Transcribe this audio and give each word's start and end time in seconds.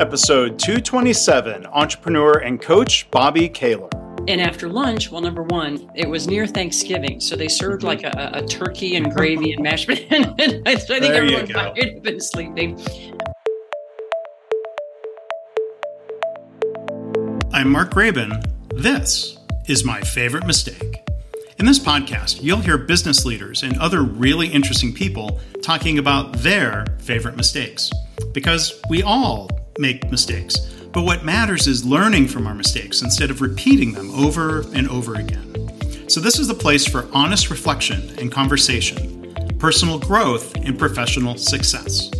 episode 0.00 0.58
227 0.58 1.66
entrepreneur 1.66 2.38
and 2.38 2.62
coach 2.62 3.10
Bobbi 3.10 3.52
Kahler. 3.52 3.90
And 4.30 4.40
after 4.40 4.66
lunch, 4.66 5.10
well, 5.10 5.20
number 5.20 5.42
one, 5.42 5.90
it 5.94 6.08
was 6.08 6.26
near 6.26 6.46
Thanksgiving, 6.46 7.20
so 7.20 7.36
they 7.36 7.48
served 7.48 7.82
like 7.82 8.02
a, 8.02 8.30
a 8.32 8.46
turkey 8.46 8.96
and 8.96 9.12
gravy 9.12 9.52
and 9.52 9.62
mashed 9.62 9.86
potatoes. 9.88 10.62
I 10.64 10.76
think 10.76 11.02
There 11.02 11.24
everyone 11.24 11.52
might 11.52 11.84
have 11.84 12.02
been 12.02 12.18
sleeping. 12.18 12.80
I'm 17.52 17.70
Mark 17.70 17.90
Graban. 17.90 18.42
This 18.74 19.36
is 19.68 19.84
my 19.84 20.00
favorite 20.00 20.46
mistake. 20.46 21.02
In 21.58 21.66
this 21.66 21.78
podcast, 21.78 22.42
you'll 22.42 22.60
hear 22.60 22.78
business 22.78 23.26
leaders 23.26 23.62
and 23.62 23.76
other 23.78 24.02
really 24.02 24.48
interesting 24.48 24.94
people 24.94 25.40
talking 25.62 25.98
about 25.98 26.38
their 26.38 26.86
favorite 27.00 27.36
mistakes. 27.36 27.90
Because 28.32 28.80
we 28.88 29.02
all 29.02 29.50
make 29.80 30.10
mistakes, 30.10 30.58
but 30.92 31.02
what 31.02 31.24
matters 31.24 31.66
is 31.66 31.84
learning 31.84 32.28
from 32.28 32.46
our 32.46 32.54
mistakes 32.54 33.02
instead 33.02 33.30
of 33.30 33.40
repeating 33.40 33.92
them 33.92 34.10
over 34.10 34.60
and 34.74 34.88
over 34.88 35.14
again. 35.14 35.46
So, 36.08 36.20
this 36.20 36.38
is 36.38 36.46
the 36.48 36.54
place 36.54 36.86
for 36.86 37.08
honest 37.12 37.50
reflection 37.50 38.16
and 38.18 38.30
conversation, 38.30 39.34
personal 39.58 39.98
growth, 39.98 40.54
and 40.56 40.78
professional 40.78 41.36
success. 41.36 42.10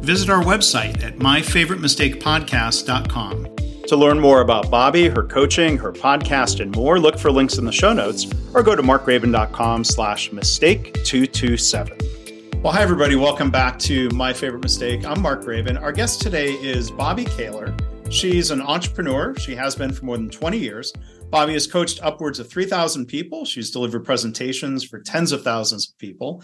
Visit 0.00 0.30
our 0.30 0.42
website 0.42 1.02
at 1.02 1.18
myfavoritemistakepodcast.com. 1.18 3.48
To 3.88 3.96
learn 3.96 4.18
more 4.18 4.40
about 4.40 4.66
Bobbi, 4.66 5.14
her 5.14 5.24
coaching, 5.24 5.76
her 5.78 5.92
podcast, 5.92 6.60
and 6.60 6.74
more, 6.74 6.98
look 6.98 7.18
for 7.18 7.30
links 7.30 7.58
in 7.58 7.66
the 7.66 7.72
show 7.72 7.92
notes 7.92 8.26
or 8.54 8.62
go 8.62 8.74
to 8.74 8.82
markgraban.com 8.82 9.84
slash 9.84 10.32
mistake 10.32 10.94
227. 11.04 11.98
Well, 12.64 12.72
hi, 12.72 12.80
everybody. 12.80 13.14
Welcome 13.14 13.50
back 13.50 13.78
to 13.80 14.08
My 14.14 14.32
Favorite 14.32 14.62
Mistake. 14.62 15.04
I'm 15.04 15.20
Mark 15.20 15.42
Graban. 15.42 15.78
Our 15.78 15.92
guest 15.92 16.22
today 16.22 16.52
is 16.52 16.90
Bobbi 16.90 17.26
Kahler. 17.26 17.78
She's 18.10 18.50
an 18.50 18.62
entrepreneur. 18.62 19.34
She 19.34 19.54
has 19.54 19.76
been 19.76 19.92
for 19.92 20.06
more 20.06 20.16
than 20.16 20.30
20 20.30 20.56
years. 20.56 20.90
Bobbi 21.28 21.52
has 21.52 21.66
coached 21.66 22.00
upwards 22.02 22.38
of 22.38 22.48
3,000 22.48 23.04
people. 23.04 23.44
She's 23.44 23.70
delivered 23.70 24.06
presentations 24.06 24.82
for 24.82 24.98
tens 24.98 25.30
of 25.30 25.42
thousands 25.42 25.90
of 25.90 25.98
people. 25.98 26.42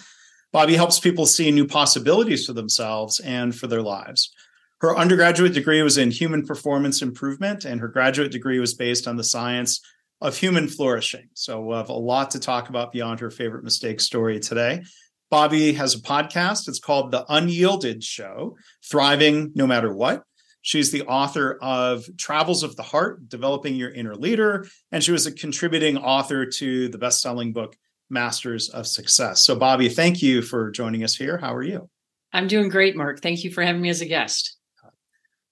Bobbi 0.52 0.74
helps 0.74 1.00
people 1.00 1.24
see 1.24 1.50
new 1.50 1.66
possibilities 1.66 2.44
for 2.44 2.52
themselves 2.52 3.18
and 3.20 3.56
for 3.56 3.66
their 3.66 3.80
lives. 3.80 4.30
Her 4.82 4.94
undergraduate 4.98 5.54
degree 5.54 5.80
was 5.80 5.96
in 5.96 6.10
human 6.10 6.44
performance 6.44 7.00
improvement, 7.00 7.64
and 7.64 7.80
her 7.80 7.88
graduate 7.88 8.30
degree 8.30 8.60
was 8.60 8.74
based 8.74 9.08
on 9.08 9.16
the 9.16 9.24
science 9.24 9.80
of 10.20 10.36
human 10.36 10.68
flourishing. 10.68 11.30
So 11.32 11.62
we'll 11.62 11.78
have 11.78 11.88
a 11.88 11.94
lot 11.94 12.32
to 12.32 12.40
talk 12.40 12.68
about 12.68 12.92
beyond 12.92 13.20
her 13.20 13.30
favorite 13.30 13.64
mistake 13.64 14.02
story 14.02 14.38
today. 14.38 14.82
Bobbi 15.30 15.76
has 15.76 15.94
a 15.94 15.98
podcast. 15.98 16.68
It's 16.68 16.80
called 16.80 17.12
The 17.12 17.24
Unyielded 17.28 18.02
Show 18.02 18.56
Thriving 18.90 19.52
No 19.54 19.66
Matter 19.66 19.94
What. 19.94 20.24
She's 20.62 20.90
the 20.90 21.02
author 21.02 21.56
of 21.62 22.04
Travels 22.18 22.62
of 22.62 22.76
the 22.76 22.82
Heart 22.82 23.28
Developing 23.28 23.76
Your 23.76 23.90
Inner 23.90 24.14
Leader. 24.14 24.66
And 24.92 25.02
she 25.02 25.12
was 25.12 25.26
a 25.26 25.32
contributing 25.32 25.96
author 25.96 26.44
to 26.46 26.88
the 26.88 26.98
best 26.98 27.22
selling 27.22 27.52
book, 27.52 27.76
Masters 28.10 28.68
of 28.68 28.86
Success. 28.86 29.44
So, 29.44 29.56
Bobbi, 29.56 29.92
thank 29.92 30.20
you 30.20 30.42
for 30.42 30.70
joining 30.70 31.04
us 31.04 31.14
here. 31.14 31.38
How 31.38 31.54
are 31.54 31.62
you? 31.62 31.88
I'm 32.32 32.46
doing 32.46 32.68
great, 32.68 32.96
Mark. 32.96 33.22
Thank 33.22 33.44
you 33.44 33.50
for 33.50 33.62
having 33.62 33.80
me 33.80 33.88
as 33.88 34.00
a 34.00 34.06
guest. 34.06 34.56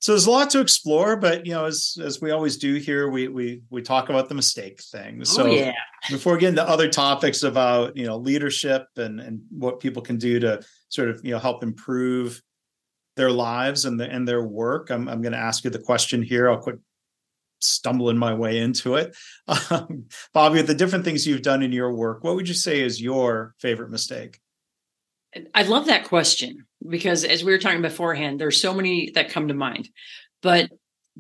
So 0.00 0.12
there's 0.12 0.27
a 0.27 0.30
lot 0.30 0.50
to 0.50 0.60
explore, 0.60 1.16
but 1.16 1.44
you 1.44 1.52
know, 1.52 1.64
as 1.64 1.96
as 2.02 2.20
we 2.20 2.30
always 2.30 2.56
do 2.56 2.74
here, 2.74 3.08
we 3.08 3.28
we 3.28 3.62
we 3.68 3.82
talk 3.82 4.10
about 4.10 4.28
the 4.28 4.34
mistake 4.34 4.80
thing. 4.80 5.24
So 5.24 5.44
oh, 5.44 5.46
yeah. 5.46 5.72
before 6.08 6.36
getting 6.36 6.56
to 6.56 6.68
other 6.68 6.88
topics 6.88 7.42
about 7.42 7.96
you 7.96 8.06
know 8.06 8.16
leadership 8.16 8.86
and 8.96 9.19
and 9.20 9.41
what 9.50 9.80
people 9.80 10.02
can 10.02 10.16
do 10.16 10.38
to 10.41 10.62
sort 10.88 11.08
of 11.08 11.20
you 11.24 11.32
know 11.32 11.38
help 11.38 11.64
improve 11.64 12.41
their 13.16 13.30
lives 13.32 13.84
and 13.84 13.98
the, 13.98 14.08
and 14.08 14.26
their 14.26 14.42
work, 14.42 14.91
I'm 14.91 15.08
I'm 15.08 15.20
going 15.20 15.32
to 15.32 15.38
ask 15.38 15.64
you 15.64 15.70
the 15.70 15.80
question 15.80 16.22
here. 16.22 16.48
I'll 16.48 16.58
quit 16.58 16.78
stumbling 17.60 18.16
my 18.16 18.34
way 18.34 18.58
into 18.58 18.94
it. 18.94 19.16
Um, 19.70 20.04
Bobbi, 20.34 20.52
with 20.52 20.66
the 20.66 20.74
different 20.74 21.04
things 21.04 21.26
you've 21.26 21.42
done 21.42 21.62
in 21.62 21.72
your 21.72 21.92
work, 21.92 22.22
what 22.22 22.36
would 22.36 22.48
you 22.48 22.54
say 22.54 22.80
is 22.80 23.03
your 23.03 23.54
favorite 23.59 23.91
mistake? 23.91 24.38
I 25.55 25.62
love 25.62 25.87
that 25.87 26.05
question 26.05 26.66
because 26.89 27.25
as 27.25 27.44
we 27.44 27.53
were 27.53 27.59
talking 27.59 27.83
beforehand, 27.83 28.41
there's 28.41 28.61
so 28.61 28.72
many 28.72 29.11
that 29.15 29.31
come 29.31 29.49
to 29.49 29.55
mind. 29.55 29.89
But 30.43 30.71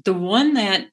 the 0.04 0.14
one 0.14 0.54
that 0.54 0.86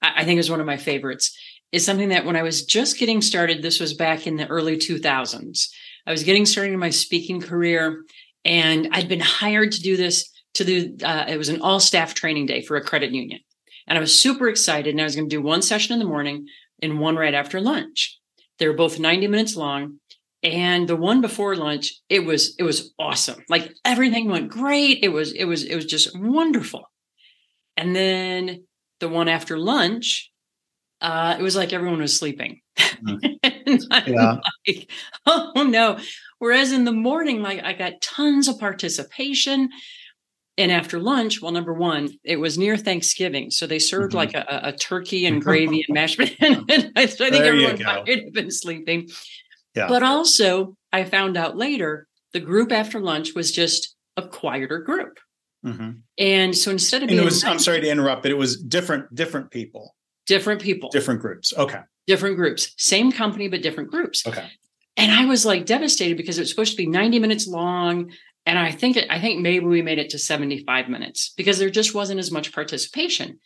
I 0.00 0.24
think 0.24 0.40
is 0.40 0.50
one 0.50 0.60
of 0.60 0.66
my 0.66 0.76
favorites 0.76 1.36
is 1.70 1.84
something 1.84 2.10
that 2.10 2.24
when 2.24 2.36
I 2.36 2.42
was 2.42 2.64
just 2.64 2.98
getting 2.98 3.20
started, 3.20 3.62
this 3.62 3.80
was 3.80 3.94
back 3.94 4.26
in 4.26 4.36
the 4.36 4.46
early 4.46 4.76
2000s. 4.76 5.68
I 6.06 6.10
was 6.10 6.24
getting 6.24 6.46
started 6.46 6.72
in 6.72 6.78
my 6.78 6.90
speaking 6.90 7.40
career 7.40 8.04
and 8.44 8.88
I'd 8.92 9.08
been 9.08 9.20
hired 9.20 9.72
to 9.72 9.80
do 9.80 9.96
this 9.96 10.30
to 10.54 10.64
do, 10.64 10.96
uh, 11.04 11.24
it 11.28 11.38
was 11.38 11.48
an 11.48 11.62
all 11.62 11.80
staff 11.80 12.14
training 12.14 12.46
day 12.46 12.62
for 12.62 12.76
a 12.76 12.84
credit 12.84 13.12
union. 13.12 13.40
And 13.86 13.96
I 13.96 14.00
was 14.00 14.18
super 14.18 14.48
excited 14.48 14.92
and 14.92 15.00
I 15.00 15.04
was 15.04 15.16
going 15.16 15.28
to 15.28 15.36
do 15.36 15.42
one 15.42 15.62
session 15.62 15.94
in 15.94 15.98
the 15.98 16.04
morning 16.04 16.46
and 16.82 17.00
one 17.00 17.16
right 17.16 17.34
after 17.34 17.60
lunch. 17.60 18.18
They 18.58 18.68
were 18.68 18.74
both 18.74 18.98
90 18.98 19.28
minutes 19.28 19.56
long 19.56 19.98
and 20.42 20.88
the 20.88 20.96
one 20.96 21.20
before 21.20 21.54
lunch 21.56 21.94
it 22.08 22.24
was 22.24 22.54
it 22.58 22.64
was 22.64 22.92
awesome. 22.98 23.42
Like 23.48 23.72
everything 23.84 24.28
went 24.28 24.50
great. 24.50 24.98
It 25.02 25.08
was 25.08 25.32
it 25.32 25.44
was 25.44 25.64
it 25.64 25.74
was 25.74 25.84
just 25.86 26.18
wonderful. 26.18 26.84
And 27.76 27.94
then 27.96 28.64
the 29.00 29.08
one 29.08 29.28
after 29.28 29.58
lunch 29.58 30.30
uh 31.00 31.36
it 31.38 31.42
was 31.42 31.56
like 31.56 31.72
everyone 31.72 32.00
was 32.00 32.16
sleeping. 32.18 32.60
I'm 33.06 33.78
Yeah. 34.06 34.36
like 34.66 34.90
oh 35.26 35.64
no. 35.68 35.98
Whereas 36.38 36.72
in 36.72 36.84
the 36.84 36.92
morning 36.92 37.40
like 37.42 37.62
i 37.62 37.72
got 37.72 38.00
tons 38.02 38.48
of 38.48 38.58
participation. 38.58 39.68
And 40.58 40.70
after 40.70 41.00
lunch 41.00 41.40
well 41.40 41.52
number 41.52 41.72
one 41.72 42.10
it 42.24 42.36
was 42.36 42.58
near 42.58 42.76
thanksgiving. 42.76 43.50
So 43.50 43.66
they 43.66 43.78
served 43.78 44.12
Mhm. 44.12 44.16
like 44.16 44.34
a, 44.34 44.60
a 44.64 44.72
turkey 44.72 45.24
and 45.26 45.40
gravy 45.46 45.84
and 45.88 45.94
mashed 45.94 46.18
potatoes. 46.18 46.64
I 46.96 47.06
think 47.06 47.30
There 47.32 47.44
everyone 47.54 47.82
might 47.82 48.08
have 48.08 48.32
been 48.32 48.50
sleeping 48.50 49.08
Yeah. 49.74 49.88
but 49.88 50.02
also, 50.02 50.76
I 50.92 51.04
found 51.04 51.36
out 51.36 51.56
later 51.56 52.06
the 52.32 52.40
group 52.40 52.72
after 52.72 53.00
lunch 53.00 53.34
was 53.34 53.50
just 53.52 53.94
a 54.16 54.22
quieter 54.26 54.78
group. 54.80 55.18
Mhm. 55.64 56.00
And 56.18 56.56
so 56.56 56.70
instead 56.70 56.98
of 56.98 57.02
And 57.04 57.10
being 57.10 57.20
it 57.22 57.24
was. 57.24 57.44
I'm 57.44 57.58
sorry 57.58 57.80
to 57.80 57.88
interrupt, 57.88 58.22
but 58.22 58.30
it 58.30 58.36
was 58.36 58.60
different 58.60 59.14
different 59.14 59.50
people, 59.50 59.94
different 60.26 60.60
people, 60.60 60.90
different 60.90 61.20
groups. 61.20 61.52
Okay. 61.56 61.80
different 62.06 62.36
groups, 62.36 62.74
same 62.78 63.12
company, 63.12 63.46
but 63.48 63.62
different 63.62 63.90
groups. 63.90 64.26
Okay. 64.26 64.50
And 64.96 65.12
I 65.12 65.24
was 65.24 65.46
like 65.46 65.64
devastated 65.66 66.16
because 66.16 66.36
it 66.36 66.42
was 66.42 66.50
supposed 66.50 66.72
to 66.72 66.76
be 66.76 66.86
90 66.86 67.18
minutes 67.20 67.46
long. 67.46 68.12
And 68.44 68.58
I 68.58 68.72
think 68.72 68.98
I 69.08 69.20
think 69.20 69.40
maybe 69.40 69.64
we 69.64 69.82
made 69.82 69.98
it 70.00 70.10
to 70.10 70.18
75 70.18 70.88
minutes 70.88 71.32
because 71.36 71.58
there 71.60 71.70
just 71.70 71.94
wasn't 71.94 72.18
as 72.18 72.30
much 72.32 72.52
participation. 72.52 73.38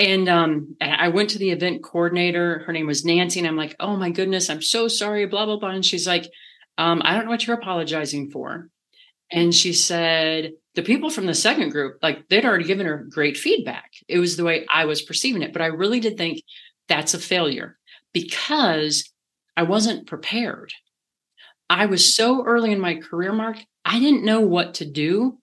And 0.00 0.30
um, 0.30 0.76
I 0.80 1.08
went 1.08 1.28
to 1.30 1.38
the 1.38 1.50
event 1.50 1.84
coordinator. 1.84 2.60
Her 2.60 2.72
name 2.72 2.86
was 2.86 3.04
Nancy, 3.04 3.38
and 3.38 3.46
I'm 3.46 3.56
like, 3.56 3.76
"Oh 3.78 3.96
my 3.96 4.10
goodness, 4.10 4.48
I'm 4.48 4.62
so 4.62 4.88
sorry." 4.88 5.26
Blah 5.26 5.44
blah 5.44 5.58
blah. 5.58 5.70
And 5.70 5.84
she's 5.84 6.06
like, 6.06 6.26
um, 6.78 7.02
"I 7.04 7.14
don't 7.14 7.26
know 7.26 7.30
what 7.30 7.46
you're 7.46 7.58
apologizing 7.58 8.30
for." 8.30 8.70
And 9.30 9.54
she 9.54 9.74
said, 9.74 10.52
"The 10.74 10.82
people 10.82 11.10
from 11.10 11.26
the 11.26 11.34
second 11.34 11.68
group, 11.70 11.98
like 12.02 12.28
they'd 12.28 12.46
already 12.46 12.64
given 12.64 12.86
her 12.86 13.06
great 13.10 13.36
feedback. 13.36 13.90
It 14.08 14.18
was 14.18 14.38
the 14.38 14.44
way 14.44 14.66
I 14.72 14.86
was 14.86 15.02
perceiving 15.02 15.42
it, 15.42 15.52
but 15.52 15.60
I 15.60 15.66
really 15.66 16.00
did 16.00 16.16
think 16.16 16.42
that's 16.88 17.12
a 17.12 17.18
failure 17.18 17.78
because 18.14 19.12
I 19.58 19.64
wasn't 19.64 20.06
prepared. 20.06 20.72
I 21.68 21.86
was 21.86 22.14
so 22.14 22.42
early 22.46 22.72
in 22.72 22.80
my 22.80 22.94
career, 22.96 23.34
Mark. 23.34 23.58
I 23.84 24.00
didn't 24.00 24.24
know 24.24 24.40
what 24.40 24.74
to 24.74 24.90
do 24.90 25.38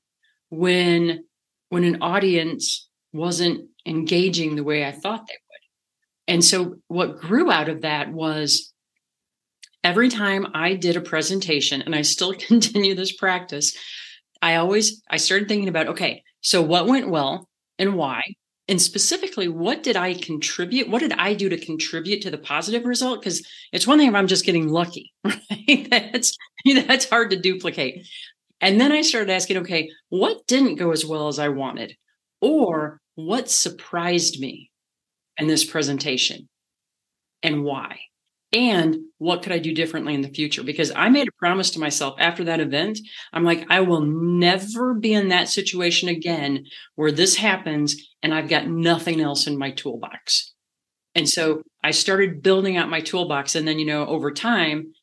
when 0.49 1.25
when 1.69 1.83
an 1.83 2.01
audience 2.01 2.86
wasn't 3.17 3.69
engaging 3.85 4.55
the 4.55 4.63
way 4.63 4.85
I 4.85 4.91
thought 4.91 5.27
they 5.27 5.33
would. 5.33 6.35
And 6.35 6.43
so 6.43 6.75
what 6.87 7.19
grew 7.19 7.51
out 7.51 7.69
of 7.69 7.81
that 7.81 8.11
was 8.11 8.73
every 9.83 10.09
time 10.09 10.47
I 10.53 10.73
did 10.73 10.97
a 10.97 11.01
presentation 11.01 11.81
and 11.81 11.95
I 11.95 12.01
still 12.01 12.33
continue 12.47 12.95
this 12.95 13.15
practice, 13.15 13.75
I 14.41 14.55
always 14.55 15.01
I 15.09 15.17
started 15.17 15.47
thinking 15.47 15.69
about 15.69 15.87
okay, 15.87 16.23
so 16.41 16.61
what 16.61 16.87
went 16.87 17.09
well 17.09 17.49
and 17.79 17.95
why? 17.95 18.21
And 18.69 18.81
specifically, 18.81 19.47
what 19.47 19.81
did 19.81 19.95
I 19.95 20.13
contribute? 20.13 20.89
What 20.89 20.99
did 20.99 21.13
I 21.13 21.33
do 21.33 21.47
to 21.47 21.57
contribute 21.57 22.21
to 22.23 22.31
the 22.31 22.37
positive 22.37 22.85
result? 22.85 23.21
Because 23.21 23.47
it's 23.71 23.87
one 23.87 23.97
thing 23.97 24.09
if 24.09 24.15
I'm 24.15 24.27
just 24.27 24.45
getting 24.45 24.67
lucky, 24.67 25.13
right? 25.23 25.87
That's 25.89 26.35
that's 26.85 27.09
hard 27.09 27.29
to 27.31 27.39
duplicate. 27.39 28.05
And 28.59 28.81
then 28.81 28.91
I 28.91 29.01
started 29.01 29.29
asking, 29.31 29.57
okay, 29.57 29.89
what 30.09 30.45
didn't 30.47 30.75
go 30.75 30.91
as 30.91 31.05
well 31.05 31.27
as 31.27 31.39
I 31.39 31.49
wanted? 31.49 31.95
Or 32.41 32.99
what 33.17 33.49
surprised 33.49 34.39
me 34.39 34.69
in 35.37 35.47
this 35.47 35.65
presentation 35.65 36.47
and 37.41 37.63
why? 37.63 37.97
And 38.53 38.97
what 39.17 39.41
could 39.41 39.51
I 39.51 39.57
do 39.57 39.73
differently 39.73 40.13
in 40.13 40.21
the 40.21 40.29
future? 40.29 40.61
Because 40.61 40.91
I 40.95 41.09
made 41.09 41.27
a 41.27 41.39
promise 41.39 41.71
to 41.71 41.79
myself 41.79 42.13
after 42.19 42.43
that 42.43 42.59
event. 42.59 42.99
I'm 43.33 43.43
like, 43.43 43.65
I 43.71 43.81
will 43.81 44.01
never 44.01 44.93
be 44.93 45.13
in 45.13 45.29
that 45.29 45.49
situation 45.49 46.09
again 46.09 46.65
where 46.93 47.11
this 47.11 47.35
happens 47.35 47.95
and 48.21 48.35
I've 48.35 48.49
got 48.49 48.67
nothing 48.67 49.19
else 49.19 49.47
in 49.47 49.57
my 49.57 49.71
toolbox. 49.71 50.53
And 51.15 51.27
so 51.27 51.63
I 51.83 51.91
started 51.91 52.43
building 52.43 52.77
out 52.77 52.87
my 52.87 53.01
toolbox. 53.01 53.55
And 53.55 53.67
then, 53.67 53.79
you 53.79 53.87
know, 53.87 54.05
over 54.05 54.31
time, 54.31 54.93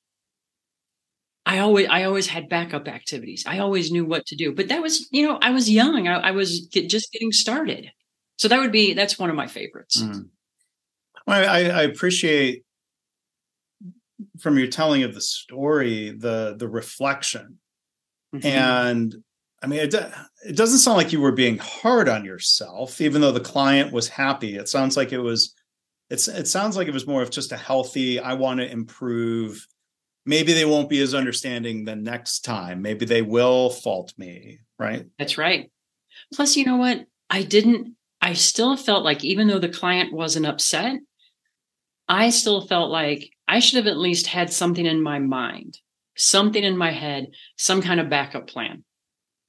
I 1.44 1.58
always, 1.58 1.88
I 1.90 2.04
always 2.04 2.28
had 2.28 2.48
backup 2.48 2.86
activities. 2.86 3.42
I 3.44 3.58
always 3.58 3.90
knew 3.90 4.04
what 4.04 4.24
to 4.26 4.36
do, 4.36 4.54
but 4.54 4.68
that 4.68 4.80
was, 4.80 5.08
you 5.10 5.26
know, 5.26 5.38
I 5.42 5.50
was 5.50 5.68
young. 5.68 6.06
I, 6.06 6.28
I 6.28 6.30
was 6.30 6.68
get, 6.72 6.88
just 6.88 7.12
getting 7.12 7.32
started. 7.32 7.90
So 8.36 8.48
that 8.48 8.60
would 8.60 8.72
be 8.72 8.94
that's 8.94 9.18
one 9.18 9.30
of 9.30 9.36
my 9.36 9.46
favorites. 9.46 10.02
Mm. 10.02 10.28
Well, 11.26 11.48
I, 11.48 11.80
I 11.80 11.82
appreciate 11.82 12.64
from 14.40 14.58
your 14.58 14.68
telling 14.68 15.02
of 15.02 15.14
the 15.14 15.20
story 15.20 16.10
the 16.10 16.54
the 16.58 16.68
reflection. 16.68 17.58
Mm-hmm. 18.34 18.46
and 18.48 19.14
i 19.62 19.68
mean 19.68 19.78
it, 19.78 19.94
it 19.94 20.56
doesn't 20.56 20.80
sound 20.80 20.96
like 20.96 21.12
you 21.12 21.20
were 21.20 21.30
being 21.30 21.56
hard 21.58 22.08
on 22.08 22.24
yourself 22.24 23.00
even 23.00 23.20
though 23.20 23.30
the 23.30 23.38
client 23.38 23.92
was 23.92 24.08
happy. 24.08 24.56
It 24.56 24.68
sounds 24.68 24.96
like 24.96 25.12
it 25.12 25.20
was 25.20 25.54
it's 26.10 26.26
it 26.26 26.48
sounds 26.48 26.76
like 26.76 26.88
it 26.88 26.94
was 26.94 27.06
more 27.06 27.22
of 27.22 27.30
just 27.30 27.52
a 27.52 27.56
healthy 27.56 28.18
i 28.18 28.34
want 28.34 28.60
to 28.60 28.70
improve. 28.70 29.66
Maybe 30.26 30.52
they 30.54 30.64
won't 30.64 30.88
be 30.88 31.00
as 31.00 31.14
understanding 31.14 31.84
the 31.84 31.94
next 31.94 32.40
time. 32.40 32.82
Maybe 32.82 33.04
they 33.04 33.22
will 33.22 33.70
fault 33.70 34.12
me 34.18 34.58
right? 34.78 35.06
That's 35.18 35.38
right. 35.38 35.70
Plus 36.34 36.56
you 36.56 36.64
know 36.64 36.76
what? 36.76 37.06
I 37.30 37.42
didn't 37.42 37.94
i 38.24 38.32
still 38.32 38.76
felt 38.76 39.04
like 39.04 39.22
even 39.22 39.46
though 39.46 39.60
the 39.60 39.68
client 39.68 40.12
wasn't 40.12 40.46
upset 40.46 40.96
i 42.08 42.30
still 42.30 42.66
felt 42.66 42.90
like 42.90 43.30
I 43.46 43.58
should 43.58 43.76
have 43.76 43.86
at 43.86 43.98
least 43.98 44.26
had 44.26 44.52
something 44.52 44.86
in 44.86 45.02
my 45.02 45.18
mind, 45.18 45.78
something 46.16 46.62
in 46.62 46.76
my 46.76 46.92
head, 46.92 47.28
some 47.56 47.82
kind 47.82 48.00
of 48.00 48.08
backup 48.08 48.46
plan 48.46 48.84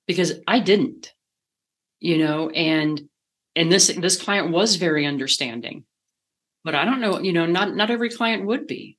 because 0.08 0.34
I 0.48 0.60
didn't, 0.60 1.14
you 2.00 2.18
know, 2.18 2.50
and, 2.50 3.02
and 3.56 3.72
this, 3.72 3.88
this 3.88 4.22
client 4.22 4.52
was 4.52 4.76
very 4.76 5.06
understanding, 5.06 5.86
but 6.64 6.76
I 6.76 6.86
don't 6.86 7.00
know, 7.00 7.20
you 7.20 7.34
know, 7.34 7.46
not, 7.46 7.76
not 7.76 7.90
every 7.90 8.10
client 8.10 8.46
would 8.46 8.68
be. 8.68 8.98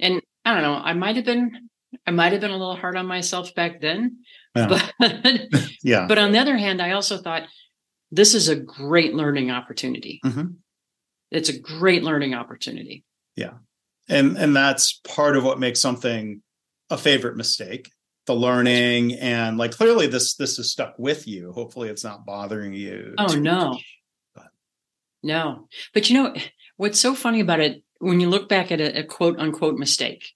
And 0.00 0.22
I 0.44 0.54
don't 0.54 0.62
know, 0.62 0.74
I 0.74 0.94
might 0.94 1.16
have 1.16 1.24
been, 1.24 1.68
I 2.06 2.10
might 2.10 2.32
have 2.32 2.40
been 2.40 2.50
a 2.50 2.56
little 2.56 2.76
hard 2.76 2.96
on 2.96 3.06
myself 3.06 3.54
back 3.54 3.80
then, 3.80 4.18
yeah. 4.56 4.66
but 4.98 5.48
yeah. 5.82 6.06
But 6.06 6.18
on 6.18 6.32
the 6.32 6.38
other 6.38 6.56
hand, 6.56 6.80
I 6.80 6.92
also 6.92 7.18
thought 7.18 7.44
this 8.10 8.34
is 8.34 8.48
a 8.48 8.56
great 8.56 9.14
learning 9.14 9.50
opportunity. 9.50 10.20
Mm-hmm. 10.24 10.46
It's 11.30 11.48
a 11.48 11.58
great 11.58 12.02
learning 12.02 12.34
opportunity. 12.34 13.04
Yeah 13.36 13.54
and 14.08 14.36
and 14.36 14.56
that's 14.56 15.00
part 15.04 15.36
of 15.36 15.44
what 15.44 15.60
makes 15.60 15.80
something 15.80 16.42
a 16.90 16.96
favorite 16.96 17.36
mistake 17.36 17.90
the 18.26 18.34
learning 18.34 19.14
and 19.14 19.58
like 19.58 19.72
clearly 19.72 20.06
this 20.06 20.34
this 20.34 20.58
is 20.58 20.72
stuck 20.72 20.94
with 20.98 21.26
you 21.26 21.52
hopefully 21.52 21.88
it's 21.88 22.04
not 22.04 22.26
bothering 22.26 22.72
you 22.72 23.14
oh 23.18 23.34
no 23.34 23.70
much, 23.70 23.98
but. 24.34 24.48
no 25.22 25.68
but 25.94 26.08
you 26.08 26.22
know 26.22 26.34
what's 26.76 27.00
so 27.00 27.14
funny 27.14 27.40
about 27.40 27.60
it 27.60 27.82
when 27.98 28.20
you 28.20 28.28
look 28.28 28.48
back 28.48 28.70
at 28.70 28.80
a, 28.80 29.00
a 29.00 29.04
quote 29.04 29.38
unquote 29.38 29.78
mistake 29.78 30.32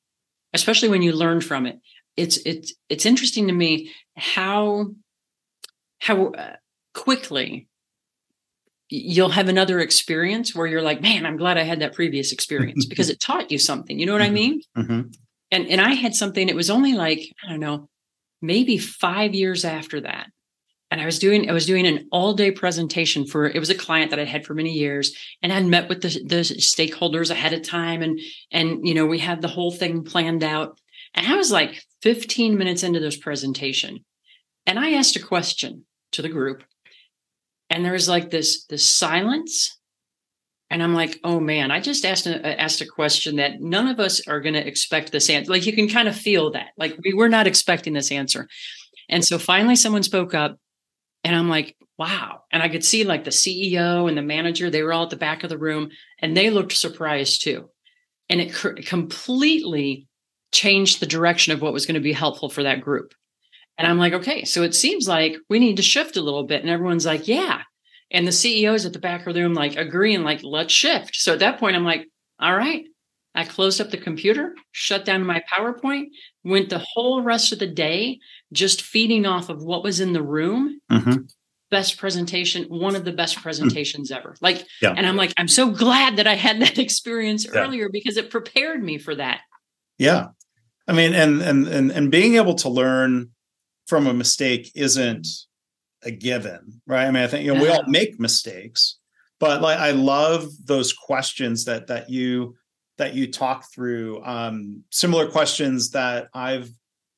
especially 0.52 0.88
when 0.88 1.02
you 1.02 1.12
learn 1.12 1.40
from 1.40 1.66
it 1.66 1.78
it's 2.16 2.38
it's 2.46 2.74
it's 2.88 3.06
interesting 3.06 3.46
to 3.46 3.52
me 3.52 3.90
how 4.16 4.86
how 6.00 6.28
uh, 6.28 6.56
quickly 6.94 7.68
you'll 8.92 9.30
have 9.30 9.48
another 9.48 9.80
experience 9.80 10.54
where 10.54 10.66
you're 10.66 10.82
like, 10.82 11.00
man, 11.00 11.24
I'm 11.24 11.38
glad 11.38 11.56
I 11.56 11.62
had 11.62 11.80
that 11.80 11.94
previous 11.94 12.30
experience 12.30 12.84
because 12.88 13.08
it 13.08 13.20
taught 13.20 13.50
you 13.50 13.58
something. 13.58 13.98
You 13.98 14.06
know 14.06 14.12
what 14.12 14.22
mm-hmm. 14.22 14.30
I 14.30 14.34
mean? 14.34 14.60
Mm-hmm. 14.76 15.00
And 15.50 15.66
and 15.68 15.80
I 15.80 15.92
had 15.94 16.14
something. 16.14 16.48
It 16.48 16.56
was 16.56 16.70
only 16.70 16.94
like 16.94 17.20
I 17.44 17.50
don't 17.50 17.60
know, 17.60 17.88
maybe 18.40 18.78
five 18.78 19.34
years 19.34 19.64
after 19.64 20.00
that. 20.02 20.26
And 20.90 21.00
I 21.00 21.06
was 21.06 21.18
doing 21.18 21.48
I 21.48 21.52
was 21.52 21.66
doing 21.66 21.86
an 21.86 22.08
all 22.12 22.34
day 22.34 22.50
presentation 22.50 23.26
for 23.26 23.46
it 23.46 23.58
was 23.58 23.70
a 23.70 23.74
client 23.74 24.10
that 24.10 24.20
I 24.20 24.24
had 24.24 24.44
for 24.44 24.54
many 24.54 24.72
years, 24.72 25.16
and 25.42 25.52
I'd 25.52 25.66
met 25.66 25.88
with 25.88 26.02
the 26.02 26.08
the 26.08 26.40
stakeholders 26.40 27.30
ahead 27.30 27.54
of 27.54 27.62
time, 27.62 28.02
and 28.02 28.20
and 28.50 28.86
you 28.86 28.94
know 28.94 29.06
we 29.06 29.18
had 29.18 29.40
the 29.40 29.48
whole 29.48 29.72
thing 29.72 30.04
planned 30.04 30.44
out. 30.44 30.78
And 31.14 31.26
I 31.26 31.36
was 31.36 31.52
like 31.52 31.82
15 32.00 32.56
minutes 32.56 32.82
into 32.82 33.00
this 33.00 33.16
presentation, 33.18 34.04
and 34.66 34.78
I 34.78 34.92
asked 34.92 35.16
a 35.16 35.22
question 35.22 35.84
to 36.12 36.22
the 36.22 36.28
group 36.28 36.62
and 37.72 37.84
there 37.84 37.92
was 37.92 38.08
like 38.08 38.30
this 38.30 38.64
this 38.66 38.84
silence. 38.84 39.78
And 40.70 40.82
i'm 40.82 40.94
like 40.94 41.20
oh 41.22 41.38
man 41.38 41.70
i 41.70 41.80
just 41.80 42.06
asked 42.06 42.26
a, 42.26 42.58
asked 42.58 42.80
a 42.80 42.86
question 42.86 43.36
that 43.36 43.60
none 43.60 43.88
of 43.88 44.00
us 44.00 44.26
are 44.26 44.40
going 44.40 44.54
to 44.54 44.66
expect 44.66 45.12
this 45.12 45.28
answer 45.28 45.52
like 45.52 45.66
you 45.66 45.74
can 45.74 45.86
kind 45.86 46.08
of 46.08 46.16
feel 46.16 46.52
that. 46.52 46.68
Like 46.78 46.96
we 47.04 47.12
were 47.12 47.28
not 47.28 47.46
expecting 47.46 47.92
this 47.92 48.10
answer. 48.10 48.48
And 49.10 49.22
so 49.22 49.38
finally 49.38 49.76
someone 49.76 50.02
spoke 50.02 50.32
up 50.32 50.56
and 51.24 51.36
i'm 51.36 51.50
like 51.50 51.76
wow. 51.98 52.44
And 52.50 52.62
i 52.62 52.70
could 52.70 52.86
see 52.86 53.04
like 53.04 53.24
the 53.24 53.30
ceo 53.30 54.08
and 54.08 54.16
the 54.16 54.22
manager 54.22 54.70
they 54.70 54.82
were 54.82 54.94
all 54.94 55.04
at 55.04 55.10
the 55.10 55.16
back 55.16 55.44
of 55.44 55.50
the 55.50 55.58
room 55.58 55.90
and 56.20 56.34
they 56.34 56.48
looked 56.48 56.72
surprised 56.72 57.42
too. 57.42 57.68
And 58.30 58.40
it 58.40 58.54
cr- 58.54 58.80
completely 58.86 60.08
changed 60.52 61.00
the 61.00 61.06
direction 61.06 61.52
of 61.52 61.60
what 61.60 61.74
was 61.74 61.84
going 61.84 62.00
to 62.00 62.00
be 62.00 62.14
helpful 62.14 62.48
for 62.48 62.62
that 62.62 62.80
group 62.80 63.12
and 63.78 63.86
I'm 63.86 63.98
like, 63.98 64.12
okay, 64.12 64.44
so 64.44 64.62
it 64.62 64.74
seems 64.74 65.08
like 65.08 65.36
we 65.48 65.58
need 65.58 65.76
to 65.76 65.82
shift 65.82 66.16
a 66.16 66.22
little 66.22 66.44
bit. 66.44 66.60
And 66.60 66.70
everyone's 66.70 67.06
like, 67.06 67.26
yeah. 67.26 67.62
And 68.10 68.26
the 68.26 68.32
CEOs 68.32 68.84
at 68.84 68.92
the 68.92 68.98
back 68.98 69.26
of 69.26 69.34
the 69.34 69.42
room 69.42 69.54
like 69.54 69.76
agreeing, 69.76 70.22
like, 70.22 70.42
let's 70.42 70.72
shift. 70.72 71.16
So 71.16 71.32
at 71.32 71.38
that 71.38 71.58
point, 71.58 71.76
I'm 71.76 71.84
like, 71.84 72.06
all 72.38 72.54
right. 72.54 72.84
I 73.34 73.44
closed 73.44 73.80
up 73.80 73.90
the 73.90 73.96
computer, 73.96 74.54
shut 74.72 75.06
down 75.06 75.24
my 75.24 75.42
PowerPoint, 75.50 76.08
went 76.44 76.68
the 76.68 76.84
whole 76.86 77.22
rest 77.22 77.50
of 77.50 77.58
the 77.58 77.66
day 77.66 78.18
just 78.52 78.82
feeding 78.82 79.24
off 79.24 79.48
of 79.48 79.62
what 79.62 79.82
was 79.82 80.00
in 80.00 80.12
the 80.12 80.22
room. 80.22 80.80
Mm-hmm. 80.90 81.22
Best 81.70 81.96
presentation, 81.96 82.64
one 82.64 82.94
of 82.94 83.06
the 83.06 83.12
best 83.12 83.36
hmm. 83.36 83.42
presentations 83.42 84.10
mm-hmm. 84.10 84.18
ever. 84.18 84.36
Like, 84.42 84.66
yeah. 84.82 84.92
and 84.94 85.06
I'm 85.06 85.16
like, 85.16 85.32
I'm 85.38 85.48
so 85.48 85.70
glad 85.70 86.16
that 86.16 86.26
I 86.26 86.34
had 86.34 86.60
that 86.60 86.78
experience 86.78 87.46
yeah. 87.46 87.60
earlier 87.60 87.88
because 87.90 88.18
it 88.18 88.28
prepared 88.28 88.82
me 88.82 88.98
for 88.98 89.14
that. 89.14 89.40
Yeah. 89.96 90.28
I 90.86 90.92
mean, 90.92 91.14
and 91.14 91.40
and 91.40 91.66
and 91.68 91.90
and 91.90 92.10
being 92.10 92.34
able 92.34 92.56
to 92.56 92.68
learn 92.68 93.30
from 93.92 94.06
a 94.06 94.14
mistake 94.14 94.72
isn't 94.74 95.28
a 96.02 96.10
given, 96.10 96.80
right? 96.86 97.04
I 97.04 97.10
mean, 97.10 97.22
I 97.22 97.26
think 97.26 97.44
you 97.44 97.52
know 97.52 97.60
we 97.60 97.68
all 97.68 97.84
make 97.86 98.18
mistakes, 98.18 98.98
but 99.38 99.60
like 99.60 99.78
I 99.78 99.90
love 99.90 100.48
those 100.64 100.94
questions 100.94 101.66
that 101.66 101.88
that 101.88 102.08
you 102.08 102.56
that 102.96 103.12
you 103.14 103.30
talk 103.30 103.66
through. 103.70 104.24
Um, 104.24 104.82
similar 104.88 105.28
questions 105.28 105.90
that 105.90 106.28
I've 106.32 106.70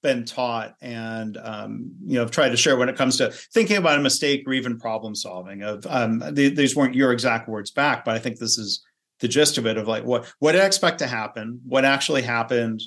been 0.03 0.25
taught 0.25 0.75
and 0.83 1.37
um, 1.37 1.93
you 2.05 2.17
know 2.17 2.23
I've 2.23 2.33
tried 2.33 2.49
to 2.49 2.57
share 2.57 2.77
when 2.77 2.89
it 2.89 2.97
comes 2.97 3.19
to 3.19 3.31
thinking 3.31 3.77
about 3.77 4.01
a 4.01 4.03
mistake 4.03 4.43
or 4.45 4.53
even 4.53 4.77
problem 4.77 5.15
solving. 5.15 5.63
Of 5.63 5.87
um, 5.89 6.25
these 6.33 6.75
weren't 6.75 6.97
your 6.97 7.13
exact 7.13 7.49
words 7.49 7.71
back, 7.71 8.05
but 8.05 8.17
I 8.17 8.19
think 8.19 8.41
this 8.41 8.59
is 8.59 8.85
the 9.21 9.29
gist 9.29 9.59
of 9.59 9.67
it. 9.67 9.77
Of 9.77 9.87
like 9.87 10.03
what 10.03 10.27
what 10.41 10.51
did 10.53 10.63
I 10.63 10.67
expect 10.67 10.99
to 10.99 11.07
happen? 11.07 11.61
What 11.69 11.85
actually 11.85 12.23
happened? 12.23 12.83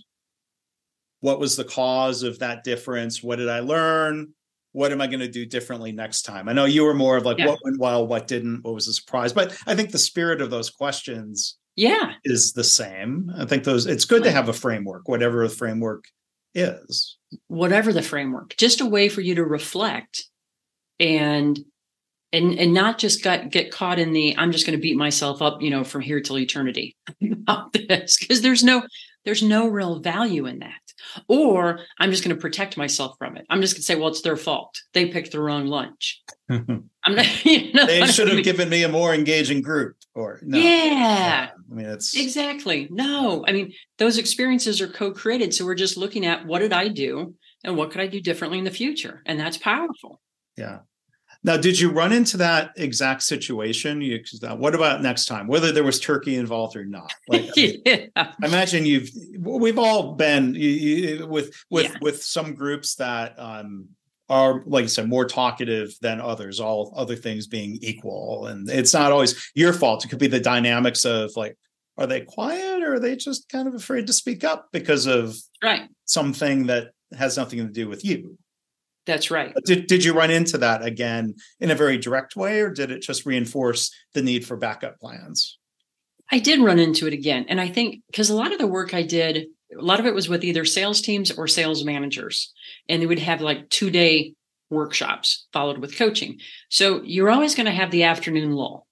What 1.27 1.41
was 1.41 1.57
the 1.57 1.65
cause 1.65 2.23
of 2.23 2.39
that 2.39 2.63
difference? 2.63 3.21
What 3.21 3.35
did 3.35 3.49
i 3.49 3.59
learn? 3.59 4.29
What 4.71 4.93
am 4.93 5.01
i 5.01 5.07
going 5.07 5.19
to 5.19 5.27
do 5.27 5.45
differently 5.45 5.91
next 5.91 6.21
time? 6.21 6.47
I 6.47 6.53
know 6.53 6.63
you 6.63 6.85
were 6.85 6.93
more 6.93 7.17
of 7.17 7.25
like 7.25 7.37
yeah. 7.37 7.47
what 7.47 7.59
went 7.65 7.81
well 7.81 8.07
what 8.07 8.27
didn't 8.27 8.63
what 8.63 8.73
was 8.73 8.87
a 8.87 8.93
surprise? 8.93 9.33
But 9.33 9.57
i 9.67 9.75
think 9.75 9.91
the 9.91 9.97
spirit 9.97 10.39
of 10.39 10.49
those 10.51 10.69
questions 10.69 11.57
yeah. 11.75 12.13
is 12.23 12.53
the 12.53 12.63
same. 12.63 13.29
I 13.37 13.43
think 13.43 13.65
those 13.65 13.87
it's 13.87 14.05
good 14.05 14.23
to 14.23 14.31
have 14.31 14.47
a 14.47 14.53
framework 14.53 15.09
whatever 15.09 15.45
the 15.45 15.53
framework 15.53 16.05
is. 16.55 17.17
Whatever 17.47 17.91
the 17.91 18.01
framework 18.01 18.55
just 18.55 18.79
a 18.79 18.85
way 18.85 19.09
for 19.09 19.19
you 19.19 19.35
to 19.35 19.43
reflect 19.43 20.23
and 20.97 21.59
and 22.31 22.57
and 22.57 22.73
not 22.73 22.99
just 22.99 23.21
get 23.21 23.51
get 23.51 23.69
caught 23.69 23.99
in 23.99 24.13
the 24.13 24.35
i'm 24.37 24.51
just 24.51 24.65
going 24.65 24.77
to 24.77 24.81
beat 24.81 24.97
myself 24.97 25.41
up 25.41 25.61
you 25.61 25.69
know 25.69 25.83
from 25.83 26.01
here 26.01 26.21
till 26.21 26.39
eternity 26.39 26.95
about 27.21 27.73
this 27.73 28.17
because 28.17 28.41
there's 28.41 28.63
no 28.63 28.83
there's 29.25 29.43
no 29.43 29.67
real 29.67 29.99
value 29.99 30.45
in 30.45 30.59
that 30.59 30.86
or 31.27 31.79
I'm 31.99 32.11
just 32.11 32.23
going 32.23 32.35
to 32.35 32.41
protect 32.41 32.77
myself 32.77 33.15
from 33.17 33.37
it. 33.37 33.45
I'm 33.49 33.61
just 33.61 33.75
going 33.75 33.81
to 33.81 33.85
say, 33.85 33.95
well, 33.95 34.09
it's 34.09 34.21
their 34.21 34.37
fault. 34.37 34.75
They 34.93 35.07
picked 35.07 35.31
the 35.31 35.39
wrong 35.39 35.67
lunch. 35.67 36.21
I'm 36.49 36.89
not, 37.07 37.45
you 37.45 37.73
know 37.73 37.85
they 37.85 38.05
should 38.07 38.27
have 38.27 38.33
I 38.33 38.35
mean? 38.35 38.43
given 38.43 38.69
me 38.69 38.83
a 38.83 38.89
more 38.89 39.13
engaging 39.13 39.61
group 39.61 39.95
or 40.13 40.39
no. 40.43 40.57
Yeah. 40.57 41.49
I 41.69 41.73
mean, 41.73 41.85
it's 41.85 42.15
exactly 42.15 42.87
no. 42.91 43.45
I 43.47 43.51
mean, 43.51 43.73
those 43.97 44.17
experiences 44.17 44.81
are 44.81 44.87
co-created. 44.87 45.53
So 45.53 45.65
we're 45.65 45.75
just 45.75 45.97
looking 45.97 46.25
at 46.25 46.45
what 46.45 46.59
did 46.59 46.73
I 46.73 46.87
do 46.87 47.35
and 47.63 47.77
what 47.77 47.91
could 47.91 48.01
I 48.01 48.07
do 48.07 48.21
differently 48.21 48.57
in 48.57 48.63
the 48.63 48.71
future? 48.71 49.21
And 49.25 49.39
that's 49.39 49.57
powerful. 49.57 50.21
Yeah. 50.57 50.79
Now, 51.43 51.57
did 51.57 51.79
you 51.79 51.91
run 51.91 52.11
into 52.11 52.37
that 52.37 52.71
exact 52.77 53.23
situation? 53.23 54.01
You, 54.01 54.21
what 54.55 54.75
about 54.75 55.01
next 55.01 55.25
time, 55.25 55.47
whether 55.47 55.71
there 55.71 55.83
was 55.83 55.99
turkey 55.99 56.35
involved 56.35 56.75
or 56.75 56.85
not? 56.85 57.11
Like, 57.27 57.43
I, 57.43 57.51
mean, 57.55 57.81
yeah. 57.85 58.33
imagine 58.43 58.85
you've 58.85 59.09
we've 59.39 59.77
all 59.77 60.15
been 60.15 60.55
you, 60.55 60.69
you, 60.69 61.27
with 61.27 61.53
with 61.69 61.85
yeah. 61.85 61.97
with 62.01 62.23
some 62.23 62.53
groups 62.53 62.95
that 62.95 63.35
um, 63.37 63.89
are 64.29 64.63
like 64.65 64.83
I 64.83 64.87
said 64.87 65.07
more 65.07 65.25
talkative 65.25 65.93
than 66.01 66.19
others. 66.19 66.59
All 66.59 66.93
other 66.95 67.15
things 67.15 67.47
being 67.47 67.77
equal, 67.81 68.47
and 68.47 68.69
it's 68.69 68.93
not 68.93 69.11
always 69.11 69.51
your 69.55 69.73
fault. 69.73 70.05
It 70.05 70.09
could 70.09 70.19
be 70.19 70.27
the 70.27 70.39
dynamics 70.39 71.05
of 71.05 71.31
like, 71.35 71.57
are 71.97 72.07
they 72.07 72.21
quiet 72.21 72.83
or 72.83 72.95
are 72.95 72.99
they 72.99 73.15
just 73.15 73.49
kind 73.49 73.67
of 73.67 73.75
afraid 73.75 74.07
to 74.07 74.13
speak 74.13 74.43
up 74.43 74.67
because 74.71 75.05
of 75.05 75.35
right 75.63 75.89
something 76.05 76.67
that 76.67 76.91
has 77.17 77.37
nothing 77.37 77.59
to 77.59 77.71
do 77.71 77.87
with 77.87 78.03
you? 78.03 78.37
That's 79.07 79.31
right. 79.31 79.55
Did, 79.65 79.87
did 79.87 80.03
you 80.03 80.13
run 80.13 80.29
into 80.29 80.57
that 80.59 80.83
again 80.83 81.35
in 81.61 81.71
a 81.71 81.75
very 81.75 81.97
direct 81.97 82.35
way, 82.35 82.59
or 82.59 82.69
did 82.69 82.91
it 82.91 83.01
just 83.01 83.25
reinforce 83.25 83.89
the 84.13 84.21
need 84.21 84.45
for 84.45 84.57
backup 84.57 84.99
plans? 84.99 85.57
I 86.29 86.39
did 86.39 86.59
run 86.59 86.77
into 86.77 87.07
it 87.07 87.13
again. 87.13 87.45
And 87.47 87.59
I 87.59 87.69
think 87.69 88.01
because 88.07 88.29
a 88.29 88.35
lot 88.35 88.51
of 88.51 88.59
the 88.59 88.67
work 88.67 88.93
I 88.93 89.03
did, 89.03 89.47
a 89.77 89.81
lot 89.81 90.01
of 90.01 90.05
it 90.05 90.13
was 90.13 90.27
with 90.27 90.43
either 90.43 90.65
sales 90.65 91.01
teams 91.01 91.31
or 91.31 91.47
sales 91.47 91.85
managers. 91.85 92.53
And 92.89 93.01
they 93.01 93.05
would 93.05 93.19
have 93.19 93.39
like 93.39 93.69
two 93.69 93.89
day 93.89 94.33
workshops 94.69 95.47
followed 95.53 95.77
with 95.77 95.97
coaching. 95.97 96.39
So 96.69 97.01
you're 97.03 97.29
always 97.29 97.55
going 97.55 97.67
to 97.67 97.71
have 97.71 97.91
the 97.91 98.03
afternoon 98.03 98.51
lull. 98.51 98.85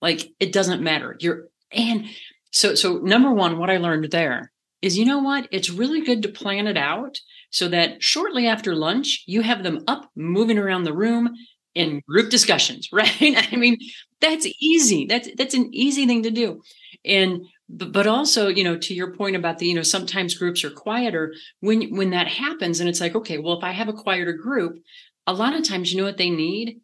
Like 0.00 0.30
it 0.40 0.50
doesn't 0.50 0.82
matter. 0.82 1.14
You're 1.20 1.48
and 1.70 2.06
so 2.52 2.74
so 2.74 2.96
number 2.96 3.30
one, 3.32 3.58
what 3.58 3.68
I 3.68 3.76
learned 3.76 4.10
there 4.10 4.50
is 4.80 4.96
you 4.96 5.04
know 5.04 5.18
what? 5.18 5.46
It's 5.50 5.68
really 5.68 6.00
good 6.00 6.22
to 6.22 6.30
plan 6.30 6.66
it 6.66 6.78
out 6.78 7.18
so 7.50 7.68
that 7.68 8.02
shortly 8.02 8.46
after 8.46 8.74
lunch, 8.74 9.24
you 9.26 9.42
have 9.42 9.62
them 9.62 9.84
up 9.86 10.10
moving 10.16 10.58
around 10.58 10.84
the 10.84 10.94
room 10.94 11.34
in 11.74 12.02
group 12.08 12.30
discussions, 12.30 12.88
right? 12.92 13.12
I 13.52 13.56
mean, 13.56 13.78
that's 14.20 14.46
easy. 14.60 15.06
That's 15.06 15.28
that's 15.36 15.54
an 15.54 15.70
easy 15.72 16.06
thing 16.06 16.22
to 16.24 16.30
do. 16.30 16.62
And 17.04 17.42
but 17.70 18.06
also, 18.06 18.48
you 18.48 18.64
know, 18.64 18.78
to 18.78 18.94
your 18.94 19.14
point 19.14 19.36
about 19.36 19.58
the, 19.58 19.66
you 19.66 19.74
know, 19.74 19.82
sometimes 19.82 20.34
groups 20.34 20.64
are 20.64 20.70
quieter 20.70 21.34
when 21.60 21.94
when 21.96 22.10
that 22.10 22.28
happens 22.28 22.80
and 22.80 22.88
it's 22.88 23.00
like, 23.00 23.14
okay, 23.14 23.38
well, 23.38 23.58
if 23.58 23.64
I 23.64 23.72
have 23.72 23.88
a 23.88 23.92
quieter 23.92 24.32
group, 24.32 24.78
a 25.26 25.32
lot 25.32 25.54
of 25.54 25.64
times 25.64 25.92
you 25.92 25.98
know 25.98 26.06
what 26.06 26.16
they 26.16 26.30
need? 26.30 26.80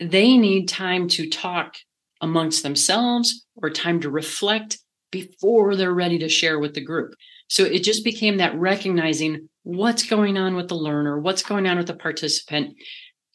They 0.00 0.36
need 0.36 0.68
time 0.68 1.08
to 1.08 1.28
talk 1.28 1.74
amongst 2.20 2.62
themselves 2.62 3.44
or 3.56 3.70
time 3.70 4.00
to 4.00 4.10
reflect 4.10 4.78
before 5.10 5.74
they're 5.74 5.94
ready 5.94 6.18
to 6.18 6.28
share 6.28 6.58
with 6.58 6.74
the 6.74 6.84
group. 6.84 7.14
So 7.48 7.64
it 7.64 7.82
just 7.82 8.04
became 8.04 8.38
that 8.38 8.58
recognizing 8.58 9.48
what's 9.62 10.08
going 10.08 10.38
on 10.38 10.54
with 10.54 10.68
the 10.68 10.76
learner, 10.76 11.18
what's 11.18 11.42
going 11.42 11.66
on 11.66 11.78
with 11.78 11.86
the 11.86 11.94
participant, 11.94 12.76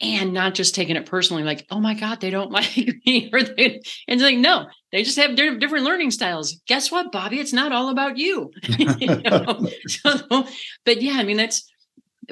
and 0.01 0.33
not 0.33 0.53
just 0.53 0.75
taking 0.75 0.95
it 0.95 1.05
personally, 1.05 1.43
like, 1.43 1.65
oh 1.71 1.79
my 1.79 1.93
God, 1.93 2.19
they 2.19 2.29
don't 2.29 2.51
like 2.51 2.75
me. 3.05 3.29
or 3.31 3.41
they, 3.41 3.81
and 4.07 4.21
like, 4.21 4.37
no, 4.37 4.67
they 4.91 5.03
just 5.03 5.17
have 5.17 5.35
different 5.35 5.85
learning 5.85 6.11
styles. 6.11 6.59
Guess 6.67 6.91
what, 6.91 7.11
Bobbi? 7.11 7.37
It's 7.37 7.53
not 7.53 7.71
all 7.71 7.89
about 7.89 8.17
you. 8.17 8.51
you 8.77 9.21
know? 9.21 9.67
so, 9.87 10.47
but 10.85 11.01
yeah, 11.01 11.13
I 11.17 11.23
mean, 11.23 11.37
that's, 11.37 11.69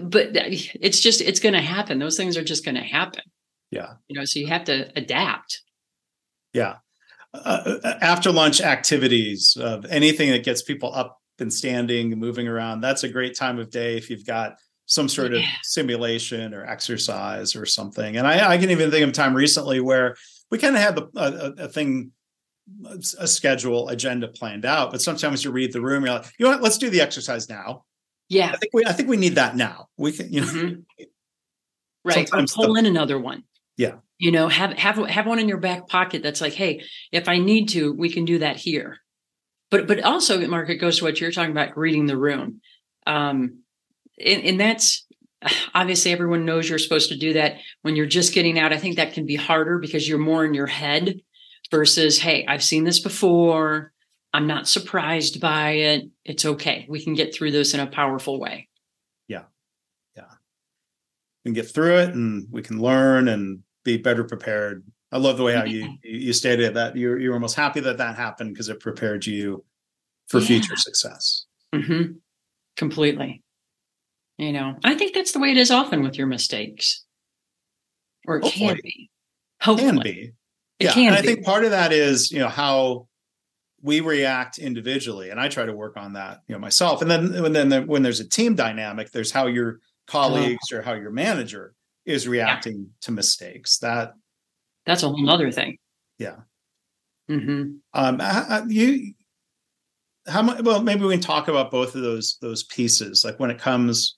but 0.01 0.29
it's 0.33 0.99
just, 0.99 1.21
it's 1.21 1.39
going 1.39 1.53
to 1.53 1.61
happen. 1.61 1.99
Those 1.99 2.17
things 2.17 2.37
are 2.37 2.43
just 2.43 2.65
going 2.65 2.75
to 2.75 2.81
happen. 2.81 3.23
Yeah. 3.71 3.93
You 4.07 4.19
know, 4.19 4.25
so 4.25 4.39
you 4.39 4.47
have 4.47 4.65
to 4.65 4.91
adapt. 4.95 5.61
Yeah. 6.53 6.75
Uh, 7.33 7.77
uh, 7.83 7.97
after 8.01 8.31
lunch 8.31 8.59
activities 8.59 9.57
of 9.59 9.85
anything 9.85 10.31
that 10.31 10.43
gets 10.43 10.61
people 10.61 10.93
up 10.93 11.20
and 11.41 11.53
standing, 11.53 12.11
moving 12.17 12.47
around. 12.47 12.81
That's 12.81 13.03
a 13.03 13.09
great 13.09 13.35
time 13.35 13.59
of 13.59 13.69
day 13.69 13.97
if 13.97 14.09
you've 14.09 14.25
got 14.25 14.55
some 14.85 15.07
sort 15.07 15.33
of 15.33 15.41
simulation 15.63 16.53
or 16.53 16.65
exercise 16.65 17.55
or 17.55 17.65
something. 17.65 18.17
And 18.17 18.27
I, 18.27 18.51
I, 18.51 18.57
can 18.57 18.71
even 18.71 18.91
think 18.91 19.07
of 19.07 19.13
time 19.13 19.33
recently 19.33 19.79
where 19.79 20.15
we 20.49 20.57
kind 20.57 20.75
of 20.75 20.81
had 20.81 20.97
a, 20.97 21.07
a, 21.15 21.65
a, 21.65 21.67
thing, 21.69 22.11
a 23.17 23.27
schedule, 23.27 23.87
agenda 23.89 24.27
planned 24.27 24.65
out. 24.65 24.91
But 24.91 25.01
sometimes 25.01 25.45
you 25.45 25.51
read 25.51 25.71
the 25.71 25.81
room, 25.81 26.05
you're 26.05 26.15
like, 26.15 26.25
you 26.37 26.45
know 26.45 26.51
what? 26.51 26.61
Let's 26.61 26.77
do 26.77 26.89
the 26.89 26.99
exercise 26.99 27.49
now. 27.49 27.85
Yeah, 28.27 28.51
I 28.53 28.57
think 28.57 28.73
we 28.73 28.85
I 28.85 28.93
think 28.93 29.09
we 29.09 29.17
need 29.17 29.35
that 29.35 29.57
now. 29.57 29.89
We 29.97 30.13
can, 30.13 30.31
you 30.31 30.39
know, 30.39 30.47
mm-hmm. 30.47 31.03
right. 32.05 32.29
pull 32.29 32.73
the, 32.73 32.79
in 32.79 32.85
another 32.85 33.19
one. 33.19 33.43
Yeah, 33.75 33.95
you 34.19 34.31
know, 34.31 34.47
have 34.47 34.71
have 34.77 34.97
have 35.07 35.27
one 35.27 35.37
in 35.37 35.49
your 35.49 35.57
back 35.57 35.89
pocket 35.89 36.23
that's 36.23 36.39
like, 36.39 36.53
hey, 36.53 36.81
if 37.11 37.27
I 37.27 37.39
need 37.39 37.67
to, 37.69 37.91
we 37.91 38.09
can 38.09 38.23
do 38.23 38.39
that 38.39 38.55
here. 38.55 38.99
But 39.71 39.87
but 39.87 40.03
also, 40.03 40.45
Mark, 40.47 40.69
it 40.69 40.75
goes 40.75 40.99
to 40.99 41.05
what 41.05 41.19
you're 41.19 41.31
talking 41.31 41.51
about, 41.51 41.77
reading 41.77 42.05
the 42.05 42.17
room. 42.17 42.61
Um, 43.07 43.63
and, 44.23 44.43
and 44.43 44.59
that's 44.59 45.07
obviously 45.73 46.11
everyone 46.11 46.45
knows 46.45 46.69
you're 46.69 46.77
supposed 46.77 47.09
to 47.09 47.17
do 47.17 47.33
that 47.33 47.55
when 47.81 47.95
you're 47.95 48.05
just 48.05 48.33
getting 48.33 48.59
out. 48.59 48.73
I 48.73 48.77
think 48.77 48.97
that 48.97 49.13
can 49.13 49.25
be 49.25 49.35
harder 49.35 49.79
because 49.79 50.07
you're 50.07 50.19
more 50.19 50.45
in 50.45 50.53
your 50.53 50.67
head 50.67 51.21
versus, 51.71 52.19
hey, 52.19 52.45
I've 52.47 52.63
seen 52.63 52.83
this 52.83 52.99
before. 52.99 53.93
I'm 54.33 54.47
not 54.47 54.67
surprised 54.67 55.41
by 55.41 55.71
it. 55.71 56.09
It's 56.23 56.45
okay. 56.45 56.85
We 56.87 57.03
can 57.03 57.13
get 57.13 57.33
through 57.33 57.51
this 57.51 57.73
in 57.73 57.79
a 57.79 57.87
powerful 57.87 58.39
way. 58.39 58.69
Yeah. 59.27 59.43
Yeah. 60.15 60.29
Can 61.43 61.53
get 61.53 61.69
through 61.69 61.97
it 61.97 62.13
and 62.13 62.47
we 62.49 62.61
can 62.61 62.79
learn 62.79 63.27
and 63.27 63.63
be 63.83 63.97
better 63.97 64.23
prepared. 64.23 64.85
I 65.11 65.17
love 65.17 65.37
the 65.37 65.43
way 65.43 65.53
how 65.53 65.65
you 65.65 65.97
you 66.03 66.33
stated 66.33 66.75
that 66.75 66.95
you're 66.95 67.19
you're 67.19 67.33
almost 67.33 67.55
happy 67.55 67.81
that 67.81 67.97
that 67.97 68.15
happened 68.15 68.53
because 68.53 68.69
it 68.69 68.79
prepared 68.79 69.25
you 69.25 69.65
for 70.27 70.39
yeah. 70.39 70.47
future 70.47 70.75
success. 70.77 71.45
Mm-hmm. 71.75 72.13
Completely. 72.77 73.43
You 74.37 74.53
know, 74.53 74.75
I 74.83 74.95
think 74.95 75.13
that's 75.13 75.33
the 75.33 75.39
way 75.39 75.51
it 75.51 75.57
is 75.57 75.69
often 75.69 76.01
with 76.01 76.17
your 76.17 76.27
mistakes, 76.27 77.03
or 78.25 78.37
it 78.37 78.43
Hopefully. 78.43 78.67
can 78.67 78.79
be. 78.81 79.09
Hopefully. 79.61 79.91
Can 79.91 79.99
be. 79.99 80.33
It 80.79 80.85
yeah, 80.85 80.93
can 80.93 81.07
and 81.07 81.15
I 81.15 81.21
think 81.21 81.45
part 81.45 81.65
of 81.65 81.71
that 81.71 81.91
is 81.91 82.31
you 82.31 82.39
know 82.39 82.47
how 82.47 83.07
we 83.83 83.99
react 83.99 84.57
individually, 84.57 85.29
and 85.29 85.39
I 85.39 85.49
try 85.49 85.65
to 85.65 85.73
work 85.73 85.97
on 85.97 86.13
that 86.13 86.41
you 86.47 86.55
know 86.55 86.59
myself. 86.59 87.01
And 87.01 87.11
then 87.11 87.43
when 87.43 87.53
then 87.53 87.85
when 87.85 88.01
there's 88.01 88.21
a 88.21 88.27
team 88.27 88.55
dynamic, 88.55 89.11
there's 89.11 89.31
how 89.31 89.47
your 89.47 89.79
colleagues 90.07 90.69
oh. 90.71 90.77
or 90.77 90.81
how 90.81 90.93
your 90.93 91.11
manager 91.11 91.75
is 92.05 92.27
reacting 92.27 92.77
yeah. 92.77 92.85
to 93.01 93.11
mistakes. 93.11 93.77
That 93.79 94.13
that's 94.91 95.03
a 95.03 95.09
whole 95.09 95.29
other 95.29 95.51
thing. 95.51 95.77
Yeah. 96.19 96.37
Mm-hmm. 97.29 97.75
Um, 97.93 98.69
you 98.69 99.13
how 100.27 100.41
much? 100.41 100.61
Well, 100.61 100.83
maybe 100.83 101.05
we 101.05 101.13
can 101.13 101.21
talk 101.21 101.47
about 101.47 101.71
both 101.71 101.95
of 101.95 102.01
those 102.01 102.37
those 102.41 102.63
pieces. 102.63 103.23
Like 103.23 103.39
when 103.39 103.49
it 103.49 103.57
comes 103.57 104.17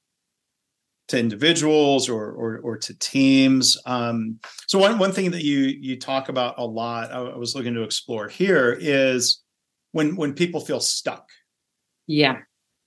to 1.09 1.19
individuals 1.19 2.09
or 2.09 2.31
or, 2.31 2.59
or 2.59 2.77
to 2.77 2.97
teams. 2.97 3.77
Um, 3.85 4.39
so 4.67 4.79
one 4.79 4.97
one 4.97 5.11
thing 5.11 5.31
that 5.31 5.43
you 5.43 5.59
you 5.59 5.99
talk 5.99 6.29
about 6.29 6.55
a 6.57 6.65
lot, 6.65 7.11
I, 7.11 7.19
I 7.19 7.37
was 7.37 7.55
looking 7.55 7.75
to 7.75 7.83
explore 7.83 8.27
here 8.27 8.75
is 8.79 9.43
when 9.91 10.15
when 10.15 10.33
people 10.33 10.59
feel 10.59 10.79
stuck. 10.79 11.29
Yeah. 12.07 12.39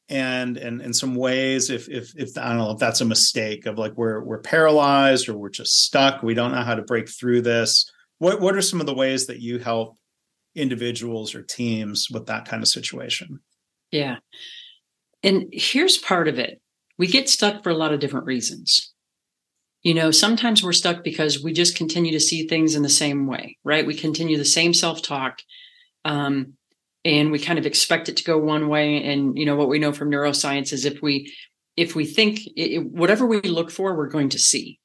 And 0.09 0.57
and 0.57 0.81
in 0.81 0.93
some 0.93 1.17
ways, 1.17 1.69
if 1.69 1.89
if 1.89 2.13
if 2.17 2.39
I 2.39 2.51
don't 2.51 2.59
know 2.59 2.71
if 2.71 2.79
that's 2.79 3.01
a 3.01 3.05
mistake 3.05 3.67
of 3.67 3.77
like 3.77 3.95
we're 3.97 4.23
we're 4.23 4.41
paralyzed 4.41 5.29
or 5.29 5.37
we're 5.37 5.51
just 5.51 5.83
stuck, 5.85 6.23
we 6.23 6.35
don't 6.35 6.53
know 6.53 6.63
how 6.63 6.77
to 6.77 6.83
break 6.83 7.09
through 7.09 7.43
this. 7.43 7.91
What 8.19 8.41
what 8.41 8.55
are 8.55 8.63
some 8.63 8.81
of 8.81 8.87
the 8.87 8.95
ways 8.95 9.27
that 9.27 9.41
you 9.41 9.59
help 9.59 9.97
individuals 10.55 11.35
or 11.35 11.43
teams 11.43 12.09
with 12.11 12.27
that 12.27 12.47
kind 12.47 12.63
of 12.63 12.69
situation? 12.69 13.41
Yeah. 13.91 14.19
And 15.23 15.49
here's 15.53 15.99
part 15.99 16.29
of 16.29 16.39
it 16.39 16.61
we 16.99 17.07
get 17.07 17.29
stuck 17.29 17.63
for 17.63 17.71
a 17.71 17.77
lot 17.77 17.93
of 17.93 18.01
different 18.01 18.27
reasons. 18.27 18.93
You 19.83 19.95
know, 19.95 20.11
sometimes 20.11 20.63
we're 20.63 20.73
stuck 20.73 21.05
because 21.05 21.43
we 21.43 21.53
just 21.53 21.77
continue 21.77 22.13
to 22.13 22.21
see 22.21 22.47
things 22.47 22.75
in 22.75 22.83
the 22.83 22.89
same 22.89 23.27
way, 23.27 23.57
right? 23.63 23.87
We 23.87 23.95
continue 23.95 24.37
the 24.37 24.45
same 24.45 24.75
self 24.75 25.03
talk. 25.03 25.41
Um, 26.05 26.55
and 27.07 27.31
we 27.31 27.39
kind 27.39 27.57
of 27.57 27.67
expect 27.67 28.09
it 28.09 28.17
to 28.17 28.25
go 28.25 28.37
one 28.37 28.69
way. 28.69 29.05
And, 29.05 29.39
you 29.39 29.47
know, 29.47 29.55
what 29.55 29.69
we 29.69 29.79
know 29.79 29.93
from 29.93 30.11
neuroscience 30.11 30.73
is 30.73 30.85
if 30.85 31.01
we, 31.01 31.33
if 31.77 31.95
we 31.95 32.05
think 32.05 32.41
it, 32.57 32.85
whatever 32.85 33.25
we 33.25 33.41
look 33.43 33.71
for, 33.71 33.97
we're 33.97 34.09
going 34.09 34.31
to 34.31 34.41
see, 34.41 34.81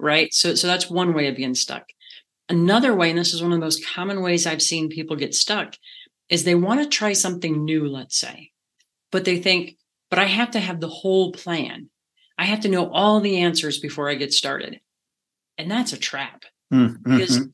right? 0.00 0.32
So, 0.32 0.54
so 0.54 0.66
that's 0.66 0.88
one 0.88 1.12
way 1.12 1.28
of 1.28 1.36
being 1.36 1.54
stuck. 1.54 1.84
Another 2.48 2.94
way, 2.94 3.10
and 3.10 3.18
this 3.18 3.34
is 3.34 3.42
one 3.42 3.52
of 3.52 3.58
the 3.58 3.66
most 3.66 3.86
common 3.86 4.22
ways 4.22 4.46
I've 4.46 4.62
seen 4.62 4.88
people 4.88 5.14
get 5.14 5.34
stuck, 5.34 5.76
is 6.30 6.44
they 6.44 6.54
want 6.54 6.80
to 6.82 6.88
try 6.88 7.12
something 7.12 7.66
new, 7.66 7.86
let's 7.86 8.16
say, 8.16 8.50
but 9.10 9.26
they 9.26 9.38
think, 9.38 9.76
but 10.08 10.18
I 10.18 10.24
have 10.24 10.52
to 10.52 10.60
have 10.60 10.80
the 10.80 10.88
whole 10.88 11.32
plan. 11.32 11.90
I 12.38 12.46
have 12.46 12.60
to 12.60 12.70
know 12.70 12.90
all 12.90 13.20
the 13.20 13.42
answers 13.42 13.78
before 13.78 14.08
I 14.08 14.14
get 14.14 14.32
started. 14.32 14.80
And 15.58 15.70
that's 15.70 15.92
a 15.92 15.98
trap 15.98 16.44
mm-hmm. 16.72 17.18
because 17.18 17.46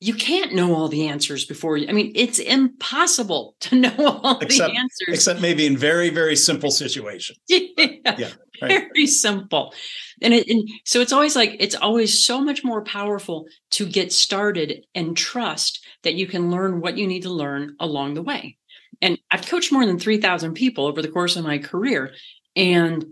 you 0.00 0.14
can't 0.14 0.52
know 0.52 0.74
all 0.74 0.88
the 0.88 1.08
answers 1.08 1.46
before 1.46 1.76
you. 1.76 1.88
I 1.88 1.92
mean, 1.92 2.12
it's 2.14 2.38
impossible 2.38 3.56
to 3.60 3.76
know 3.76 4.20
all 4.22 4.38
except, 4.40 4.72
the 4.72 4.78
answers. 4.78 5.08
Except 5.08 5.40
maybe 5.40 5.66
in 5.66 5.76
very, 5.76 6.10
very 6.10 6.36
simple 6.36 6.70
situations. 6.70 7.38
yeah. 7.48 8.14
yeah 8.18 8.30
right. 8.60 8.88
Very 8.92 9.06
simple. 9.06 9.74
And, 10.22 10.34
it, 10.34 10.48
and 10.48 10.68
so 10.84 11.00
it's 11.00 11.12
always 11.12 11.36
like, 11.36 11.56
it's 11.60 11.74
always 11.74 12.24
so 12.24 12.40
much 12.40 12.64
more 12.64 12.84
powerful 12.84 13.46
to 13.72 13.86
get 13.86 14.12
started 14.12 14.84
and 14.94 15.16
trust 15.16 15.84
that 16.02 16.14
you 16.14 16.26
can 16.26 16.50
learn 16.50 16.80
what 16.80 16.98
you 16.98 17.06
need 17.06 17.22
to 17.22 17.30
learn 17.30 17.76
along 17.80 18.14
the 18.14 18.22
way. 18.22 18.56
And 19.02 19.18
I've 19.30 19.46
coached 19.46 19.72
more 19.72 19.84
than 19.84 19.98
3,000 19.98 20.54
people 20.54 20.86
over 20.86 21.02
the 21.02 21.08
course 21.08 21.36
of 21.36 21.44
my 21.44 21.58
career. 21.58 22.14
And 22.54 23.04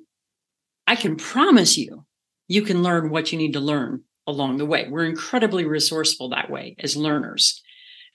I 0.87 0.97
can 0.97 1.17
promise 1.17 1.77
you, 1.77 2.05
you 2.49 2.63
can 2.63 2.83
learn 2.83 3.11
what 3.11 3.33
you 3.33 3.39
need 3.39 3.55
to 3.55 3.61
learn 3.61 4.03
along 4.27 4.59
the 4.59 4.67
way. 4.67 4.89
We're 4.89 5.05
incredibly 5.05 5.65
resourceful 5.65 6.31
that 6.31 6.51
way 6.51 6.77
as 6.79 6.97
learners. 6.97 7.63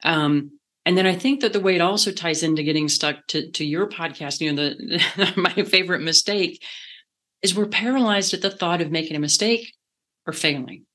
Um, 0.03 0.59
and 0.85 0.97
then 0.97 1.05
I 1.05 1.15
think 1.15 1.41
that 1.41 1.53
the 1.53 1.59
way 1.59 1.75
it 1.75 1.81
also 1.81 2.11
ties 2.11 2.41
into 2.41 2.63
getting 2.63 2.89
stuck 2.89 3.27
to, 3.27 3.51
to 3.51 3.65
your 3.65 3.87
podcast, 3.87 4.41
you 4.41 4.51
know, 4.51 4.69
the 4.69 5.33
my 5.37 5.63
favorite 5.63 6.01
mistake 6.01 6.63
is 7.41 7.55
we're 7.55 7.67
paralyzed 7.67 8.33
at 8.33 8.41
the 8.41 8.49
thought 8.49 8.81
of 8.81 8.91
making 8.91 9.15
a 9.15 9.19
mistake 9.19 9.73
or 10.25 10.33
failing. 10.33 10.85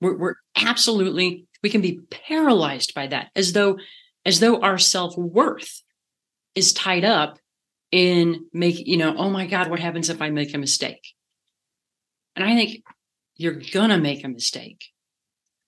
We're, 0.00 0.16
we're 0.16 0.34
absolutely, 0.56 1.46
we 1.62 1.70
can 1.70 1.80
be 1.80 2.00
paralyzed 2.10 2.94
by 2.94 3.08
that 3.08 3.30
as 3.34 3.52
though, 3.52 3.78
as 4.24 4.40
though 4.40 4.60
our 4.60 4.78
self 4.78 5.16
worth 5.16 5.82
is 6.54 6.72
tied 6.72 7.04
up 7.04 7.38
in 7.94 8.46
make 8.52 8.88
you 8.88 8.96
know 8.96 9.14
oh 9.16 9.30
my 9.30 9.46
god 9.46 9.70
what 9.70 9.78
happens 9.78 10.10
if 10.10 10.20
i 10.20 10.28
make 10.28 10.52
a 10.52 10.58
mistake 10.58 11.14
and 12.34 12.44
i 12.44 12.52
think 12.56 12.82
you're 13.36 13.60
gonna 13.72 13.98
make 13.98 14.24
a 14.24 14.28
mistake. 14.28 14.84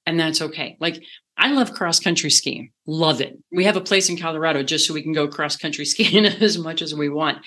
And 0.05 0.19
that's 0.19 0.41
okay. 0.41 0.77
Like 0.81 1.03
i 1.39 1.51
love 1.51 1.75
cross 1.75 2.01
country 2.01 2.31
skiing. 2.31 2.71
Love 2.87 3.21
it. 3.21 3.37
We 3.53 3.65
have 3.65 3.77
a 3.77 3.81
place 3.81 4.09
in 4.09 4.17
colorado 4.17 4.63
just 4.63 4.87
so 4.87 4.95
we 4.95 5.03
can 5.03 5.13
go 5.13 5.29
cross 5.29 5.57
country 5.57 5.85
skiing 5.93 6.27
as 6.27 6.59
much 6.59 6.83
as 6.83 6.95
we 6.95 7.09
want. 7.09 7.39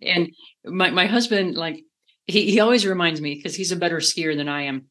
And 0.00 0.32
my, 0.64 0.90
my 0.90 1.06
husband 1.06 1.56
like 1.56 1.82
he, 2.26 2.50
he 2.50 2.60
always 2.60 2.86
reminds 2.86 3.20
me 3.20 3.34
because 3.34 3.56
he's 3.56 3.72
a 3.72 3.76
better 3.76 3.98
skier 3.98 4.36
than 4.36 4.48
i 4.48 4.62
am. 4.62 4.86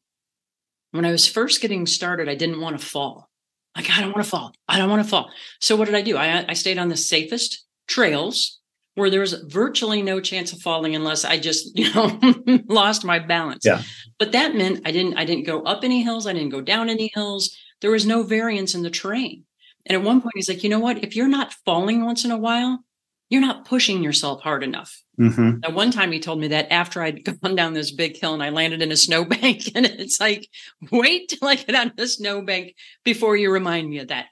When 0.90 1.04
i 1.04 1.10
was 1.10 1.26
first 1.26 1.60
getting 1.60 1.86
started 1.86 2.28
i 2.28 2.34
didn't 2.34 2.60
want 2.60 2.78
to 2.78 2.86
fall. 2.86 3.30
Like, 3.76 3.90
I 3.90 4.00
don't 4.00 4.12
want 4.12 4.24
to 4.24 4.30
fall. 4.30 4.52
I 4.68 4.78
don't 4.78 4.90
want 4.90 5.02
to 5.02 5.08
fall. 5.08 5.30
So 5.60 5.76
what 5.76 5.86
did 5.86 5.94
I 5.94 6.02
do? 6.02 6.16
I, 6.16 6.44
I 6.46 6.52
stayed 6.52 6.78
on 6.78 6.88
the 6.88 6.96
safest 6.96 7.64
trails 7.88 8.60
where 8.94 9.10
there 9.10 9.20
was 9.20 9.32
virtually 9.32 10.02
no 10.02 10.20
chance 10.20 10.52
of 10.52 10.60
falling 10.60 10.94
unless 10.94 11.24
I 11.24 11.38
just, 11.38 11.70
you 11.78 11.92
know, 11.94 12.18
lost 12.66 13.04
my 13.04 13.18
balance. 13.18 13.64
Yeah. 13.64 13.82
But 14.18 14.32
that 14.32 14.54
meant 14.54 14.82
I 14.86 14.92
didn't 14.92 15.16
I 15.16 15.24
didn't 15.24 15.46
go 15.46 15.62
up 15.62 15.84
any 15.84 16.02
hills, 16.02 16.26
I 16.26 16.32
didn't 16.32 16.50
go 16.50 16.60
down 16.60 16.88
any 16.88 17.10
hills. 17.14 17.56
There 17.80 17.90
was 17.90 18.06
no 18.06 18.22
variance 18.22 18.74
in 18.74 18.82
the 18.82 18.90
terrain. 18.90 19.44
And 19.86 19.96
at 19.96 20.04
one 20.04 20.20
point 20.20 20.34
he's 20.36 20.48
like, 20.48 20.62
you 20.62 20.70
know 20.70 20.78
what? 20.78 21.02
If 21.02 21.16
you're 21.16 21.26
not 21.26 21.54
falling 21.64 22.04
once 22.04 22.24
in 22.24 22.30
a 22.30 22.36
while, 22.36 22.84
you're 23.32 23.40
not 23.40 23.64
pushing 23.64 24.02
yourself 24.02 24.42
hard 24.42 24.62
enough. 24.62 25.02
Mm-hmm. 25.18 25.60
Now, 25.60 25.70
one 25.70 25.90
time 25.90 26.12
he 26.12 26.20
told 26.20 26.38
me 26.38 26.48
that 26.48 26.70
after 26.70 27.02
I'd 27.02 27.24
gone 27.42 27.56
down 27.56 27.72
this 27.72 27.90
big 27.90 28.16
hill 28.16 28.34
and 28.34 28.42
I 28.42 28.50
landed 28.50 28.82
in 28.82 28.92
a 28.92 28.96
snowbank, 28.96 29.72
and 29.74 29.86
it's 29.86 30.20
like, 30.20 30.48
wait 30.90 31.30
till 31.30 31.48
I 31.48 31.54
get 31.54 31.74
out 31.74 31.86
of 31.86 31.96
the 31.96 32.06
snowbank 32.06 32.74
before 33.04 33.34
you 33.34 33.50
remind 33.50 33.88
me 33.88 34.00
of 34.00 34.08
that. 34.08 34.26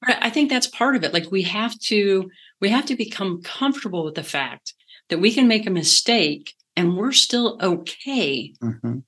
But 0.00 0.16
I 0.20 0.30
think 0.30 0.48
that's 0.48 0.66
part 0.66 0.96
of 0.96 1.04
it. 1.04 1.12
Like 1.12 1.30
we 1.30 1.42
have 1.42 1.78
to, 1.80 2.30
we 2.62 2.70
have 2.70 2.86
to 2.86 2.96
become 2.96 3.42
comfortable 3.42 4.04
with 4.04 4.14
the 4.14 4.22
fact 4.22 4.72
that 5.10 5.18
we 5.18 5.34
can 5.34 5.48
make 5.48 5.66
a 5.66 5.70
mistake 5.70 6.54
and 6.76 6.96
we're 6.96 7.12
still 7.12 7.58
okay 7.60 8.54
mm-hmm. 8.62 9.00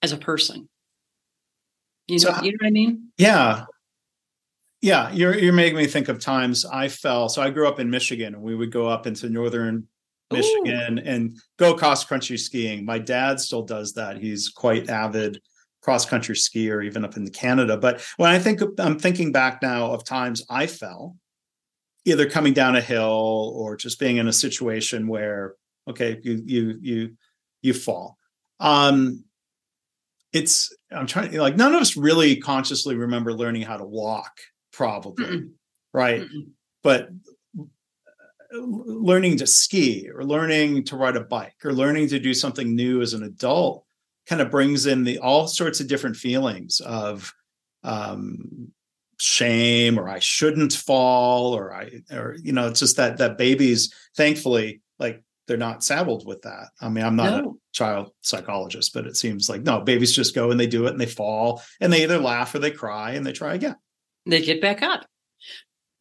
as 0.00 0.12
a 0.12 0.16
person. 0.16 0.68
You 2.06 2.20
know, 2.20 2.30
so, 2.30 2.42
you 2.42 2.52
know 2.52 2.58
what 2.60 2.68
I 2.68 2.70
mean? 2.70 3.08
Yeah. 3.18 3.64
Yeah, 4.80 5.10
you're 5.10 5.36
you're 5.36 5.52
making 5.52 5.76
me 5.76 5.88
think 5.88 6.08
of 6.08 6.20
times 6.20 6.64
I 6.64 6.86
fell. 6.86 7.28
So 7.28 7.42
I 7.42 7.50
grew 7.50 7.66
up 7.66 7.80
in 7.80 7.90
Michigan, 7.90 8.34
and 8.34 8.42
we 8.44 8.54
would 8.54 8.70
go 8.70 8.86
up 8.86 9.08
into 9.08 9.28
northern 9.28 9.88
Michigan 10.30 11.00
Ooh. 11.00 11.02
and 11.04 11.36
go 11.56 11.74
cross 11.74 12.04
country 12.04 12.38
skiing. 12.38 12.84
My 12.84 13.00
dad 13.00 13.40
still 13.40 13.62
does 13.62 13.94
that. 13.94 14.18
He's 14.18 14.48
quite 14.48 14.88
avid 14.88 15.42
cross 15.82 16.06
country 16.06 16.36
skier, 16.36 16.86
even 16.86 17.04
up 17.04 17.16
in 17.16 17.28
Canada. 17.30 17.76
But 17.76 18.06
when 18.18 18.30
I 18.30 18.38
think 18.38 18.60
I'm 18.78 19.00
thinking 19.00 19.32
back 19.32 19.62
now 19.62 19.90
of 19.90 20.04
times 20.04 20.46
I 20.48 20.68
fell, 20.68 21.16
either 22.08 22.28
coming 22.28 22.52
down 22.52 22.76
a 22.76 22.80
hill 22.80 23.52
or 23.54 23.76
just 23.76 24.00
being 24.00 24.16
in 24.16 24.28
a 24.28 24.32
situation 24.32 25.06
where 25.06 25.54
okay, 25.88 26.18
you 26.22 26.42
you 26.44 26.78
you 26.80 27.16
you 27.62 27.74
fall. 27.74 28.18
Um, 28.60 29.24
it's 30.32 30.74
I'm 30.90 31.06
trying 31.06 31.30
to 31.30 31.40
like 31.40 31.56
none 31.56 31.74
of 31.74 31.80
us 31.80 31.96
really 31.96 32.36
consciously 32.36 32.96
remember 32.96 33.32
learning 33.32 33.62
how 33.62 33.76
to 33.76 33.84
walk 33.84 34.32
probably, 34.72 35.24
Mm-mm. 35.24 35.50
right? 35.92 36.22
Mm-mm. 36.22 36.50
But 36.82 37.08
learning 38.50 39.36
to 39.38 39.46
ski 39.46 40.08
or 40.14 40.24
learning 40.24 40.84
to 40.84 40.96
ride 40.96 41.16
a 41.16 41.20
bike 41.20 41.56
or 41.64 41.72
learning 41.72 42.08
to 42.08 42.18
do 42.18 42.32
something 42.32 42.74
new 42.74 43.02
as 43.02 43.12
an 43.12 43.22
adult 43.22 43.84
kind 44.26 44.40
of 44.40 44.50
brings 44.50 44.86
in 44.86 45.04
the 45.04 45.18
all 45.18 45.46
sorts 45.46 45.80
of 45.80 45.88
different 45.88 46.16
feelings 46.16 46.80
of 46.80 47.32
um, 47.84 48.72
shame 49.20 49.98
or 49.98 50.08
I 50.08 50.18
shouldn't 50.20 50.72
fall 50.72 51.54
or 51.54 51.74
I 51.74 51.90
or 52.12 52.36
you 52.42 52.52
know 52.52 52.68
it's 52.68 52.80
just 52.80 52.96
that 52.96 53.18
that 53.18 53.38
babies 53.38 53.92
thankfully 54.16 54.80
like 54.98 55.22
they're 55.46 55.56
not 55.56 55.82
saddled 55.82 56.26
with 56.26 56.42
that. 56.42 56.68
I 56.80 56.88
mean 56.88 57.04
I'm 57.04 57.16
not 57.16 57.42
no. 57.42 57.50
a 57.50 57.54
child 57.72 58.12
psychologist 58.22 58.94
but 58.94 59.06
it 59.06 59.16
seems 59.16 59.48
like 59.48 59.62
no 59.62 59.80
babies 59.80 60.14
just 60.14 60.34
go 60.34 60.50
and 60.50 60.58
they 60.58 60.66
do 60.66 60.86
it 60.86 60.90
and 60.90 61.00
they 61.00 61.06
fall 61.06 61.62
and 61.80 61.92
they 61.92 62.02
either 62.04 62.18
laugh 62.18 62.54
or 62.54 62.58
they 62.58 62.70
cry 62.70 63.12
and 63.12 63.26
they 63.26 63.32
try 63.32 63.54
again 63.54 63.76
they 64.26 64.42
get 64.42 64.60
back 64.60 64.82
up. 64.82 65.06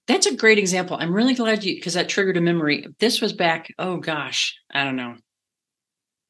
That's 0.07 0.25
a 0.25 0.35
great 0.35 0.57
example. 0.57 0.97
I'm 0.99 1.13
really 1.13 1.33
glad 1.33 1.63
you 1.63 1.75
because 1.75 1.95
that 1.95 2.09
triggered 2.09 2.37
a 2.37 2.41
memory. 2.41 2.87
This 2.99 3.19
was 3.19 3.33
back, 3.33 3.73
oh 3.77 3.97
gosh, 3.97 4.57
I 4.71 4.83
don't 4.83 4.95
know, 4.95 5.15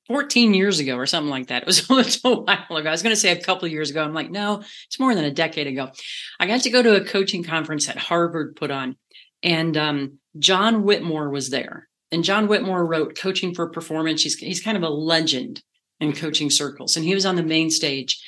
14 0.08 0.54
years 0.54 0.80
ago 0.80 0.96
or 0.96 1.06
something 1.06 1.30
like 1.30 1.48
that. 1.48 1.64
It 1.64 1.68
was, 1.68 1.90
it 1.90 2.22
a 2.24 2.36
while 2.36 2.78
ago. 2.78 2.88
I 2.90 2.92
was 2.92 3.04
going 3.04 3.16
to 3.16 3.20
say 3.20 3.32
a 3.32 3.42
couple 3.42 3.68
years 3.68 3.90
ago. 3.90 4.04
I'm 4.04 4.14
like, 4.14 4.32
no, 4.32 4.64
it's 4.86 5.00
more 5.00 5.14
than 5.14 5.26
a 5.26 5.32
decade 5.32 5.68
ago. 5.68 5.92
I 6.40 6.48
got 6.48 6.62
to 6.62 6.70
go 6.70 6.82
to 6.82 6.96
a 6.96 7.06
coaching 7.06 7.44
conference 7.44 7.88
that 7.88 7.98
Harvard 7.98 8.56
put 8.56 8.72
on, 8.72 8.98
and 9.44 9.76
um, 9.78 10.20
John 10.40 10.84
Whitmore 10.84 11.30
was 11.30 11.50
there. 11.50 11.88
And 12.12 12.24
John 12.24 12.48
Whitmore 12.48 12.86
wrote 12.86 13.18
Coaching 13.18 13.54
for 13.54 13.70
Performance. 13.70 14.24
He's, 14.24 14.38
he's 14.38 14.62
kind 14.62 14.78
of 14.78 14.84
a 14.84 14.90
legend 14.90 15.62
in 16.00 16.14
coaching 16.14 16.50
circles. 16.50 16.96
And 16.96 17.06
he 17.06 17.14
was 17.14 17.26
on 17.26 17.36
the 17.36 17.44
main 17.44 17.70
stage. 17.70 18.24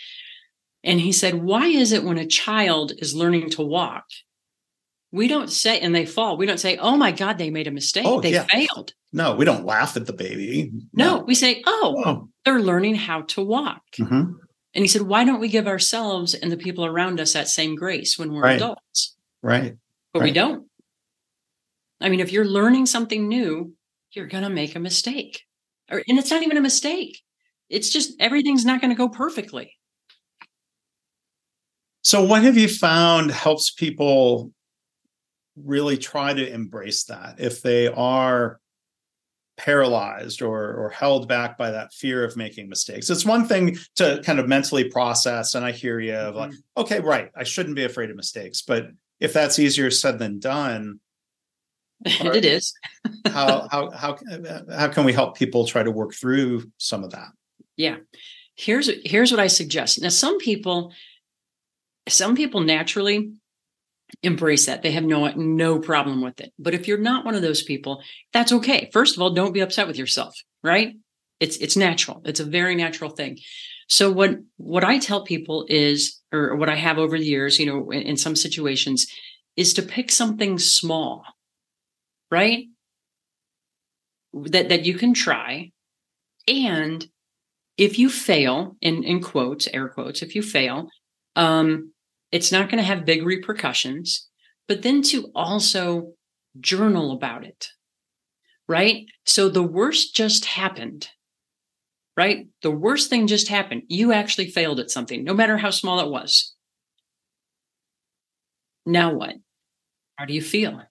And 0.84 1.00
he 1.00 1.12
said, 1.12 1.36
Why 1.36 1.68
is 1.68 1.92
it 1.92 2.04
when 2.04 2.18
a 2.18 2.26
child 2.26 2.94
is 2.98 3.15
learning 3.15 3.52
to 3.52 3.62
walk, 3.62 4.06
we 5.12 5.28
don't 5.28 5.50
say, 5.50 5.80
and 5.80 5.93
they 5.93 6.06
fall, 6.06 6.38
we 6.38 6.45
don't 6.45 6.60
say, 6.60 6.78
Oh 6.78 6.95
my 6.95 7.12
God, 7.12 7.38
they 7.38 7.50
made 7.50 7.67
a 7.67 7.72
mistake. 7.72 8.06
Oh, 8.06 8.22
they 8.22 8.34
yeah. 8.34 8.45
failed. 8.45 8.93
No, 9.12 9.36
we 9.36 9.45
don't 9.45 9.65
laugh 9.65 9.98
at 9.98 10.06
the 10.06 10.13
baby. 10.13 10.72
No, 10.93 11.17
no 11.17 11.24
we 11.24 11.36
say, 11.36 11.63
Oh, 11.65 12.04
oh, 12.06 12.30
they're 12.45 12.60
learning 12.60 12.95
how 12.95 13.22
to 13.22 13.43
walk. 13.43 13.82
Mm-hmm. 14.00 14.34
And 14.76 14.84
he 14.84 14.88
said, 14.88 15.04
Why 15.04 15.24
don't 15.24 15.39
we 15.39 15.50
give 15.50 15.67
ourselves 15.67 16.34
and 16.34 16.52
the 16.52 16.58
people 16.58 16.86
around 16.86 17.19
us 17.19 17.34
that 17.34 17.48
same 17.48 17.76
grace 17.76 18.17
when 18.17 18.34
we're 18.34 18.43
right. 18.43 18.58
adults? 18.58 19.15
Right. 19.41 19.76
But 20.13 20.19
right. 20.19 20.26
we 20.26 20.32
don't. 20.32 20.67
I 22.02 22.10
mean, 22.10 22.19
if 22.19 22.32
you're 22.32 22.45
learning 22.45 22.86
something 22.86 23.28
new, 23.28 23.74
you're 24.12 24.28
going 24.28 24.43
to 24.43 24.50
make 24.50 24.76
a 24.76 24.80
mistake. 24.80 25.43
Or, 25.91 26.02
and 26.08 26.19
it's 26.19 26.32
not 26.32 26.43
even 26.43 26.58
a 26.58 26.62
mistake. 26.62 27.22
It's 27.69 27.89
just 27.89 28.13
everything's 28.19 28.65
not 28.65 28.82
going 28.82 28.91
to 28.91 28.98
go 28.98 29.10
perfectly. 29.10 29.74
So, 32.02 32.24
what 32.24 32.43
have 32.43 32.58
you 32.58 32.67
found 32.67 33.32
helps 33.32 33.72
people 33.72 34.52
really 35.63 35.98
try 35.98 36.34
to 36.34 36.54
embrace 36.54 37.06
that 37.06 37.36
if 37.39 37.62
they 37.62 37.88
are 37.88 38.60
paralyzed 39.58 40.41
or 40.41 40.74
or 40.74 40.89
held 40.89 41.28
back 41.28 41.58
by 41.58 41.72
that 41.72 41.93
fear 41.93 42.24
of 42.24 42.38
making 42.38 42.69
mistakes? 42.69 43.10
It's 43.10 43.26
one 43.26 43.48
thing 43.48 43.78
to 43.95 44.22
kind 44.26 44.39
of 44.39 44.48
mentally 44.48 44.89
process, 44.89 45.56
and 45.56 45.65
I 45.65 45.72
hear 45.72 46.00
you 46.00 46.15
of 46.15 46.36
like, 46.36 46.52
mm-hmm. 46.52 46.82
okay, 46.82 47.00
right, 47.00 47.30
I 47.36 47.43
shouldn't 47.43 47.76
be 47.76 47.84
afraid 47.84 48.10
of 48.10 48.15
mistakes, 48.15 48.62
but 48.62 48.88
if 49.19 49.34
that's 49.34 49.60
easier 49.60 49.91
said 49.91 50.19
than 50.19 50.39
done, 50.39 51.00
it 52.06 52.45
is. 52.45 52.74
how 53.28 53.67
how 53.69 53.89
how 53.91 54.17
how 54.72 54.88
can 54.88 55.04
we 55.04 55.13
help 55.13 55.38
people 55.38 55.65
try 55.65 55.84
to 55.84 55.91
work 55.91 56.13
through 56.13 56.72
some 56.78 57.04
of 57.04 57.12
that? 57.12 57.28
Yeah. 57.76 57.98
Here's 58.56 58.89
here's 59.06 59.32
what 59.32 59.39
I 59.39 59.48
suggest. 59.48 60.02
Now 60.02 60.10
some 60.10 60.38
people 60.38 60.93
some 62.08 62.36
people 62.36 62.62
naturally 62.62 63.34
embrace 64.24 64.65
that. 64.65 64.82
They 64.82 64.91
have 64.91 65.04
no 65.04 65.28
no 65.36 65.80
problem 65.80 66.22
with 66.22 66.39
it. 66.41 66.52
But 66.60 66.74
if 66.74 66.88
you're 66.88 66.98
not 66.98 67.26
one 67.26 67.36
of 67.36 67.41
those 67.41 67.63
people, 67.63 68.02
that's 68.34 68.52
okay. 68.52 68.89
First 68.91 69.15
of 69.15 69.22
all, 69.22 69.34
don't 69.34 69.54
be 69.54 69.62
upset 69.62 69.88
with 69.88 69.98
yourself, 69.98 70.36
right? 70.63 70.93
It's 71.39 71.58
it's 71.58 71.78
natural. 71.78 72.22
It's 72.26 72.39
a 72.39 72.45
very 72.45 72.76
natural 72.76 73.12
thing. 73.12 73.38
So 73.88 74.12
what 74.12 74.38
what 74.58 74.84
I 74.84 75.00
tell 75.00 75.24
people 75.24 75.65
is 75.69 76.19
or 76.32 76.56
what 76.56 76.69
I 76.69 76.76
have 76.76 76.98
over 76.98 77.17
the 77.17 77.26
years, 77.26 77.60
you 77.60 77.65
know, 77.65 77.91
in, 77.91 78.02
in 78.02 78.17
some 78.17 78.36
situations 78.36 79.08
is 79.56 79.74
to 79.74 79.82
pick 79.82 80.12
something 80.12 80.60
small. 80.60 81.24
Right? 82.32 82.65
That 84.34 84.69
that 84.69 84.86
you 84.86 84.95
can 84.95 85.13
try 85.13 85.72
and 86.48 87.08
if 87.78 87.98
you 87.98 88.10
fail 88.10 88.76
in 88.82 89.04
in 89.04 89.22
quotes 89.22 89.67
air 89.74 89.88
quotes 89.89 90.22
if 90.22 90.36
you 90.36 90.41
fail 90.43 90.89
um 91.36 91.91
it's 92.32 92.52
not 92.52 92.70
going 92.70 92.78
to 92.78 92.88
have 92.88 93.06
big 93.06 93.26
repercussions, 93.26 94.28
but 94.68 94.82
then 94.82 95.02
to 95.04 95.32
also 95.36 96.13
journal 96.60 97.12
about 97.12 97.46
it, 97.46 97.68
right? 98.68 99.06
So 99.26 99.50
the 99.50 99.63
worst 99.63 100.15
just 100.15 100.46
happened, 100.46 101.10
right? 102.15 102.48
The 102.62 102.72
worst 102.72 103.10
thing 103.10 103.28
just 103.28 103.48
happened. 103.48 103.84
You 103.88 104.13
actually 104.13 104.48
failed 104.48 104.80
at 104.80 104.92
something, 104.92 105.24
no 105.24 105.34
matter 105.34 105.58
how 105.58 105.72
small 105.72 106.00
it 106.00 106.12
was. 106.12 106.54
Now 108.86 109.13
what? 109.13 109.36
How 110.18 110.26
do 110.26 110.34
you 110.34 110.42
feel? 110.42 110.82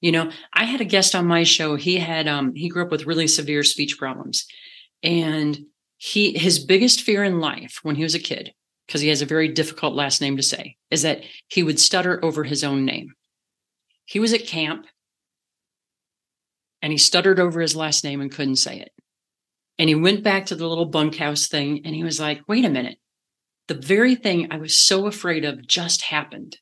You 0.00 0.12
know, 0.12 0.30
I 0.52 0.64
had 0.64 0.80
a 0.80 0.84
guest 0.84 1.14
on 1.14 1.26
my 1.26 1.44
show. 1.44 1.76
He 1.76 1.98
had 1.98 2.28
um 2.28 2.54
he 2.54 2.68
grew 2.68 2.84
up 2.84 2.90
with 2.90 3.06
really 3.06 3.26
severe 3.26 3.62
speech 3.62 3.96
problems. 3.96 4.44
And 5.02 5.58
he 5.96 6.36
his 6.36 6.62
biggest 6.62 7.00
fear 7.00 7.24
in 7.24 7.40
life 7.40 7.78
when 7.82 7.96
he 7.96 8.02
was 8.02 8.14
a 8.14 8.18
kid 8.18 8.52
because 8.86 9.00
he 9.00 9.08
has 9.08 9.22
a 9.22 9.26
very 9.26 9.48
difficult 9.48 9.94
last 9.94 10.20
name 10.20 10.36
to 10.36 10.42
say, 10.42 10.76
is 10.90 11.02
that 11.02 11.22
he 11.48 11.62
would 11.62 11.80
stutter 11.80 12.22
over 12.24 12.44
his 12.44 12.62
own 12.62 12.84
name. 12.84 13.12
He 14.04 14.20
was 14.20 14.32
at 14.32 14.46
camp 14.46 14.86
and 16.82 16.92
he 16.92 16.98
stuttered 16.98 17.40
over 17.40 17.60
his 17.60 17.74
last 17.74 18.04
name 18.04 18.20
and 18.20 18.30
couldn't 18.30 18.56
say 18.56 18.78
it. 18.78 18.92
And 19.78 19.88
he 19.88 19.94
went 19.94 20.22
back 20.22 20.46
to 20.46 20.54
the 20.54 20.68
little 20.68 20.86
bunkhouse 20.86 21.48
thing 21.48 21.80
and 21.84 21.94
he 21.94 22.04
was 22.04 22.20
like, 22.20 22.42
wait 22.46 22.64
a 22.64 22.70
minute. 22.70 22.98
The 23.66 23.74
very 23.74 24.14
thing 24.14 24.48
I 24.50 24.58
was 24.58 24.78
so 24.78 25.06
afraid 25.06 25.44
of 25.44 25.66
just 25.66 26.02
happened. 26.02 26.58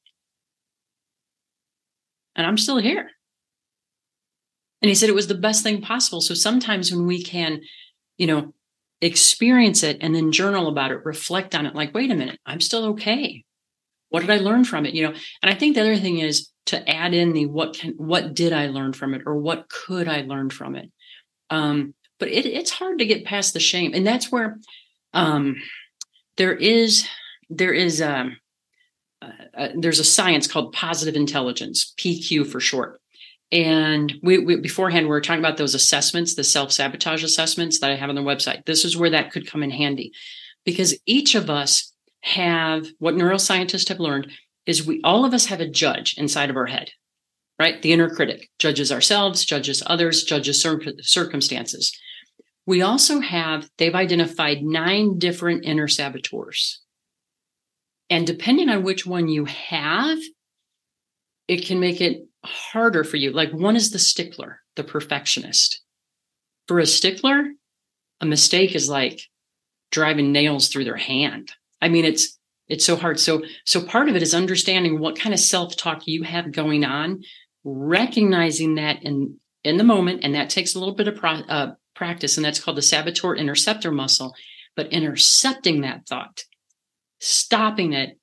And 2.36 2.46
I'm 2.46 2.56
still 2.56 2.78
here. 2.78 3.10
And 4.80 4.88
he 4.88 4.94
said 4.94 5.08
it 5.08 5.14
was 5.14 5.26
the 5.26 5.34
best 5.34 5.62
thing 5.62 5.82
possible. 5.82 6.20
So 6.20 6.34
sometimes 6.34 6.92
when 6.92 7.06
we 7.06 7.22
can, 7.22 7.60
you 8.16 8.26
know, 8.26 8.54
experience 9.02 9.82
it 9.82 9.98
and 10.00 10.14
then 10.14 10.32
journal 10.32 10.68
about 10.68 10.92
it, 10.92 11.04
reflect 11.04 11.54
on 11.54 11.66
it 11.66 11.74
like, 11.74 11.92
wait 11.92 12.10
a 12.10 12.14
minute, 12.14 12.38
I'm 12.46 12.60
still 12.60 12.86
okay. 12.90 13.44
What 14.08 14.20
did 14.20 14.30
I 14.30 14.36
learn 14.38 14.64
from 14.64 14.86
it? 14.86 14.94
You 14.94 15.08
know, 15.08 15.14
and 15.42 15.50
I 15.50 15.54
think 15.54 15.74
the 15.74 15.82
other 15.82 15.96
thing 15.96 16.18
is 16.18 16.50
to 16.66 16.88
add 16.88 17.12
in 17.12 17.32
the 17.32 17.46
what 17.46 17.74
can 17.74 17.94
what 17.96 18.34
did 18.34 18.52
I 18.52 18.68
learn 18.68 18.92
from 18.92 19.14
it 19.14 19.22
or 19.26 19.36
what 19.36 19.68
could 19.68 20.08
I 20.08 20.22
learn 20.22 20.48
from 20.48 20.76
it? 20.76 20.90
Um, 21.50 21.94
but 22.20 22.28
it, 22.28 22.46
it's 22.46 22.70
hard 22.70 23.00
to 23.00 23.06
get 23.06 23.24
past 23.24 23.52
the 23.52 23.60
shame. 23.60 23.92
And 23.94 24.06
that's 24.06 24.30
where 24.30 24.58
um 25.12 25.56
there 26.36 26.54
is 26.54 27.06
there 27.50 27.72
is 27.72 28.00
um 28.00 28.36
uh, 29.20 29.30
uh, 29.56 29.68
there's 29.76 29.98
a 29.98 30.04
science 30.04 30.46
called 30.46 30.72
positive 30.72 31.16
intelligence, 31.16 31.92
PQ 31.98 32.46
for 32.46 32.60
short. 32.60 33.01
And 33.52 34.14
we, 34.22 34.38
we, 34.38 34.56
beforehand 34.56 35.04
we 35.06 35.10
were 35.10 35.20
talking 35.20 35.44
about 35.44 35.58
those 35.58 35.74
assessments, 35.74 36.34
the 36.34 36.42
self 36.42 36.72
sabotage 36.72 37.22
assessments 37.22 37.80
that 37.80 37.92
I 37.92 37.96
have 37.96 38.08
on 38.08 38.14
the 38.14 38.22
website. 38.22 38.64
This 38.64 38.84
is 38.84 38.96
where 38.96 39.10
that 39.10 39.30
could 39.30 39.46
come 39.46 39.62
in 39.62 39.70
handy, 39.70 40.12
because 40.64 40.98
each 41.06 41.34
of 41.34 41.50
us 41.50 41.92
have 42.22 42.86
what 42.98 43.14
neuroscientists 43.14 43.88
have 43.88 44.00
learned 44.00 44.28
is 44.64 44.86
we 44.86 45.00
all 45.04 45.24
of 45.24 45.34
us 45.34 45.46
have 45.46 45.60
a 45.60 45.68
judge 45.68 46.14
inside 46.16 46.48
of 46.48 46.56
our 46.56 46.66
head, 46.66 46.90
right? 47.58 47.82
The 47.82 47.92
inner 47.92 48.08
critic 48.08 48.48
judges 48.58 48.90
ourselves, 48.90 49.44
judges 49.44 49.82
others, 49.86 50.24
judges 50.24 50.62
cir- 50.62 50.80
circumstances. 51.00 51.96
We 52.64 52.80
also 52.80 53.20
have 53.20 53.68
they've 53.76 53.94
identified 53.94 54.62
nine 54.62 55.18
different 55.18 55.66
inner 55.66 55.88
saboteurs, 55.88 56.80
and 58.08 58.26
depending 58.26 58.70
on 58.70 58.82
which 58.82 59.04
one 59.04 59.28
you 59.28 59.44
have, 59.44 60.18
it 61.48 61.66
can 61.66 61.80
make 61.80 62.00
it 62.00 62.22
harder 62.44 63.04
for 63.04 63.16
you. 63.16 63.32
Like 63.32 63.52
one 63.52 63.76
is 63.76 63.90
the 63.90 63.98
stickler, 63.98 64.60
the 64.76 64.84
perfectionist. 64.84 65.82
For 66.68 66.78
a 66.78 66.86
stickler, 66.86 67.44
a 68.20 68.26
mistake 68.26 68.74
is 68.74 68.88
like 68.88 69.20
driving 69.90 70.32
nails 70.32 70.68
through 70.68 70.84
their 70.84 70.96
hand. 70.96 71.52
I 71.80 71.88
mean, 71.88 72.04
it's 72.04 72.38
it's 72.68 72.84
so 72.84 72.96
hard. 72.96 73.20
So 73.20 73.42
so 73.64 73.84
part 73.84 74.08
of 74.08 74.16
it 74.16 74.22
is 74.22 74.34
understanding 74.34 74.98
what 74.98 75.18
kind 75.18 75.34
of 75.34 75.40
self-talk 75.40 76.06
you 76.06 76.22
have 76.22 76.52
going 76.52 76.84
on, 76.84 77.22
recognizing 77.64 78.76
that 78.76 79.02
in 79.02 79.38
in 79.64 79.76
the 79.76 79.84
moment, 79.84 80.20
and 80.24 80.34
that 80.34 80.50
takes 80.50 80.74
a 80.74 80.78
little 80.78 80.94
bit 80.94 81.08
of 81.08 81.16
pro, 81.16 81.30
uh, 81.30 81.74
practice, 81.94 82.36
and 82.36 82.44
that's 82.44 82.60
called 82.60 82.76
the 82.76 82.82
saboteur 82.82 83.36
interceptor 83.36 83.92
muscle. 83.92 84.34
But 84.74 84.92
intercepting 84.92 85.82
that 85.82 86.06
thought, 86.08 86.44
stopping 87.20 87.92
it, 87.92 88.18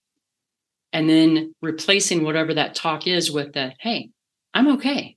and 0.93 1.09
then 1.09 1.53
replacing 1.61 2.23
whatever 2.23 2.53
that 2.53 2.75
talk 2.75 3.07
is 3.07 3.31
with 3.31 3.53
the 3.53 3.73
hey 3.79 4.09
i'm 4.53 4.67
okay. 4.67 5.15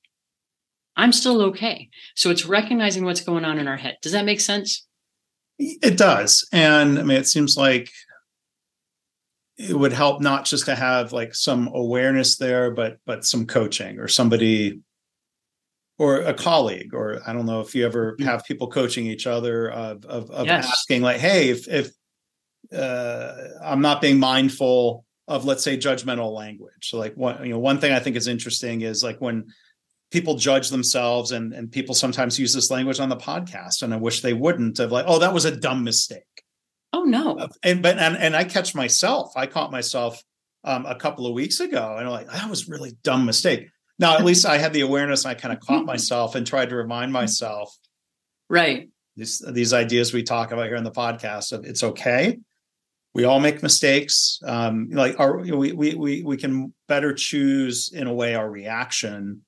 I'm 0.94 1.12
still 1.12 1.40
okay. 1.44 1.88
So 2.16 2.28
it's 2.28 2.44
recognizing 2.44 3.06
what's 3.06 3.22
going 3.22 3.46
on 3.46 3.58
in 3.58 3.66
our 3.66 3.78
head. 3.78 3.96
Does 4.02 4.12
that 4.12 4.26
make 4.26 4.40
sense? 4.40 4.86
It 5.58 5.96
does. 5.96 6.46
And 6.52 6.98
i 6.98 7.02
mean 7.02 7.16
it 7.16 7.26
seems 7.26 7.56
like 7.56 7.88
it 9.58 9.76
would 9.76 9.92
help 9.92 10.20
not 10.20 10.44
just 10.44 10.64
to 10.66 10.74
have 10.74 11.12
like 11.12 11.34
some 11.34 11.68
awareness 11.68 12.36
there 12.36 12.70
but 12.70 12.98
but 13.06 13.24
some 13.24 13.46
coaching 13.46 13.98
or 13.98 14.08
somebody 14.08 14.80
or 15.98 16.16
a 16.22 16.34
colleague 16.34 16.94
or 16.94 17.20
i 17.26 17.32
don't 17.32 17.46
know 17.46 17.60
if 17.60 17.74
you 17.74 17.84
ever 17.84 18.12
mm-hmm. 18.12 18.24
have 18.24 18.44
people 18.44 18.66
coaching 18.66 19.06
each 19.06 19.26
other 19.26 19.70
of 19.70 20.04
of, 20.06 20.30
of 20.30 20.46
yes. 20.46 20.66
asking 20.66 21.02
like 21.02 21.20
hey 21.20 21.50
if 21.50 21.68
if 21.68 21.90
uh, 22.74 23.34
i'm 23.62 23.82
not 23.82 24.00
being 24.00 24.18
mindful 24.18 25.04
of 25.32 25.44
let's 25.44 25.64
say 25.64 25.76
judgmental 25.76 26.32
language. 26.32 26.90
So 26.90 26.98
like 26.98 27.16
one 27.16 27.44
you 27.44 27.52
know 27.52 27.58
one 27.58 27.78
thing 27.78 27.92
i 27.92 27.98
think 27.98 28.16
is 28.16 28.28
interesting 28.28 28.82
is 28.82 29.02
like 29.02 29.20
when 29.20 29.46
people 30.10 30.36
judge 30.36 30.68
themselves 30.68 31.32
and 31.32 31.52
and 31.52 31.72
people 31.72 31.94
sometimes 31.94 32.38
use 32.38 32.52
this 32.52 32.70
language 32.70 33.00
on 33.00 33.08
the 33.08 33.16
podcast 33.16 33.82
and 33.82 33.94
i 33.94 33.96
wish 33.96 34.20
they 34.20 34.34
wouldn't 34.34 34.78
of 34.78 34.92
like 34.92 35.06
oh 35.08 35.18
that 35.18 35.34
was 35.34 35.44
a 35.44 35.56
dumb 35.56 35.84
mistake. 35.84 36.22
Oh 36.94 37.04
no. 37.04 37.48
And 37.62 37.82
but 37.82 37.98
and, 37.98 38.16
and 38.16 38.36
i 38.36 38.44
catch 38.44 38.74
myself 38.74 39.32
i 39.36 39.46
caught 39.46 39.72
myself 39.72 40.22
um, 40.64 40.86
a 40.86 40.94
couple 40.94 41.26
of 41.26 41.34
weeks 41.34 41.58
ago 41.58 41.96
and 41.98 42.06
i'm 42.06 42.12
like 42.12 42.30
that 42.30 42.48
was 42.48 42.68
really 42.68 42.92
dumb 43.02 43.24
mistake. 43.24 43.68
Now 43.98 44.16
at 44.16 44.24
least 44.24 44.46
i 44.46 44.58
had 44.58 44.72
the 44.72 44.82
awareness 44.82 45.24
and 45.24 45.30
i 45.30 45.34
kind 45.34 45.54
of 45.54 45.60
caught 45.60 45.84
myself 45.94 46.34
and 46.34 46.46
tried 46.46 46.68
to 46.68 46.76
remind 46.76 47.12
myself 47.12 47.74
right. 48.48 48.90
these 49.16 49.42
these 49.50 49.72
ideas 49.72 50.12
we 50.12 50.22
talk 50.22 50.52
about 50.52 50.66
here 50.66 50.76
in 50.76 50.84
the 50.84 50.90
podcast 50.90 51.52
of 51.52 51.64
it's 51.64 51.82
okay 51.82 52.38
we 53.14 53.24
all 53.24 53.40
make 53.40 53.62
mistakes. 53.62 54.40
Um, 54.44 54.88
like 54.90 55.18
our 55.20 55.38
we, 55.38 55.72
we 55.72 55.94
we 55.94 56.22
we 56.22 56.36
can 56.36 56.72
better 56.88 57.12
choose 57.12 57.92
in 57.92 58.06
a 58.06 58.12
way 58.12 58.34
our 58.34 58.50
reaction 58.50 59.42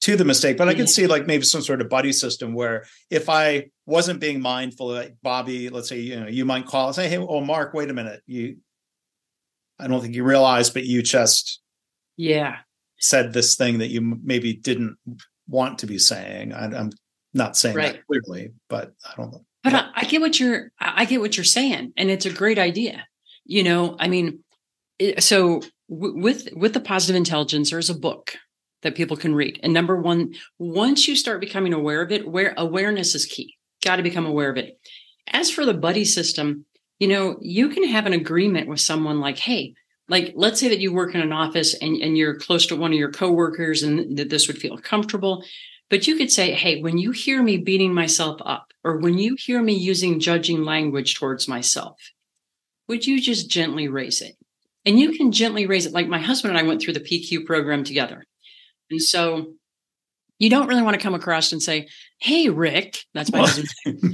to 0.00 0.16
the 0.16 0.24
mistake. 0.24 0.56
But 0.56 0.68
i 0.68 0.74
could 0.74 0.88
see 0.88 1.06
like 1.06 1.26
maybe 1.26 1.44
some 1.44 1.62
sort 1.62 1.80
of 1.80 1.88
buddy 1.88 2.12
system 2.12 2.54
where 2.54 2.84
if 3.10 3.28
i 3.28 3.66
wasn't 3.86 4.20
being 4.20 4.40
mindful 4.40 4.88
like 4.88 5.16
bobbi 5.24 5.70
let's 5.70 5.88
say 5.88 5.98
you 5.98 6.20
know 6.20 6.26
you 6.26 6.44
might 6.44 6.66
call 6.66 6.86
and 6.86 6.94
say 6.94 7.08
hey 7.08 7.18
oh 7.18 7.40
mark 7.40 7.72
wait 7.74 7.90
a 7.90 7.94
minute. 7.94 8.22
You 8.26 8.58
i 9.78 9.86
don't 9.86 10.00
think 10.00 10.14
you 10.14 10.24
realize 10.24 10.70
but 10.70 10.84
you 10.84 11.02
just 11.02 11.60
yeah. 12.16 12.58
said 12.98 13.32
this 13.32 13.56
thing 13.56 13.78
that 13.78 13.88
you 13.88 14.00
maybe 14.22 14.54
didn't 14.54 14.96
want 15.48 15.78
to 15.80 15.86
be 15.86 15.98
saying. 15.98 16.52
I, 16.52 16.64
am 16.64 16.90
not 17.34 17.56
saying 17.56 17.76
right. 17.76 17.92
that 17.94 18.06
clearly 18.06 18.52
but 18.68 18.92
i 19.04 19.14
don't 19.16 19.32
know 19.32 19.44
but 19.66 19.74
I, 19.74 19.88
I, 19.96 20.04
get 20.04 20.20
what 20.20 20.38
you're 20.38 20.70
I 20.78 21.04
get 21.06 21.20
what 21.20 21.36
you're 21.36 21.42
saying, 21.42 21.92
and 21.96 22.08
it's 22.08 22.24
a 22.24 22.32
great 22.32 22.56
idea. 22.56 23.04
You 23.44 23.64
know, 23.64 23.96
I 23.98 24.06
mean, 24.06 24.44
so 25.18 25.60
w- 25.90 26.22
with 26.22 26.48
with 26.54 26.72
the 26.72 26.80
positive 26.80 27.16
intelligence, 27.16 27.70
there's 27.70 27.90
a 27.90 27.98
book 27.98 28.36
that 28.82 28.94
people 28.94 29.16
can 29.16 29.34
read. 29.34 29.58
And 29.64 29.72
number 29.72 30.00
one, 30.00 30.34
once 30.60 31.08
you 31.08 31.16
start 31.16 31.40
becoming 31.40 31.72
aware 31.72 32.00
of 32.00 32.12
it, 32.12 32.28
where 32.28 32.54
awareness 32.56 33.16
is 33.16 33.26
key. 33.26 33.56
Got 33.84 33.96
to 33.96 34.04
become 34.04 34.24
aware 34.24 34.50
of 34.50 34.56
it. 34.56 34.78
As 35.32 35.50
for 35.50 35.66
the 35.66 35.74
buddy 35.74 36.04
system, 36.04 36.64
you 37.00 37.08
know, 37.08 37.36
you 37.40 37.68
can 37.68 37.88
have 37.88 38.06
an 38.06 38.12
agreement 38.12 38.68
with 38.68 38.78
someone 38.78 39.18
like, 39.18 39.38
hey, 39.38 39.74
like 40.08 40.32
let's 40.36 40.60
say 40.60 40.68
that 40.68 40.78
you 40.78 40.92
work 40.92 41.12
in 41.12 41.20
an 41.20 41.32
office 41.32 41.74
and, 41.74 41.96
and 41.96 42.16
you're 42.16 42.38
close 42.38 42.66
to 42.66 42.76
one 42.76 42.92
of 42.92 42.98
your 42.98 43.10
coworkers 43.10 43.82
and 43.82 44.16
that 44.16 44.30
this 44.30 44.46
would 44.46 44.58
feel 44.58 44.78
comfortable 44.78 45.42
but 45.88 46.06
you 46.06 46.16
could 46.16 46.30
say, 46.30 46.52
hey, 46.52 46.80
when 46.80 46.98
you 46.98 47.12
hear 47.12 47.42
me 47.42 47.58
beating 47.58 47.94
myself 47.94 48.40
up, 48.44 48.65
or 48.86 48.98
when 48.98 49.18
you 49.18 49.34
hear 49.36 49.60
me 49.60 49.74
using 49.74 50.20
judging 50.20 50.62
language 50.62 51.16
towards 51.16 51.48
myself, 51.48 51.98
would 52.86 53.04
you 53.04 53.20
just 53.20 53.50
gently 53.50 53.88
raise 53.88 54.22
it? 54.22 54.36
And 54.84 55.00
you 55.00 55.10
can 55.18 55.32
gently 55.32 55.66
raise 55.66 55.86
it. 55.86 55.92
Like 55.92 56.06
my 56.06 56.20
husband 56.20 56.56
and 56.56 56.64
I 56.64 56.68
went 56.68 56.80
through 56.80 56.92
the 56.94 57.00
PQ 57.00 57.44
program 57.44 57.82
together. 57.82 58.24
And 58.88 59.02
so 59.02 59.54
you 60.38 60.48
don't 60.48 60.68
really 60.68 60.82
want 60.82 60.94
to 60.94 61.02
come 61.02 61.16
across 61.16 61.50
and 61.50 61.60
say, 61.60 61.88
Hey, 62.20 62.48
Rick, 62.48 62.98
that's 63.12 63.32
my 63.32 63.40
husband. 63.40 63.68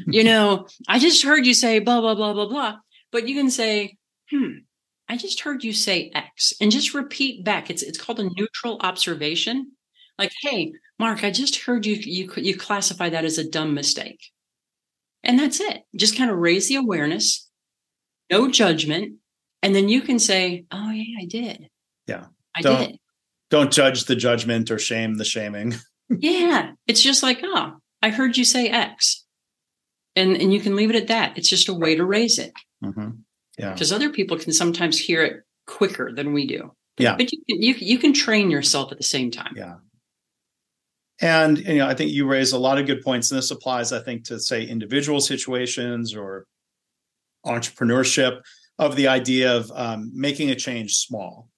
you 0.06 0.24
know, 0.24 0.66
I 0.88 0.98
just 0.98 1.22
heard 1.22 1.44
you 1.44 1.52
say 1.52 1.78
blah, 1.78 2.00
blah, 2.00 2.14
blah, 2.14 2.32
blah, 2.32 2.48
blah. 2.48 2.76
But 3.10 3.28
you 3.28 3.34
can 3.34 3.50
say, 3.50 3.98
Hmm, 4.30 4.60
I 5.06 5.18
just 5.18 5.40
heard 5.40 5.62
you 5.62 5.74
say 5.74 6.10
X 6.14 6.54
and 6.62 6.72
just 6.72 6.94
repeat 6.94 7.44
back. 7.44 7.68
It's, 7.68 7.82
it's 7.82 8.00
called 8.00 8.20
a 8.20 8.30
neutral 8.34 8.78
observation. 8.80 9.72
Like, 10.18 10.32
Hey, 10.40 10.72
Mark, 10.98 11.24
I 11.24 11.30
just 11.30 11.64
heard 11.64 11.84
you 11.84 11.96
you 11.96 12.32
you 12.36 12.56
classify 12.56 13.10
that 13.10 13.26
as 13.26 13.36
a 13.36 13.50
dumb 13.50 13.74
mistake. 13.74 14.31
And 15.24 15.38
that's 15.38 15.60
it. 15.60 15.82
Just 15.94 16.16
kind 16.16 16.30
of 16.30 16.38
raise 16.38 16.68
the 16.68 16.76
awareness, 16.76 17.48
no 18.30 18.50
judgment, 18.50 19.16
and 19.62 19.74
then 19.74 19.88
you 19.88 20.02
can 20.02 20.18
say, 20.18 20.64
"Oh 20.70 20.90
yeah, 20.90 21.20
I 21.20 21.26
did." 21.26 21.68
Yeah. 22.06 22.26
I 22.54 22.60
don't, 22.60 22.88
did. 22.88 22.98
Don't 23.50 23.72
judge 23.72 24.04
the 24.04 24.16
judgment 24.16 24.70
or 24.70 24.78
shame 24.78 25.16
the 25.16 25.24
shaming. 25.24 25.74
yeah, 26.08 26.72
it's 26.86 27.02
just 27.02 27.22
like, 27.22 27.40
"Oh, 27.42 27.74
I 28.02 28.10
heard 28.10 28.36
you 28.36 28.44
say 28.44 28.68
X." 28.68 29.24
And 30.16 30.36
and 30.36 30.52
you 30.52 30.60
can 30.60 30.76
leave 30.76 30.90
it 30.90 30.96
at 30.96 31.08
that. 31.08 31.38
It's 31.38 31.48
just 31.48 31.68
a 31.68 31.74
way 31.74 31.94
to 31.94 32.04
raise 32.04 32.38
it. 32.38 32.52
Mm-hmm. 32.84 33.10
Yeah. 33.58 33.72
Because 33.72 33.92
other 33.92 34.10
people 34.10 34.38
can 34.38 34.52
sometimes 34.52 34.98
hear 34.98 35.22
it 35.22 35.42
quicker 35.66 36.12
than 36.12 36.32
we 36.32 36.46
do. 36.46 36.72
Yeah. 36.98 37.16
But 37.16 37.32
you 37.32 37.38
can, 37.48 37.62
you 37.62 37.74
you 37.74 37.98
can 37.98 38.12
train 38.12 38.50
yourself 38.50 38.92
at 38.92 38.98
the 38.98 39.04
same 39.04 39.30
time. 39.30 39.54
Yeah. 39.56 39.76
And 41.22 41.58
you 41.58 41.78
know, 41.78 41.86
I 41.86 41.94
think 41.94 42.10
you 42.10 42.26
raise 42.26 42.52
a 42.52 42.58
lot 42.58 42.78
of 42.78 42.86
good 42.86 43.00
points, 43.00 43.30
and 43.30 43.38
this 43.38 43.52
applies, 43.52 43.92
I 43.92 44.00
think, 44.00 44.24
to 44.24 44.40
say 44.40 44.64
individual 44.64 45.20
situations 45.20 46.14
or 46.16 46.46
entrepreneurship 47.46 48.40
of 48.78 48.96
the 48.96 49.06
idea 49.06 49.56
of 49.56 49.70
um, 49.74 50.10
making 50.12 50.50
a 50.50 50.56
change 50.56 50.96
small. 50.96 51.48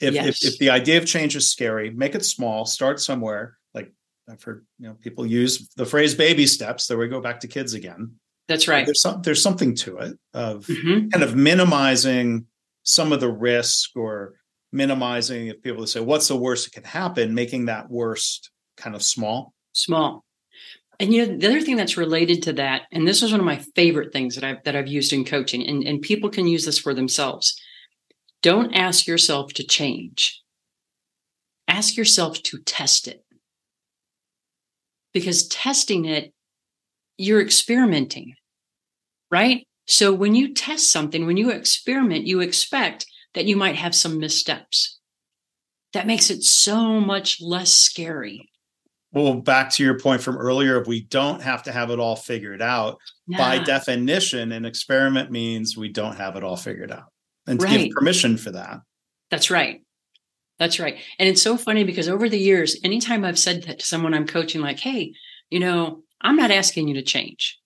If, 0.00 0.14
yes. 0.14 0.44
if, 0.44 0.52
if 0.52 0.58
the 0.58 0.70
idea 0.70 0.98
of 0.98 1.06
change 1.06 1.34
is 1.34 1.50
scary, 1.50 1.90
make 1.90 2.14
it 2.14 2.24
small. 2.24 2.66
Start 2.66 3.00
somewhere. 3.00 3.56
Like 3.74 3.90
I've 4.30 4.42
heard, 4.42 4.66
you 4.78 4.88
know, 4.88 4.94
people 5.00 5.26
use 5.26 5.70
the 5.76 5.86
phrase 5.86 6.14
"baby 6.14 6.46
steps." 6.46 6.86
There 6.86 6.98
we 6.98 7.08
go 7.08 7.20
back 7.20 7.40
to 7.40 7.48
kids 7.48 7.72
again. 7.72 8.12
That's 8.46 8.68
right. 8.68 8.84
There's 8.84 9.00
some 9.00 9.22
there's 9.22 9.42
something 9.42 9.74
to 9.76 9.98
it 9.98 10.18
of 10.34 10.66
mm-hmm. 10.66 11.08
kind 11.08 11.24
of 11.24 11.34
minimizing 11.34 12.46
some 12.82 13.12
of 13.12 13.20
the 13.20 13.32
risk 13.32 13.96
or 13.96 14.34
minimizing 14.70 15.48
if 15.48 15.62
people 15.62 15.86
say 15.86 16.00
what's 16.00 16.28
the 16.28 16.36
worst 16.36 16.66
that 16.66 16.74
can 16.74 16.84
happen, 16.84 17.34
making 17.34 17.66
that 17.66 17.90
worst 17.90 18.50
kind 18.78 18.96
of 18.96 19.02
small? 19.02 19.52
Small. 19.72 20.24
And 21.00 21.14
you 21.14 21.26
know, 21.26 21.36
the 21.36 21.46
other 21.46 21.60
thing 21.60 21.76
that's 21.76 21.96
related 21.96 22.42
to 22.44 22.52
that, 22.54 22.82
and 22.90 23.06
this 23.06 23.22
is 23.22 23.30
one 23.30 23.40
of 23.40 23.46
my 23.46 23.58
favorite 23.76 24.12
things 24.12 24.34
that 24.34 24.44
I've 24.44 24.62
that 24.64 24.74
I've 24.74 24.88
used 24.88 25.12
in 25.12 25.24
coaching, 25.24 25.66
and, 25.66 25.84
and 25.84 26.02
people 26.02 26.28
can 26.28 26.46
use 26.46 26.64
this 26.64 26.78
for 26.78 26.92
themselves. 26.92 27.60
Don't 28.42 28.74
ask 28.74 29.06
yourself 29.06 29.52
to 29.54 29.64
change. 29.64 30.42
Ask 31.68 31.96
yourself 31.96 32.42
to 32.44 32.58
test 32.58 33.06
it. 33.06 33.24
Because 35.12 35.48
testing 35.48 36.04
it, 36.04 36.32
you're 37.16 37.42
experimenting, 37.42 38.34
right? 39.30 39.66
So 39.86 40.12
when 40.12 40.34
you 40.34 40.54
test 40.54 40.92
something, 40.92 41.26
when 41.26 41.36
you 41.36 41.50
experiment, 41.50 42.26
you 42.26 42.40
expect 42.40 43.06
that 43.34 43.46
you 43.46 43.56
might 43.56 43.76
have 43.76 43.94
some 43.94 44.18
missteps. 44.18 44.98
That 45.92 46.06
makes 46.06 46.30
it 46.30 46.42
so 46.42 47.00
much 47.00 47.40
less 47.40 47.72
scary 47.72 48.50
well 49.22 49.34
back 49.34 49.70
to 49.70 49.84
your 49.84 49.98
point 49.98 50.22
from 50.22 50.36
earlier 50.36 50.82
we 50.84 51.02
don't 51.02 51.42
have 51.42 51.62
to 51.62 51.72
have 51.72 51.90
it 51.90 51.98
all 51.98 52.16
figured 52.16 52.62
out 52.62 52.98
by 53.36 53.58
definition 53.58 54.52
an 54.52 54.64
experiment 54.64 55.30
means 55.30 55.76
we 55.76 55.88
don't 55.88 56.16
have 56.16 56.36
it 56.36 56.44
all 56.44 56.56
figured 56.56 56.90
out 56.90 57.04
and 57.46 57.60
to 57.60 57.66
right. 57.66 57.78
give 57.86 57.90
permission 57.90 58.36
for 58.36 58.50
that 58.50 58.80
That's 59.30 59.50
right. 59.50 59.82
That's 60.58 60.80
right. 60.80 60.96
And 61.18 61.28
it's 61.28 61.42
so 61.42 61.56
funny 61.56 61.84
because 61.84 62.08
over 62.08 62.28
the 62.28 62.38
years, 62.38 62.76
anytime 62.82 63.24
I've 63.24 63.38
said 63.38 63.64
that 63.64 63.78
to 63.78 63.86
someone 63.86 64.14
I'm 64.14 64.26
coaching, 64.26 64.60
like, 64.60 64.80
hey, 64.80 65.12
you 65.50 65.60
know, 65.60 66.02
I'm 66.20 66.36
not 66.36 66.50
asking 66.50 66.88
you 66.88 66.94
to 66.94 67.02
change. 67.02 67.58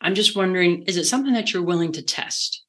I'm 0.00 0.14
just 0.14 0.36
wondering, 0.36 0.82
is 0.82 0.98
it 0.98 1.04
something 1.04 1.32
that 1.32 1.52
you're 1.52 1.62
willing 1.62 1.92
to 1.92 2.02
test? 2.02 2.64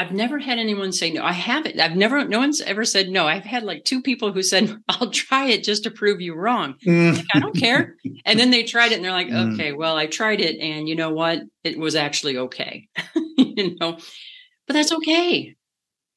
I've 0.00 0.12
never 0.12 0.38
had 0.38 0.58
anyone 0.58 0.92
say 0.92 1.10
no. 1.10 1.22
I 1.22 1.32
haven't. 1.32 1.78
I've 1.78 1.94
never, 1.94 2.24
no 2.24 2.38
one's 2.38 2.62
ever 2.62 2.86
said 2.86 3.10
no. 3.10 3.28
I've 3.28 3.44
had 3.44 3.64
like 3.64 3.84
two 3.84 4.00
people 4.00 4.32
who 4.32 4.42
said, 4.42 4.74
I'll 4.88 5.10
try 5.10 5.48
it 5.48 5.62
just 5.62 5.84
to 5.84 5.90
prove 5.90 6.22
you 6.22 6.34
wrong. 6.34 6.76
Mm. 6.86 7.18
Like, 7.18 7.26
I 7.34 7.38
don't 7.38 7.54
care. 7.54 7.96
And 8.24 8.40
then 8.40 8.50
they 8.50 8.62
tried 8.62 8.92
it 8.92 8.94
and 8.94 9.04
they're 9.04 9.12
like, 9.12 9.28
mm. 9.28 9.52
okay, 9.52 9.72
well, 9.72 9.98
I 9.98 10.06
tried 10.06 10.40
it. 10.40 10.58
And 10.58 10.88
you 10.88 10.96
know 10.96 11.10
what? 11.10 11.40
It 11.64 11.78
was 11.78 11.96
actually 11.96 12.38
okay. 12.38 12.88
you 13.36 13.76
know, 13.78 13.98
but 14.66 14.72
that's 14.72 14.90
okay. 14.90 15.54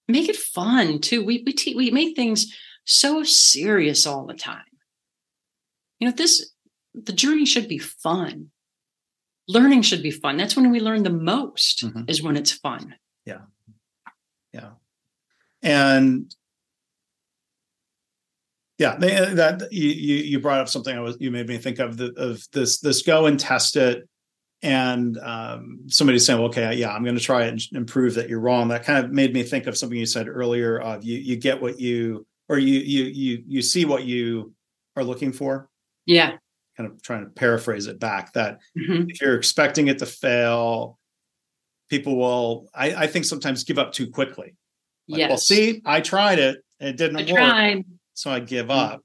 Make 0.08 0.30
it 0.30 0.38
fun 0.38 1.00
too. 1.00 1.26
We, 1.26 1.44
we, 1.46 1.52
te- 1.52 1.76
we 1.76 1.92
make 1.92 2.16
things 2.16 2.56
so 2.86 3.24
serious 3.24 4.08
all 4.08 4.26
the 4.26 4.34
time. 4.34 4.64
You 6.00 6.08
know, 6.08 6.14
this, 6.16 6.54
the 6.94 7.12
journey 7.12 7.46
should 7.46 7.68
be 7.68 7.80
fun. 7.80 8.52
Learning 9.50 9.82
should 9.82 10.02
be 10.02 10.12
fun. 10.12 10.38
That's 10.38 10.56
when 10.56 10.72
we 10.72 10.80
learn 10.80 11.04
the 11.04 11.10
most 11.10 11.84
mm-hmm. 11.84 12.04
is 12.08 12.24
when 12.24 12.38
it's 12.38 12.54
fun. 12.54 12.96
Yeah 13.26 13.40
yeah. 14.54 14.72
And 15.62 16.34
yeah 18.80 18.96
that 18.98 19.68
you 19.72 19.90
you 19.90 20.40
brought 20.40 20.60
up 20.60 20.68
something 20.68 20.98
i 20.98 21.00
was 21.00 21.16
you 21.20 21.30
made 21.32 21.48
me 21.48 21.58
think 21.58 21.80
of 21.80 21.96
the, 21.96 22.12
of 22.18 22.44
this 22.52 22.80
this 22.80 23.02
go 23.04 23.28
and 23.28 23.40
test 23.40 23.76
it 23.76 24.08
and 24.64 25.18
um, 25.20 25.80
somebody 25.88 26.18
saying 26.18 26.40
well, 26.40 26.48
okay 26.48 26.74
yeah 26.76 26.94
i'm 26.94 27.04
going 27.04 27.16
to 27.16 27.22
try 27.22 27.44
it 27.44 27.62
and 27.74 27.88
prove 27.88 28.14
that 28.16 28.30
you're 28.30 28.40
wrong. 28.40 28.70
That 28.70 28.84
kind 28.84 29.04
of 29.04 29.12
made 29.12 29.34
me 29.34 29.44
think 29.44 29.68
of 29.68 29.78
something 29.78 29.98
you 29.98 30.06
said 30.06 30.28
earlier 30.28 30.80
of 30.80 31.04
you 31.04 31.18
you 31.18 31.36
get 31.36 31.62
what 31.62 31.80
you 31.80 32.26
or 32.50 32.58
you 32.58 32.80
you 32.80 33.04
you 33.06 33.44
you 33.48 33.62
see 33.62 33.86
what 33.86 34.06
you 34.06 34.54
are 34.96 35.04
looking 35.04 35.34
for. 35.34 35.70
Yeah. 36.06 36.38
Kind 36.78 36.90
of 36.90 37.02
trying 37.02 37.26
to 37.26 37.30
paraphrase 37.30 37.88
it 37.88 38.00
back 38.00 38.34
that 38.34 38.60
mm-hmm. 38.78 39.10
if 39.10 39.22
you're 39.22 39.36
expecting 39.36 39.88
it 39.88 40.00
to 40.00 40.06
fail 40.06 40.98
people 41.94 42.18
will 42.18 42.68
I, 42.74 43.04
I 43.04 43.08
think 43.08 43.24
sometimes 43.24 43.64
give 43.64 43.78
up 43.78 43.92
too 43.92 44.10
quickly. 44.10 44.56
Like, 45.08 45.20
yes. 45.20 45.30
Well, 45.30 45.38
see, 45.38 45.80
I 45.86 46.02
tried 46.02 46.40
it, 46.40 46.58
it 46.80 46.98
didn't 46.98 47.18
I 47.18 47.32
work. 47.32 47.40
Tried. 47.40 47.86
So 48.16 48.32
I 48.32 48.40
give 48.40 48.68
mm-hmm. 48.68 48.94
up. 48.96 49.02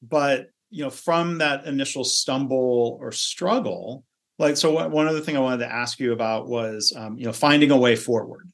But 0.00 0.46
you 0.70 0.82
know, 0.82 0.88
from 0.88 1.38
that 1.38 1.66
initial 1.66 2.04
stumble 2.04 2.96
or 3.02 3.12
struggle, 3.12 4.04
like 4.38 4.56
so 4.56 4.88
one 4.88 5.06
other 5.08 5.20
thing 5.20 5.36
I 5.36 5.40
wanted 5.40 5.58
to 5.58 5.70
ask 5.70 6.00
you 6.00 6.14
about 6.14 6.48
was 6.48 6.94
um, 6.96 7.18
you 7.18 7.26
know, 7.26 7.34
finding 7.34 7.70
a 7.70 7.76
way 7.76 7.96
forward. 7.96 8.50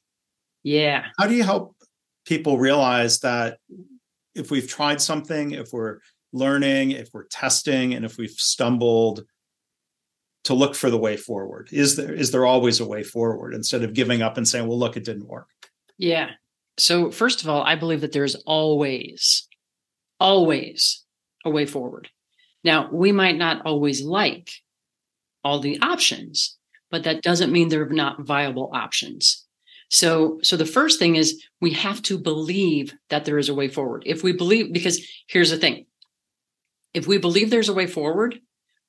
Yeah. 0.63 1.05
How 1.17 1.27
do 1.27 1.35
you 1.35 1.43
help 1.43 1.77
people 2.25 2.57
realize 2.57 3.19
that 3.19 3.59
if 4.35 4.51
we've 4.51 4.67
tried 4.67 4.99
something, 4.99 5.51
if 5.51 5.71
we're 5.71 5.99
learning, 6.33 6.91
if 6.91 7.07
we're 7.13 7.27
testing, 7.27 7.93
and 7.93 8.03
if 8.03 8.17
we've 8.17 8.29
stumbled, 8.31 9.23
to 10.45 10.53
look 10.53 10.75
for 10.75 10.89
the 10.89 10.97
way 10.97 11.17
forward? 11.17 11.69
Is 11.71 11.95
there 11.95 12.13
is 12.13 12.31
there 12.31 12.45
always 12.45 12.79
a 12.79 12.87
way 12.87 13.03
forward 13.03 13.53
instead 13.53 13.83
of 13.83 13.93
giving 13.93 14.21
up 14.21 14.37
and 14.37 14.47
saying 14.47 14.67
well 14.67 14.79
look 14.79 14.97
it 14.97 15.03
didn't 15.03 15.27
work 15.27 15.47
yeah. 15.99 16.31
So 16.77 17.11
first 17.11 17.43
of 17.43 17.49
all 17.49 17.61
i 17.61 17.75
believe 17.75 18.01
that 18.01 18.13
there's 18.13 18.35
always 18.47 19.47
always 20.19 21.03
a 21.45 21.49
way 21.49 21.65
forward. 21.65 22.09
Now 22.63 22.89
we 22.91 23.11
might 23.11 23.37
not 23.37 23.65
always 23.65 24.01
like 24.01 24.49
all 25.43 25.59
the 25.59 25.79
options 25.81 26.57
but 26.91 27.03
that 27.03 27.21
doesn't 27.21 27.51
mean 27.51 27.69
they're 27.69 27.87
not 27.87 28.25
viable 28.25 28.71
options. 28.73 29.45
So 29.89 30.39
so 30.41 30.55
the 30.55 30.65
first 30.65 30.99
thing 30.99 31.15
is 31.15 31.43
we 31.61 31.71
have 31.73 32.01
to 32.03 32.17
believe 32.17 32.93
that 33.09 33.25
there 33.25 33.37
is 33.37 33.49
a 33.49 33.55
way 33.55 33.67
forward. 33.67 34.03
If 34.05 34.23
we 34.23 34.31
believe 34.31 34.71
because 34.71 35.05
here's 35.27 35.51
the 35.51 35.57
thing. 35.57 35.85
If 36.93 37.07
we 37.07 37.17
believe 37.17 37.49
there's 37.49 37.69
a 37.69 37.73
way 37.73 37.87
forward 37.87 38.39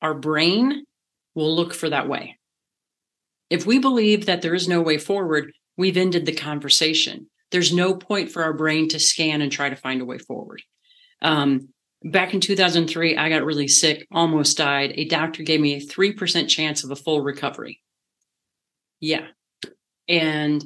our 0.00 0.14
brain 0.14 0.84
will 1.34 1.54
look 1.54 1.74
for 1.74 1.88
that 1.88 2.08
way. 2.08 2.38
If 3.48 3.66
we 3.66 3.78
believe 3.78 4.26
that 4.26 4.42
there 4.42 4.54
is 4.54 4.68
no 4.68 4.80
way 4.80 4.98
forward, 4.98 5.52
we've 5.76 5.96
ended 5.96 6.26
the 6.26 6.32
conversation. 6.32 7.28
There's 7.50 7.74
no 7.74 7.94
point 7.94 8.30
for 8.30 8.42
our 8.44 8.52
brain 8.52 8.88
to 8.90 9.00
scan 9.00 9.42
and 9.42 9.50
try 9.50 9.68
to 9.68 9.76
find 9.76 10.00
a 10.00 10.04
way 10.04 10.18
forward. 10.18 10.62
Um, 11.20 11.68
back 12.04 12.32
in 12.32 12.40
2003, 12.40 13.16
I 13.16 13.28
got 13.28 13.44
really 13.44 13.68
sick, 13.68 14.06
almost 14.12 14.56
died. 14.56 14.92
A 14.94 15.04
doctor 15.06 15.42
gave 15.42 15.60
me 15.60 15.74
a 15.74 15.80
3% 15.80 16.48
chance 16.48 16.84
of 16.84 16.90
a 16.90 16.96
full 16.96 17.20
recovery. 17.20 17.80
Yeah. 19.00 19.26
And 20.08 20.64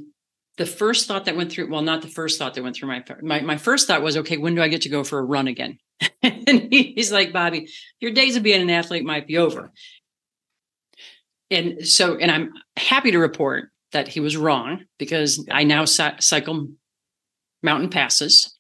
the 0.57 0.67
first 0.67 1.09
thought 1.09 1.25
that 1.25 1.37
went 1.37 1.51
through, 1.51 1.71
well, 1.71 1.83
not 1.83 2.03
the 2.03 2.09
first 2.09 2.39
thought 2.39 2.55
that 2.55 2.63
went 2.63 2.77
through 2.77 2.89
my, 2.89 3.03
my, 3.23 3.41
my 3.41 3.57
first 3.57 3.87
thought 3.87 4.03
was, 4.03 4.17
okay, 4.19 4.37
when 4.37 4.55
do 4.55 4.63
I 4.63 4.69
get 4.69 4.83
to 4.83 4.89
go 4.89 5.05
for 5.05 5.19
a 5.19 5.25
run 5.25 5.49
again? 5.49 5.79
and 6.23 6.73
he's 6.73 7.13
like, 7.13 7.33
Bobbi, 7.33 7.69
your 8.01 8.13
days 8.13 8.37
of 8.37 8.43
being 8.43 8.61
an 8.61 8.71
athlete 8.71 9.05
might 9.05 9.27
be 9.27 9.39
over 9.39 9.73
and 11.55 11.87
so, 11.87 12.17
and 12.17 12.31
I'm 12.31 12.53
happy 12.77 13.11
to 13.11 13.19
report 13.19 13.71
that 13.93 14.09
he 14.09 14.21
was 14.21 14.37
wrong 14.37 14.85
because 14.99 15.47
I 15.51 15.65
now 15.65 15.85
cycle 15.85 16.69
mountain 17.63 17.91
passes. 17.91 18.57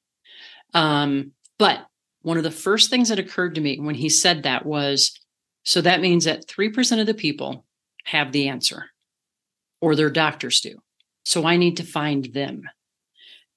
Um, 0.72 1.33
but 1.59 1.87
one 2.22 2.37
of 2.37 2.42
the 2.42 2.50
first 2.50 2.90
things 2.90 3.09
that 3.11 3.18
occurred 3.18 3.54
to 3.57 3.61
me 3.61 3.78
when 3.78 3.94
he 3.94 4.09
said 4.09 4.42
that 4.42 4.64
was 4.64 5.18
so 5.64 5.80
that 5.80 6.00
means 6.00 6.24
that 6.24 6.46
3% 6.46 7.00
of 7.00 7.07
the 7.07 7.14
people 7.14 7.64
have 8.04 8.33
the 8.33 8.48
answer 8.48 8.90
or 9.80 9.96
their 9.96 10.11
doctors 10.11 10.61
do. 10.61 10.76
So 11.24 11.46
I 11.46 11.57
need 11.57 11.78
to 11.78 11.83
find 11.85 12.26
them. 12.26 12.62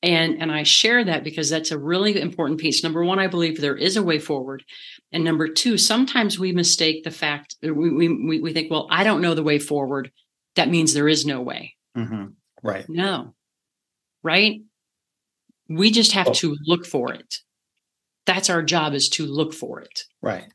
And, 0.03 0.39
and 0.41 0.51
I 0.51 0.63
share 0.63 1.03
that 1.03 1.23
because 1.23 1.49
that's 1.49 1.71
a 1.71 1.79
really 1.79 2.21
important 2.21 2.59
piece. 2.59 2.83
Number 2.83 3.03
one, 3.03 3.17
I 3.17 3.27
believe 3.27 3.59
there 3.59 3.75
is 3.75 3.97
a 3.97 4.03
way 4.03 4.19
forward. 4.19 4.63
And 5.11 5.23
number 5.23 5.47
two, 5.47 5.77
sometimes 5.77 6.37
we 6.37 6.51
mistake 6.51 7.03
the 7.03 7.11
fact 7.11 7.55
we, 7.61 7.71
we, 7.71 8.39
we 8.39 8.53
think, 8.53 8.69
well, 8.69 8.87
I 8.91 9.03
don't 9.03 9.21
know 9.21 9.33
the 9.33 9.43
way 9.43 9.57
forward. 9.57 10.11
That 10.55 10.69
means 10.69 10.93
there 10.93 11.07
is 11.07 11.25
no 11.25 11.41
way. 11.41 11.75
Mm-hmm. 11.97 12.25
Right. 12.63 12.85
No. 12.87 13.33
Right. 14.21 14.61
We 15.67 15.89
just 15.91 16.11
have 16.11 16.27
oh. 16.27 16.33
to 16.33 16.55
look 16.65 16.85
for 16.85 17.11
it. 17.13 17.35
That's 18.27 18.49
our 18.49 18.61
job 18.61 18.93
is 18.93 19.09
to 19.09 19.25
look 19.25 19.53
for 19.53 19.81
it. 19.81 20.03
Right. 20.21 20.45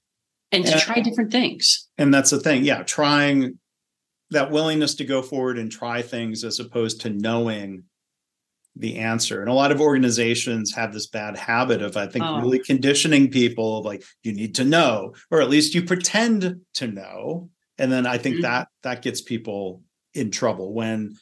And, 0.52 0.64
and 0.64 0.66
to 0.66 0.78
try 0.78 1.00
different 1.00 1.32
things. 1.32 1.88
And 1.98 2.12
that's 2.14 2.30
the 2.30 2.38
thing. 2.38 2.64
Yeah. 2.64 2.82
Trying 2.84 3.58
that 4.30 4.50
willingness 4.50 4.94
to 4.96 5.04
go 5.04 5.20
forward 5.20 5.58
and 5.58 5.70
try 5.70 6.02
things 6.02 6.44
as 6.44 6.60
opposed 6.60 7.00
to 7.02 7.10
knowing 7.10 7.84
the 8.76 8.98
answer. 8.98 9.40
And 9.40 9.50
a 9.50 9.54
lot 9.54 9.72
of 9.72 9.80
organizations 9.80 10.74
have 10.74 10.92
this 10.92 11.06
bad 11.06 11.36
habit 11.36 11.82
of, 11.82 11.96
I 11.96 12.06
think, 12.06 12.24
oh. 12.24 12.40
really 12.40 12.58
conditioning 12.58 13.30
people 13.30 13.78
of 13.78 13.84
like, 13.84 14.02
you 14.22 14.32
need 14.32 14.54
to 14.56 14.64
know, 14.64 15.14
or 15.30 15.40
at 15.40 15.50
least 15.50 15.74
you 15.74 15.82
pretend 15.82 16.60
to 16.74 16.86
know. 16.86 17.50
And 17.78 17.92
then 17.92 18.06
I 18.06 18.18
think 18.18 18.36
mm-hmm. 18.36 18.42
that 18.42 18.68
that 18.82 19.02
gets 19.02 19.20
people 19.20 19.82
in 20.14 20.30
trouble 20.30 20.72
when 20.72 21.16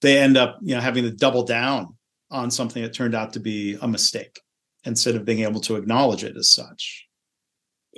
they 0.00 0.18
end 0.18 0.36
up, 0.36 0.58
you 0.62 0.74
know, 0.74 0.80
having 0.80 1.04
to 1.04 1.10
double 1.10 1.44
down 1.44 1.96
on 2.30 2.50
something 2.50 2.82
that 2.82 2.94
turned 2.94 3.14
out 3.14 3.34
to 3.34 3.40
be 3.40 3.76
a 3.82 3.88
mistake 3.88 4.40
instead 4.84 5.14
of 5.14 5.24
being 5.24 5.40
able 5.40 5.60
to 5.60 5.76
acknowledge 5.76 6.24
it 6.24 6.36
as 6.36 6.50
such. 6.50 7.06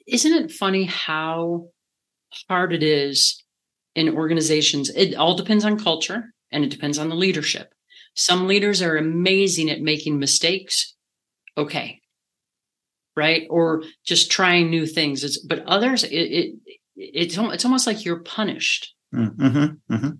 Isn't 0.07 0.33
it 0.33 0.51
funny 0.51 0.85
how 0.85 1.69
hard 2.49 2.73
it 2.73 2.83
is 2.83 3.45
in 3.95 4.17
organizations? 4.17 4.91
It 4.91 5.15
all 5.15 5.37
depends 5.37 5.65
on 5.65 5.79
culture 5.79 6.33
and 6.51 6.65
it 6.65 6.71
depends 6.71 6.99
on 6.99 7.09
the 7.09 7.15
leadership 7.15 7.73
some 8.15 8.47
leaders 8.47 8.83
are 8.83 8.97
amazing 8.97 9.71
at 9.71 9.81
making 9.81 10.19
mistakes. 10.19 10.95
Okay. 11.57 12.01
Right. 13.17 13.47
Or 13.51 13.83
just 14.05 14.31
trying 14.31 14.71
new 14.71 14.87
things. 14.87 15.23
It's, 15.23 15.39
but 15.39 15.65
others, 15.67 16.05
it, 16.05 16.11
it 16.11 16.55
it's, 16.97 17.37
it's 17.39 17.65
almost 17.65 17.87
like 17.87 18.05
you're 18.05 18.21
punished. 18.21 18.95
Mm-hmm, 19.15 19.95
mm-hmm. 19.95 20.11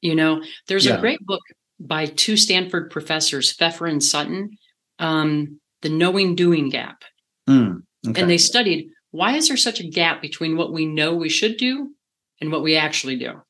You 0.00 0.14
know, 0.14 0.42
there's 0.66 0.86
yeah. 0.86 0.96
a 0.96 1.00
great 1.00 1.20
book 1.20 1.40
by 1.80 2.06
two 2.06 2.36
Stanford 2.36 2.90
professors, 2.90 3.52
Pfeffer 3.52 3.86
and 3.86 4.02
Sutton, 4.02 4.58
um, 4.98 5.60
The 5.82 5.88
Knowing 5.88 6.34
Doing 6.34 6.70
Gap. 6.70 7.02
Mm, 7.48 7.82
okay. 8.06 8.20
And 8.20 8.30
they 8.30 8.38
studied 8.38 8.88
why 9.10 9.36
is 9.36 9.48
there 9.48 9.56
such 9.56 9.80
a 9.80 9.88
gap 9.88 10.20
between 10.20 10.56
what 10.56 10.72
we 10.72 10.84
know 10.86 11.14
we 11.14 11.30
should 11.30 11.56
do 11.56 11.94
and 12.40 12.52
what 12.52 12.62
we 12.62 12.76
actually 12.76 13.16
do? 13.16 13.40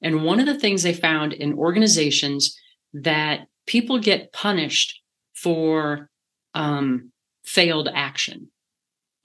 And 0.00 0.24
one 0.24 0.38
of 0.38 0.46
the 0.46 0.58
things 0.58 0.82
they 0.82 0.92
found 0.92 1.32
in 1.32 1.54
organizations 1.54 2.56
that 2.94 3.48
people 3.66 3.98
get 3.98 4.32
punished 4.32 5.02
for 5.34 6.08
um, 6.54 7.10
failed 7.44 7.88
action. 7.92 8.48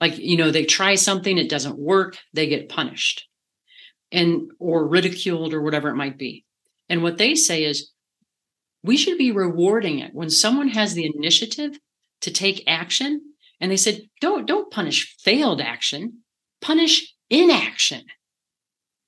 Like, 0.00 0.18
you 0.18 0.36
know, 0.36 0.50
they 0.50 0.64
try 0.64 0.96
something, 0.96 1.38
it 1.38 1.48
doesn't 1.48 1.78
work, 1.78 2.18
they 2.32 2.48
get 2.48 2.68
punished 2.68 3.28
and 4.10 4.50
or 4.58 4.86
ridiculed 4.86 5.54
or 5.54 5.62
whatever 5.62 5.88
it 5.88 5.94
might 5.94 6.18
be. 6.18 6.44
And 6.88 7.02
what 7.02 7.18
they 7.18 7.34
say 7.34 7.64
is 7.64 7.90
we 8.82 8.96
should 8.96 9.18
be 9.18 9.30
rewarding 9.30 10.00
it. 10.00 10.12
When 10.14 10.30
someone 10.30 10.68
has 10.68 10.94
the 10.94 11.10
initiative 11.14 11.78
to 12.22 12.30
take 12.32 12.64
action 12.66 13.20
and 13.60 13.70
they 13.70 13.76
said 13.76 14.00
don't 14.20 14.46
don't 14.46 14.72
punish 14.72 15.16
failed 15.20 15.60
action 15.60 16.18
punish 16.60 17.14
inaction. 17.28 18.04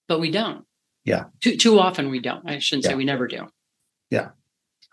But 0.09 0.21
we 0.21 0.31
don't. 0.31 0.65
Yeah. 1.05 1.25
Too, 1.41 1.57
too 1.57 1.79
often 1.79 2.11
we 2.11 2.21
don't. 2.21 2.49
I 2.49 2.59
shouldn't 2.61 2.85
yeah. 2.85 2.91
say 2.91 2.97
we 2.97 3.05
never 3.05 3.27
do. 3.27 3.49
Yeah 4.11 4.29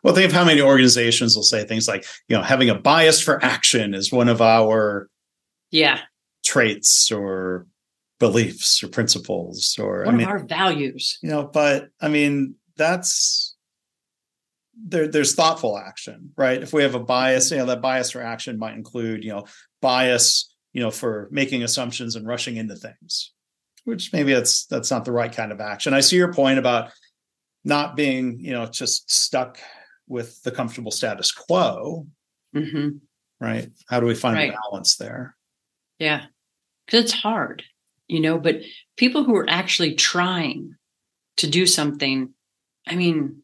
Well, 0.03 0.13
think 0.13 0.27
of 0.27 0.31
how 0.33 0.45
many 0.45 0.61
organizations 0.61 1.35
will 1.35 1.43
say 1.43 1.65
things 1.65 1.87
like, 1.87 2.05
you 2.27 2.35
know, 2.35 2.43
having 2.43 2.69
a 2.69 2.75
bias 2.75 3.21
for 3.21 3.43
action 3.43 3.93
is 3.93 4.11
one 4.11 4.29
of 4.29 4.41
our 4.41 5.09
yeah 5.71 5.99
traits 6.43 7.11
or 7.11 7.67
beliefs 8.19 8.83
or 8.83 8.87
principles 8.87 9.77
or 9.79 10.03
one 10.03 10.15
I 10.15 10.17
mean, 10.17 10.27
of 10.27 10.31
our 10.31 10.45
values. 10.45 11.17
You 11.21 11.29
know, 11.29 11.43
but 11.43 11.89
I 12.01 12.09
mean, 12.09 12.55
that's 12.77 13.55
there, 14.81 15.07
there's 15.07 15.35
thoughtful 15.35 15.77
action, 15.77 16.31
right? 16.37 16.61
If 16.61 16.73
we 16.73 16.83
have 16.83 16.95
a 16.95 16.99
bias, 16.99 17.51
you 17.51 17.57
know, 17.57 17.65
that 17.65 17.81
bias 17.81 18.11
for 18.11 18.21
action 18.21 18.57
might 18.57 18.75
include, 18.75 19.23
you 19.23 19.31
know, 19.31 19.45
bias, 19.81 20.53
you 20.73 20.81
know, 20.81 20.91
for 20.91 21.27
making 21.31 21.63
assumptions 21.63 22.15
and 22.15 22.27
rushing 22.27 22.57
into 22.57 22.75
things, 22.75 23.33
which 23.83 24.13
maybe 24.13 24.33
that's 24.33 24.65
that's 24.65 24.91
not 24.91 25.05
the 25.05 25.11
right 25.11 25.31
kind 25.31 25.51
of 25.51 25.59
action. 25.59 25.93
I 25.93 25.99
see 25.99 26.15
your 26.15 26.33
point 26.33 26.59
about 26.59 26.91
not 27.63 27.95
being, 27.95 28.39
you 28.39 28.51
know, 28.51 28.65
just 28.65 29.11
stuck 29.11 29.59
with 30.09 30.43
the 30.43 30.51
comfortable 30.51 30.91
status 30.91 31.31
quo. 31.31 32.07
Mm-hmm. 32.53 32.97
Right. 33.39 33.69
How 33.87 34.01
do 34.01 34.05
we 34.05 34.15
find 34.15 34.35
right. 34.35 34.53
balance 34.53 34.97
there? 34.97 35.37
Yeah. 35.99 36.25
Because 36.85 37.05
it's 37.05 37.13
hard, 37.13 37.63
you 38.07 38.19
know, 38.19 38.37
but 38.37 38.57
people 38.97 39.23
who 39.23 39.35
are 39.37 39.49
actually 39.49 39.95
trying 39.95 40.75
to 41.37 41.47
do 41.47 41.65
something, 41.65 42.33
I 42.87 42.95
mean, 42.95 43.43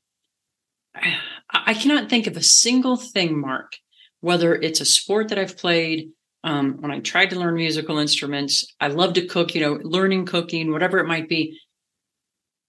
I 1.49 1.73
cannot 1.73 2.10
think 2.10 2.28
of 2.28 2.36
a 2.36 2.43
single 2.43 2.97
thing, 2.97 3.39
Mark, 3.39 3.73
whether 4.21 4.56
it's 4.56 4.82
a 4.82 4.86
sport 4.86 5.30
that 5.30 5.38
I've 5.38 5.58
played, 5.58 6.10
um, 6.43 6.78
when 6.80 6.91
I 6.91 6.99
tried 6.99 7.32
to 7.32 7.39
learn 7.39 7.56
musical 7.56 7.97
instruments, 7.97 8.75
I 8.80 8.88
love 8.88 9.13
to 9.13 9.25
cook, 9.25 9.56
you 9.56 9.62
know, 9.62 9.80
learning 9.82 10.25
cooking, 10.25 10.71
whatever 10.71 10.99
it 10.99 11.08
might 11.08 11.30
be, 11.30 11.60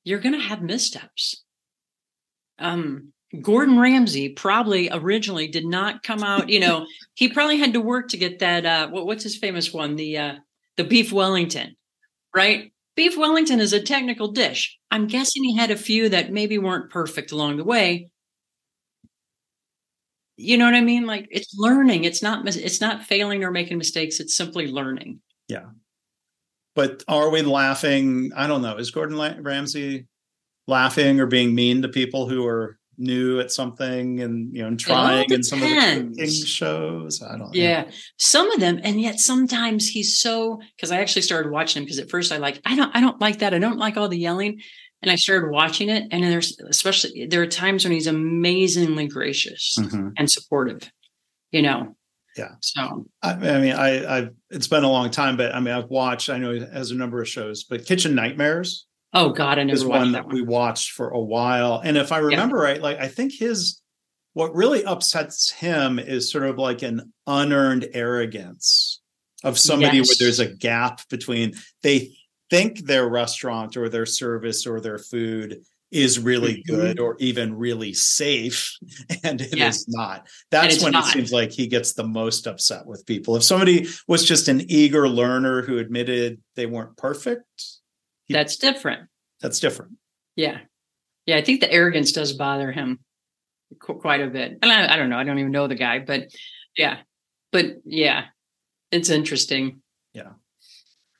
you're 0.05 0.21
going 0.21 0.35
to 0.35 0.47
have 0.47 0.63
missteps. 0.63 1.43
Um, 2.59 3.13
Gordon 3.43 3.79
Ramsay 3.79 4.31
probably 4.31 4.89
originally 4.91 5.49
did 5.49 5.67
not 5.67 6.03
come 6.03 6.23
out, 6.23 6.49
you 6.49 6.61
know, 6.61 6.87
he 7.15 7.29
probably 7.29 7.59
had 7.59 7.73
to 7.73 7.81
work 7.81 8.09
to 8.09 8.17
get 8.17 8.39
that, 8.39 8.65
uh, 8.65 8.89
what, 8.89 9.07
what's 9.07 9.23
his 9.23 9.37
famous 9.37 9.73
one? 9.73 9.97
The, 9.97 10.19
uh, 10.19 10.35
the 10.77 10.85
beef 10.85 11.13
Wellington, 11.13 11.77
right? 12.35 12.73
Beef 12.95 13.17
Wellington 13.17 13.61
is 13.61 13.73
a 13.73 13.83
technical 13.83 14.33
dish. 14.33 14.79
I'm 14.91 15.07
guessing 15.07 15.45
he 15.45 15.57
had 15.57 15.71
a 15.71 15.77
few 15.77 16.09
that 16.09 16.33
maybe 16.33 16.59
weren't 16.59 16.91
perfect 16.91 17.33
along 17.33 17.59
the 17.59 17.65
way. 17.65 18.09
You 20.39 20.57
know 20.57 20.65
what 20.65 20.75
I 20.75 20.81
mean? 20.81 21.07
Like 21.07 21.29
it's 21.31 21.55
learning. 21.57 22.05
It's 22.05 22.23
not 22.23 22.47
it's 22.47 22.81
not 22.81 23.05
failing 23.05 23.43
or 23.43 23.51
making 23.51 23.79
mistakes. 23.79 24.21
It's 24.21 24.37
simply 24.37 24.67
learning. 24.67 25.21
Yeah. 25.49 25.67
But 26.75 27.03
are 27.09 27.31
we 27.31 27.41
laughing? 27.41 28.33
I 28.37 28.47
don't 28.47 28.61
know. 28.61 28.77
Is 28.77 28.91
Gordon 28.91 29.43
Ramsay 29.43 30.07
laughing 30.67 31.21
or 31.21 31.27
being 31.27 31.55
mean 31.55 31.83
to 31.83 31.89
people 31.89 32.29
who 32.29 32.47
are 32.47 32.79
new 32.99 33.41
at 33.41 33.51
something 33.51 34.21
and 34.21 34.55
you 34.55 34.63
know 34.63 34.69
and 34.69 34.81
trying 34.81 35.31
in 35.31 35.43
some 35.43 35.63
of 35.63 35.69
the 35.69 36.15
cooking 36.17 36.45
shows. 36.45 37.23
I 37.23 37.37
don't 37.37 37.55
yeah. 37.55 37.91
Some 38.19 38.51
of 38.53 38.61
them 38.61 38.81
and 38.83 39.01
yet 39.01 39.21
sometimes 39.21 39.89
he's 39.89 40.19
so 40.21 40.61
because 40.77 40.91
i 40.91 40.99
actually 40.99 41.23
started 41.23 41.51
watching 41.51 41.83
him 41.83 41.85
because 41.85 41.99
at 41.99 42.11
first 42.11 42.33
i 42.33 42.37
like 42.37 42.61
i 42.65 42.75
don't 42.75 42.95
i 42.95 43.01
don't 43.01 43.21
like 43.21 43.41
that. 43.41 43.55
I 43.55 43.59
don't 43.59 43.79
like 43.79 43.97
all 43.97 44.09
the 44.09 44.19
yelling. 44.19 44.61
And 45.03 45.11
i 45.11 45.17
started 45.17 45.51
watching 45.51 45.89
it 45.89 46.05
and 46.11 46.25
there's 46.25 46.59
especially 46.69 47.27
there 47.27 47.43
are 47.43 47.47
times 47.47 47.85
when 47.85 47.93
he's 47.93 48.07
amazingly 48.07 49.07
gracious 49.07 49.77
mm-hmm. 49.79 50.09
and 50.17 50.31
supportive 50.31 50.91
you 51.53 51.63
know? 51.63 51.97
Yeah. 52.37 52.51
So. 52.61 53.07
I, 53.23 53.33
I 53.33 53.61
mean 53.61 53.73
i 53.73 54.19
i 54.19 54.29
it's 54.51 54.69
been 54.69 54.85
a 54.85 54.91
long 54.91 55.11
time 55.11 55.37
but 55.37 55.55
i 55.55 55.61
mean 55.61 55.73
i've 55.73 55.89
watched 55.89 56.29
i 56.29 56.37
know 56.37 56.53
he 56.53 56.61
has 56.61 56.91
a 56.91 56.95
number 56.95 57.21
of 57.21 57.29
shows 57.29 57.65
but 57.65 57.87
kitchen 57.87 58.15
nightmares 58.15 58.86
Oh 59.13 59.31
God, 59.31 59.59
I 59.59 59.65
never 59.65 59.77
is 59.77 59.85
one 59.85 60.13
that, 60.13 60.27
one. 60.27 60.35
we 60.35 60.43
watched 60.43 60.93
for 60.93 61.11
a 61.11 61.21
while. 61.21 61.81
And 61.83 61.97
if 61.97 62.13
I 62.13 62.19
remember 62.19 62.59
yeah. 62.59 62.63
right, 62.65 62.83
like 62.83 62.99
I 62.99 63.09
think 63.09 63.33
his 63.33 63.81
what 64.35 64.55
really 64.55 64.85
upsets 64.85 65.51
him 65.51 65.99
is 65.99 66.31
sort 66.31 66.45
of 66.45 66.59
like 66.59 66.83
an 66.83 67.13
unearned 67.27 67.89
arrogance 67.95 69.01
of 69.45 69.59
somebody 69.59 69.99
yes. 69.99 70.09
where 70.09 70.17
there's 70.19 70.41
a 70.41 70.55
gap 70.55 71.01
between 71.09 71.55
they 71.83 72.13
think 72.51 72.81
their 72.81 73.09
restaurant 73.09 73.77
or 73.77 73.89
their 73.89 74.05
service 74.05 74.67
or 74.67 74.81
their 74.81 74.99
food 74.99 75.63
is 75.91 76.19
really 76.19 76.57
mm-hmm. 76.57 76.75
good 76.75 77.01
or 77.01 77.17
even 77.19 77.57
really 77.57 77.95
safe 77.95 78.77
and 79.25 79.41
it 79.41 79.57
yeah. 79.57 79.69
is 79.69 79.87
not 79.89 80.27
that's 80.51 80.83
when 80.83 80.93
not. 80.93 81.07
it 81.07 81.13
seems 81.13 81.33
like 81.33 81.51
he 81.51 81.67
gets 81.67 81.95
the 81.95 82.07
most 82.07 82.47
upset 82.47 82.85
with 82.85 83.07
people 83.07 83.37
if 83.37 83.43
somebody 83.43 83.89
was 84.07 84.25
just 84.25 84.49
an 84.49 84.63
eager 84.71 85.09
learner 85.09 85.63
who 85.63 85.79
admitted 85.79 86.39
they 86.57 86.67
weren't 86.67 86.97
perfect 86.97 87.76
that's 88.29 88.57
different. 88.57 89.09
That's 89.41 89.61
different. 89.61 89.93
Yeah. 90.35 90.59
Yeah. 91.27 91.37
I 91.37 91.43
think 91.43 91.61
the 91.61 91.73
arrogance 91.73 92.13
does 92.13 92.33
bother 92.33 92.73
him 92.73 93.01
quite 93.79 94.21
a 94.21 94.29
bit. 94.29 94.59
And 94.63 94.71
I, 94.71 94.95
I 94.95 94.97
don't 94.97 95.11
know. 95.11 95.19
I 95.19 95.25
don't 95.25 95.39
even 95.39 95.53
know 95.53 95.67
the 95.67 95.75
guy, 95.75 95.99
but 95.99 96.29
yeah. 96.77 96.99
But 97.53 97.77
yeah, 97.85 98.25
it's 98.91 99.11
interesting. 99.11 99.81
Yeah. 100.13 100.33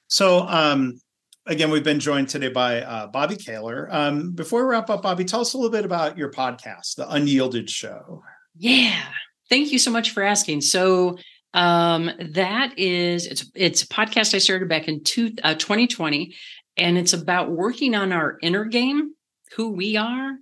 So, 0.09 0.41
um, 0.41 0.99
again, 1.47 1.71
we've 1.71 1.85
been 1.85 2.01
joined 2.01 2.29
today 2.29 2.49
by 2.49 2.83
uh, 2.83 3.11
Bobbi 3.11 3.37
Kahler. 3.37 3.93
Um, 3.93 4.33
before 4.33 4.65
we 4.65 4.71
wrap 4.71 4.91
up, 4.91 5.03
Bobbi, 5.03 5.27
tell 5.27 5.41
us 5.41 5.55
a 5.55 5.57
little 5.57 5.71
bit 5.71 5.85
about 5.85 6.17
your 6.17 6.31
podcast, 6.31 6.97
The 6.97 7.11
Unyielded 7.11 7.71
Show. 7.71 8.23
Yeah. 8.57 9.03
Thank 9.49 9.73
you 9.73 9.79
so 9.79 9.91
much 9.91 10.11
for 10.11 10.23
asking. 10.23 10.61
So, 10.63 11.19
um, 11.55 12.11
that 12.33 12.79
is 12.79 13.27
it's 13.27 13.51
it's 13.55 13.83
a 13.83 13.87
podcast 13.87 14.35
I 14.35 14.39
started 14.39 14.69
back 14.69 14.89
in 14.89 15.03
two, 15.05 15.33
uh, 15.43 15.55
2020 15.55 16.35
and 16.77 16.99
it's 16.99 17.13
about 17.13 17.51
working 17.51 17.95
on 17.95 18.13
our 18.13 18.39
inner 18.43 18.65
game 18.65 19.15
who 19.57 19.71
we 19.71 19.97
are 19.97 20.33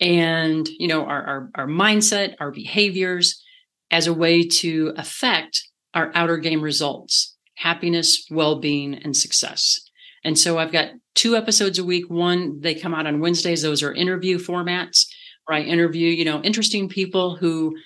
and 0.00 0.68
you 0.68 0.88
know 0.88 1.04
our, 1.04 1.22
our, 1.22 1.50
our 1.54 1.66
mindset 1.66 2.34
our 2.40 2.50
behaviors 2.50 3.42
as 3.90 4.06
a 4.06 4.14
way 4.14 4.46
to 4.46 4.92
affect 4.96 5.62
our 5.94 6.10
outer 6.14 6.36
game 6.36 6.60
results 6.60 7.36
happiness 7.56 8.26
well-being 8.30 8.94
and 8.94 9.16
success. 9.16 9.80
And 10.24 10.38
so 10.38 10.58
i've 10.58 10.72
got 10.72 10.90
two 11.14 11.36
episodes 11.36 11.78
a 11.78 11.84
week. 11.84 12.10
One 12.10 12.60
they 12.60 12.74
come 12.74 12.94
out 12.94 13.06
on 13.06 13.20
wednesdays. 13.20 13.62
Those 13.62 13.82
are 13.82 13.92
interview 13.92 14.38
formats 14.38 15.06
where 15.46 15.58
i 15.58 15.62
interview 15.62 16.08
you 16.08 16.24
know 16.24 16.42
interesting 16.42 16.88
people 16.88 17.36
who 17.36 17.76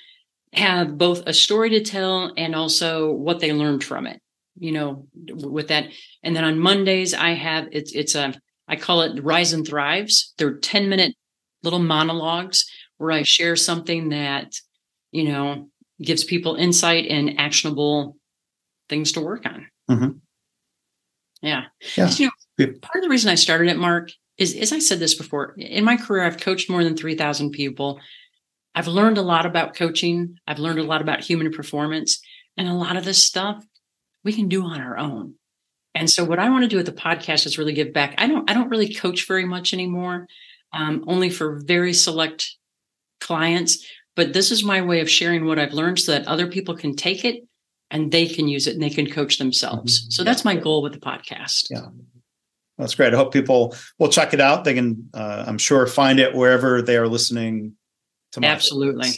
have 0.55 0.97
both 0.97 1.23
a 1.27 1.33
story 1.35 1.71
to 1.71 1.83
tell 1.83 2.33
and 2.37 2.55
also 2.55 3.13
what 3.13 3.41
they 3.41 3.53
learned 3.53 3.85
from 3.85 4.07
it 4.07 4.21
you 4.61 4.73
know, 4.73 5.07
with 5.15 5.69
that. 5.69 5.87
And 6.23 6.35
then 6.35 6.45
on 6.45 6.59
Mondays, 6.59 7.15
I 7.15 7.31
have 7.31 7.69
it's 7.73 7.93
it's 7.93 8.15
a 8.15 8.35
I 8.69 8.77
call 8.77 9.03
it 9.03 9.23
Rise 9.23 9.53
and 9.53 9.67
Thrives. 9.67 10.35
They're 10.37 10.59
10 10.59 10.89
minute 10.89 11.15
little 11.63 11.79
monologues 11.79 12.65
where 12.99 13.13
I 13.13 13.23
share 13.23 13.57
something 13.57 14.11
that, 14.11 14.53
you 15.11 15.25
know, 15.25 15.71
gives 16.03 16.23
people 16.23 16.55
insight 16.55 17.07
and 17.07 17.41
actionable 17.41 18.17
things 18.89 19.13
to 19.13 19.21
work 19.21 19.47
on. 19.47 19.67
Mm-hmm. 19.91 20.11
Yeah. 21.43 21.65
yeah. 21.97 22.11
You 22.11 22.31
know, 22.59 22.67
part 22.83 22.97
of 22.97 23.03
the 23.03 23.09
reason 23.09 23.31
I 23.31 23.37
started 23.37 23.69
it, 23.69 23.79
Mark, 23.79 24.11
is 24.37 24.55
as 24.55 24.73
I 24.73 24.81
said 24.81 24.99
this 24.99 25.15
before, 25.15 25.55
in 25.57 25.85
my 25.85 25.97
career, 25.97 26.25
I've 26.25 26.41
coached 26.41 26.69
more 26.69 26.85
than 26.85 26.97
3,000 26.97 27.53
people. 27.53 28.01
I've 28.75 28.87
learned 28.87 29.19
a 29.19 29.23
lot 29.23 29.47
about 29.47 29.75
coaching. 29.75 30.37
I've 30.47 30.59
learned 30.59 30.79
a 30.79 30.85
lot 30.85 31.01
about 31.01 31.25
human 31.25 31.51
performance. 31.53 32.21
And 32.57 32.69
a 32.69 32.75
lot 32.75 32.97
of 32.97 33.05
this 33.05 33.23
stuff 33.23 33.65
we 34.25 34.33
can 34.33 34.49
do 34.49 34.65
on 34.65 34.81
our 34.81 34.99
own. 34.99 35.35
And 35.95 36.09
so 36.09 36.25
what 36.25 36.39
I 36.39 36.49
want 36.51 36.63
to 36.63 36.69
do 36.69 36.77
with 36.77 36.87
the 36.87 36.93
podcast 36.93 37.47
is 37.47 37.59
really 37.59 37.73
give 37.73 37.93
back. 37.93 38.15
I 38.19 38.27
don't 38.27 38.49
I 38.49 38.55
don't 38.55 38.69
really 38.69 38.95
coach 38.95 39.27
very 39.27 39.45
much 39.45 39.73
anymore, 39.73 40.29
um, 40.73 41.05
only 41.09 41.31
for 41.31 41.61
very 41.65 41.93
select 41.93 42.57
clients. 43.21 43.85
But 44.15 44.33
this 44.33 44.51
is 44.51 44.65
my 44.65 44.83
way 44.83 45.01
of 45.01 45.11
sharing 45.11 45.45
what 45.45 45.59
I've 45.59 45.73
learned 45.73 45.99
so 46.01 46.13
that 46.13 46.27
other 46.27 46.47
people 46.47 46.77
can 46.77 46.95
take 46.95 47.25
it 47.25 47.47
and 47.91 48.13
they 48.13 48.27
can 48.27 48.49
use 48.49 48.67
it 48.67 48.75
and 48.75 48.83
they 48.83 48.91
can 48.91 49.11
coach 49.11 49.39
themselves. 49.39 50.01
Mm-hmm. 50.01 50.11
So 50.11 50.25
that's 50.25 50.45
my 50.45 50.57
goal 50.57 50.83
with 50.83 50.93
the 50.93 51.01
podcast. 51.01 51.67
Yeah. 51.71 51.87
That's 52.79 52.95
great. 52.95 53.13
I 53.13 53.17
hope 53.17 53.33
people 53.33 53.75
will 53.99 54.09
check 54.09 54.35
it 54.35 54.41
out. 54.41 54.65
They 54.65 54.75
can, 54.75 55.09
uh, 55.13 55.45
I'm 55.47 55.59
sure, 55.59 55.87
find 55.87 56.21
it 56.21 56.35
wherever 56.35 56.81
they 56.81 56.97
are 56.97 57.09
listening 57.09 57.75
to 58.33 58.41
my 58.41 58.49
absolutely. 58.49 59.11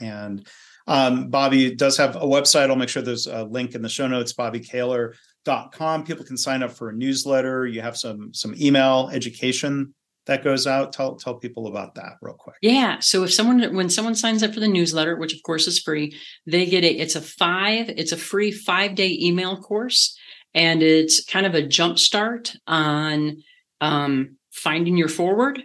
And 0.00 0.46
um, 0.86 1.30
Bobbi 1.30 1.76
does 1.76 1.96
have 1.96 2.16
a 2.16 2.20
website. 2.20 2.70
I'll 2.70 2.76
make 2.76 2.88
sure 2.88 3.02
there's 3.02 3.26
a 3.26 3.44
link 3.44 3.74
in 3.74 3.82
the 3.82 3.88
show 3.88 4.06
notes, 4.06 4.32
bobbikahler.com. 4.32 6.04
People 6.04 6.24
can 6.24 6.36
sign 6.36 6.62
up 6.62 6.72
for 6.72 6.90
a 6.90 6.92
newsletter. 6.92 7.66
You 7.66 7.82
have 7.82 7.96
some 7.96 8.32
some 8.34 8.54
email 8.60 9.10
education 9.12 9.94
that 10.26 10.44
goes 10.44 10.66
out. 10.66 10.92
Tell 10.92 11.16
tell 11.16 11.34
people 11.34 11.66
about 11.66 11.94
that 11.96 12.14
real 12.20 12.34
quick. 12.34 12.56
Yeah. 12.62 12.98
So 13.00 13.24
if 13.24 13.32
someone 13.32 13.74
when 13.74 13.90
someone 13.90 14.14
signs 14.14 14.42
up 14.42 14.54
for 14.54 14.60
the 14.60 14.68
newsletter, 14.68 15.16
which 15.16 15.34
of 15.34 15.42
course 15.42 15.66
is 15.66 15.80
free, 15.80 16.16
they 16.46 16.66
get 16.66 16.84
a 16.84 16.90
it's 16.90 17.16
a 17.16 17.20
five, 17.20 17.88
it's 17.88 18.12
a 18.12 18.16
free 18.16 18.52
five-day 18.52 19.18
email 19.20 19.60
course. 19.60 20.18
And 20.54 20.82
it's 20.82 21.24
kind 21.24 21.46
of 21.46 21.54
a 21.54 21.66
jump 21.66 21.98
start 21.98 22.54
on 22.66 23.42
um, 23.80 24.36
finding 24.50 24.98
your 24.98 25.08
forward 25.08 25.62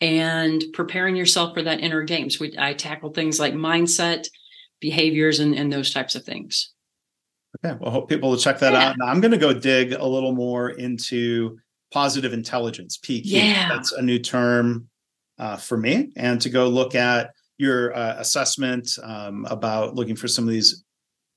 and 0.00 0.64
preparing 0.72 1.14
yourself 1.14 1.54
for 1.54 1.62
that 1.62 1.80
inner 1.80 2.02
games. 2.02 2.40
We, 2.40 2.54
I 2.58 2.72
tackle 2.72 3.12
things 3.12 3.38
like 3.38 3.52
mindset, 3.52 4.28
behaviors 4.80 5.40
and, 5.40 5.54
and 5.54 5.72
those 5.72 5.92
types 5.92 6.14
of 6.14 6.24
things. 6.24 6.72
Okay. 7.64 7.76
Well, 7.80 7.90
I 7.90 7.92
hope 7.92 8.08
people 8.08 8.30
will 8.30 8.36
check 8.36 8.58
that 8.60 8.72
yeah. 8.72 8.90
out. 8.90 8.96
Now 8.98 9.06
I'm 9.06 9.20
going 9.20 9.32
to 9.32 9.38
go 9.38 9.52
dig 9.52 9.92
a 9.92 10.06
little 10.06 10.32
more 10.32 10.70
into 10.70 11.58
positive 11.92 12.32
intelligence, 12.32 12.98
PQ. 12.98 13.22
Yeah. 13.24 13.68
That's 13.68 13.92
a 13.92 14.02
new 14.02 14.18
term 14.18 14.88
uh, 15.38 15.56
for 15.56 15.76
me. 15.76 16.12
And 16.16 16.40
to 16.42 16.50
go 16.50 16.68
look 16.68 16.94
at, 16.94 17.30
your 17.60 17.94
uh, 17.94 18.16
assessment 18.16 18.98
um, 19.02 19.46
about 19.50 19.94
looking 19.94 20.16
for 20.16 20.26
some 20.26 20.44
of 20.44 20.50
these 20.50 20.82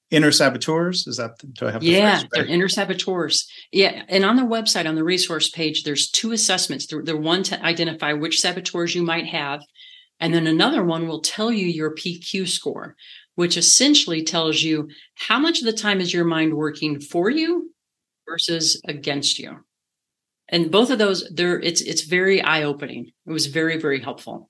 inner 0.10 0.32
saboteurs 0.32 1.08
is 1.08 1.18
that 1.18 1.32
do 1.54 1.68
i 1.68 1.72
have 1.72 1.82
yeah 1.82 2.22
they're 2.32 2.46
inner 2.46 2.70
saboteurs 2.70 3.48
yeah 3.72 4.04
and 4.08 4.24
on 4.24 4.36
the 4.36 4.44
website 4.44 4.88
on 4.88 4.94
the 4.94 5.04
resource 5.04 5.50
page 5.50 5.84
there's 5.84 6.10
two 6.12 6.32
assessments 6.32 6.86
the, 6.86 7.02
the 7.02 7.18
one 7.18 7.42
to 7.42 7.62
identify 7.66 8.14
which 8.14 8.40
saboteurs 8.40 8.94
you 8.94 9.02
might 9.02 9.26
have 9.26 9.62
and 10.20 10.34
then 10.34 10.46
another 10.46 10.84
one 10.84 11.08
will 11.08 11.20
tell 11.20 11.52
you 11.52 11.66
your 11.66 11.96
pq 11.96 12.48
score 12.48 12.96
which 13.36 13.58
essentially 13.58 14.24
tells 14.24 14.62
you 14.62 14.90
how 15.16 15.40
much 15.40 15.60
of 15.60 15.66
the 15.66 15.74
time 15.74 16.00
is 16.00 16.14
your 16.14 16.26
mind 16.26 16.54
working 16.54 17.00
for 17.00 17.30
you 17.30 17.72
versus 18.28 18.82
against 18.88 19.40
you 19.40 19.58
and 20.50 20.72
both 20.72 20.90
of 20.90 21.00
those 21.00 21.30
there 21.30 21.60
it's 21.60 21.82
it's 21.82 22.04
very 22.04 22.42
eye-opening 22.42 23.12
it 23.26 23.32
was 23.32 23.48
very 23.48 23.78
very 23.78 24.00
helpful 24.00 24.50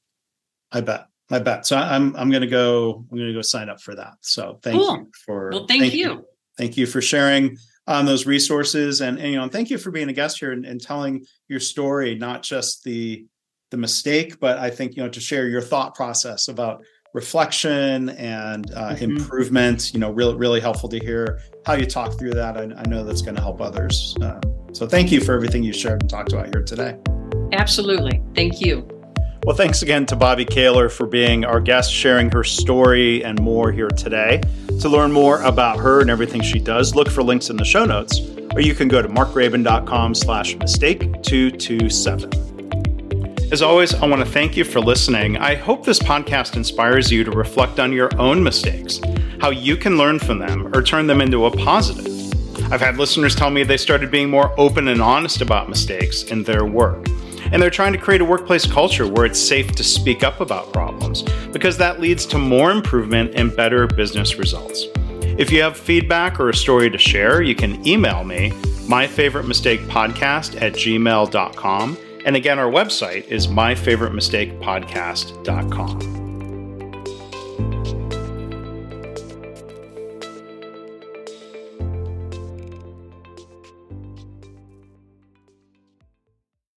i 0.72 0.82
bet 0.82 1.08
I 1.32 1.40
bet. 1.40 1.66
So 1.66 1.78
I'm 1.78 2.16
I'm 2.16 2.30
gonna 2.30 2.48
go 2.48 3.06
I'm 3.12 3.18
gonna 3.18 3.34
go 3.34 3.42
sign 3.42 3.70
up 3.70 3.82
for 3.82 3.96
that. 3.96 4.14
So 4.22 4.60
thank 4.62 4.78
cool. 4.78 4.98
you 4.98 5.12
for 5.26 5.50
well 5.52 5.66
thank, 5.68 5.82
thank 5.82 5.94
you. 5.94 6.10
you. 6.10 6.26
Thank 6.58 6.78
you 6.78 6.86
for 6.86 7.02
sharing 7.02 7.58
um, 7.88 8.06
those 8.06 8.26
resources 8.26 9.02
and, 9.02 9.18
and 9.18 9.32
you 9.32 9.38
know 9.38 9.44
and 9.44 9.52
thank 9.52 9.70
you 9.70 9.78
for 9.78 9.92
being 9.92 10.10
a 10.10 10.14
guest 10.14 10.40
here 10.40 10.52
and, 10.52 10.66
and 10.66 10.82
telling 10.82 11.26
your 11.48 11.60
story, 11.60 12.16
not 12.16 12.44
just 12.44 12.84
the 12.84 13.26
the 13.72 13.78
mistake, 13.78 14.40
but 14.40 14.60
I 14.60 14.70
think 14.70 14.96
you 14.96 15.04
know 15.04 15.10
to 15.10 15.20
share 15.20 15.48
your 15.48 15.62
thought 15.62 15.96
process 15.96 16.48
about 16.48 16.84
reflection 17.14 18.10
and 18.10 18.72
uh, 18.74 18.90
mm-hmm. 18.90 19.04
improvement. 19.04 19.94
You 19.94 20.00
know, 20.00 20.12
really 20.12 20.36
really 20.36 20.60
helpful 20.60 20.90
to 20.90 21.00
hear 21.00 21.42
how 21.66 21.74
you 21.74 21.86
talk 21.86 22.18
through 22.18 22.34
that. 22.34 22.58
I, 22.58 22.64
I 22.64 22.84
know 22.88 23.04
that's 23.04 23.22
going 23.22 23.36
to 23.36 23.42
help 23.42 23.62
others. 23.62 24.16
Uh, 24.22 24.40
so 24.74 24.88
thank 24.88 25.12
you 25.12 25.22
for 25.22 25.34
everything 25.34 25.64
you 25.64 25.74
shared 25.74 26.02
and 26.02 26.10
talked 26.10 26.34
about 26.34 26.48
here 26.48 26.64
today. 26.64 26.98
Absolutely, 27.54 28.22
thank 28.36 28.60
you. 28.62 28.88
Well, 29.46 29.56
thanks 29.56 29.82
again 29.82 30.06
to 30.06 30.16
Bobbi 30.16 30.48
Kahler 30.48 30.90
for 30.90 31.06
being 31.06 31.44
our 31.44 31.60
guest, 31.60 31.92
sharing 31.92 32.32
her 32.32 32.46
story 32.46 33.26
and 33.26 33.42
more 33.42 33.74
here 33.74 33.90
today. 33.90 34.42
To 34.80 34.88
learn 34.88 35.12
more 35.12 35.42
about 35.42 35.80
her 35.80 36.00
and 36.00 36.10
everything 36.10 36.42
she 36.42 36.60
does, 36.60 36.96
look 36.96 37.10
for 37.10 37.24
links 37.24 37.50
in 37.50 37.58
the 37.58 37.66
show 37.66 37.84
notes, 37.84 38.22
or 38.54 38.62
you 38.62 38.74
can 38.74 38.88
go 38.88 39.02
to 39.02 39.10
markgraban.com 39.10 40.16
slash 40.16 40.56
mistake227. 40.56 42.53
As 43.54 43.62
always, 43.62 43.94
I 43.94 44.08
want 44.08 44.20
to 44.26 44.32
thank 44.32 44.58
you 44.58 44.64
for 44.64 44.80
listening. 44.80 45.38
I 45.38 45.54
hope 45.54 45.86
this 45.86 46.00
podcast 46.00 46.56
inspires 46.56 47.12
you 47.12 47.24
to 47.24 47.30
reflect 47.30 47.80
on 47.80 47.94
your 47.94 48.10
own 48.20 48.42
mistakes, 48.42 49.00
how 49.42 49.52
you 49.52 49.78
can 49.78 49.96
learn 49.96 50.18
from 50.18 50.40
them 50.40 50.76
or 50.76 50.82
turn 50.82 51.06
them 51.06 51.22
into 51.22 51.46
a 51.46 51.52
positive. 51.52 52.08
I've 52.74 52.82
had 52.82 52.98
listeners 52.98 53.36
tell 53.36 53.52
me 53.52 53.64
they 53.64 53.78
started 53.78 54.10
being 54.10 54.28
more 54.28 54.60
open 54.60 54.88
and 54.88 55.04
honest 55.04 55.42
about 55.42 55.70
mistakes 55.70 56.24
in 56.24 56.42
their 56.42 56.66
work. 56.66 57.06
And 57.52 57.62
they're 57.62 57.70
trying 57.70 57.94
to 57.94 58.00
create 58.00 58.22
a 58.22 58.26
workplace 58.26 58.66
culture 58.66 59.08
where 59.08 59.24
it's 59.24 59.38
safe 59.38 59.74
to 59.74 59.84
speak 59.84 60.24
up 60.24 60.40
about 60.40 60.74
problems 60.74 61.22
because 61.52 61.78
that 61.78 62.02
leads 62.02 62.26
to 62.26 62.40
more 62.40 62.72
improvement 62.72 63.36
and 63.36 63.56
better 63.56 63.86
business 63.86 64.40
results. 64.40 64.88
If 65.38 65.52
you 65.52 65.62
have 65.62 65.78
feedback 65.78 66.40
or 66.40 66.50
a 66.50 66.56
story 66.56 66.90
to 66.90 66.98
share, 66.98 67.44
you 67.44 67.54
can 67.54 67.88
email 67.88 68.24
me, 68.24 68.50
myfavoritemistakepodcast 68.90 70.60
at 70.60 70.74
gmail.com. 70.74 71.98
And 72.26 72.36
again, 72.36 72.60
our 72.60 72.72
website 72.72 73.28
is 73.28 73.48
myfavoritemistakepodcast.com. 73.48 76.23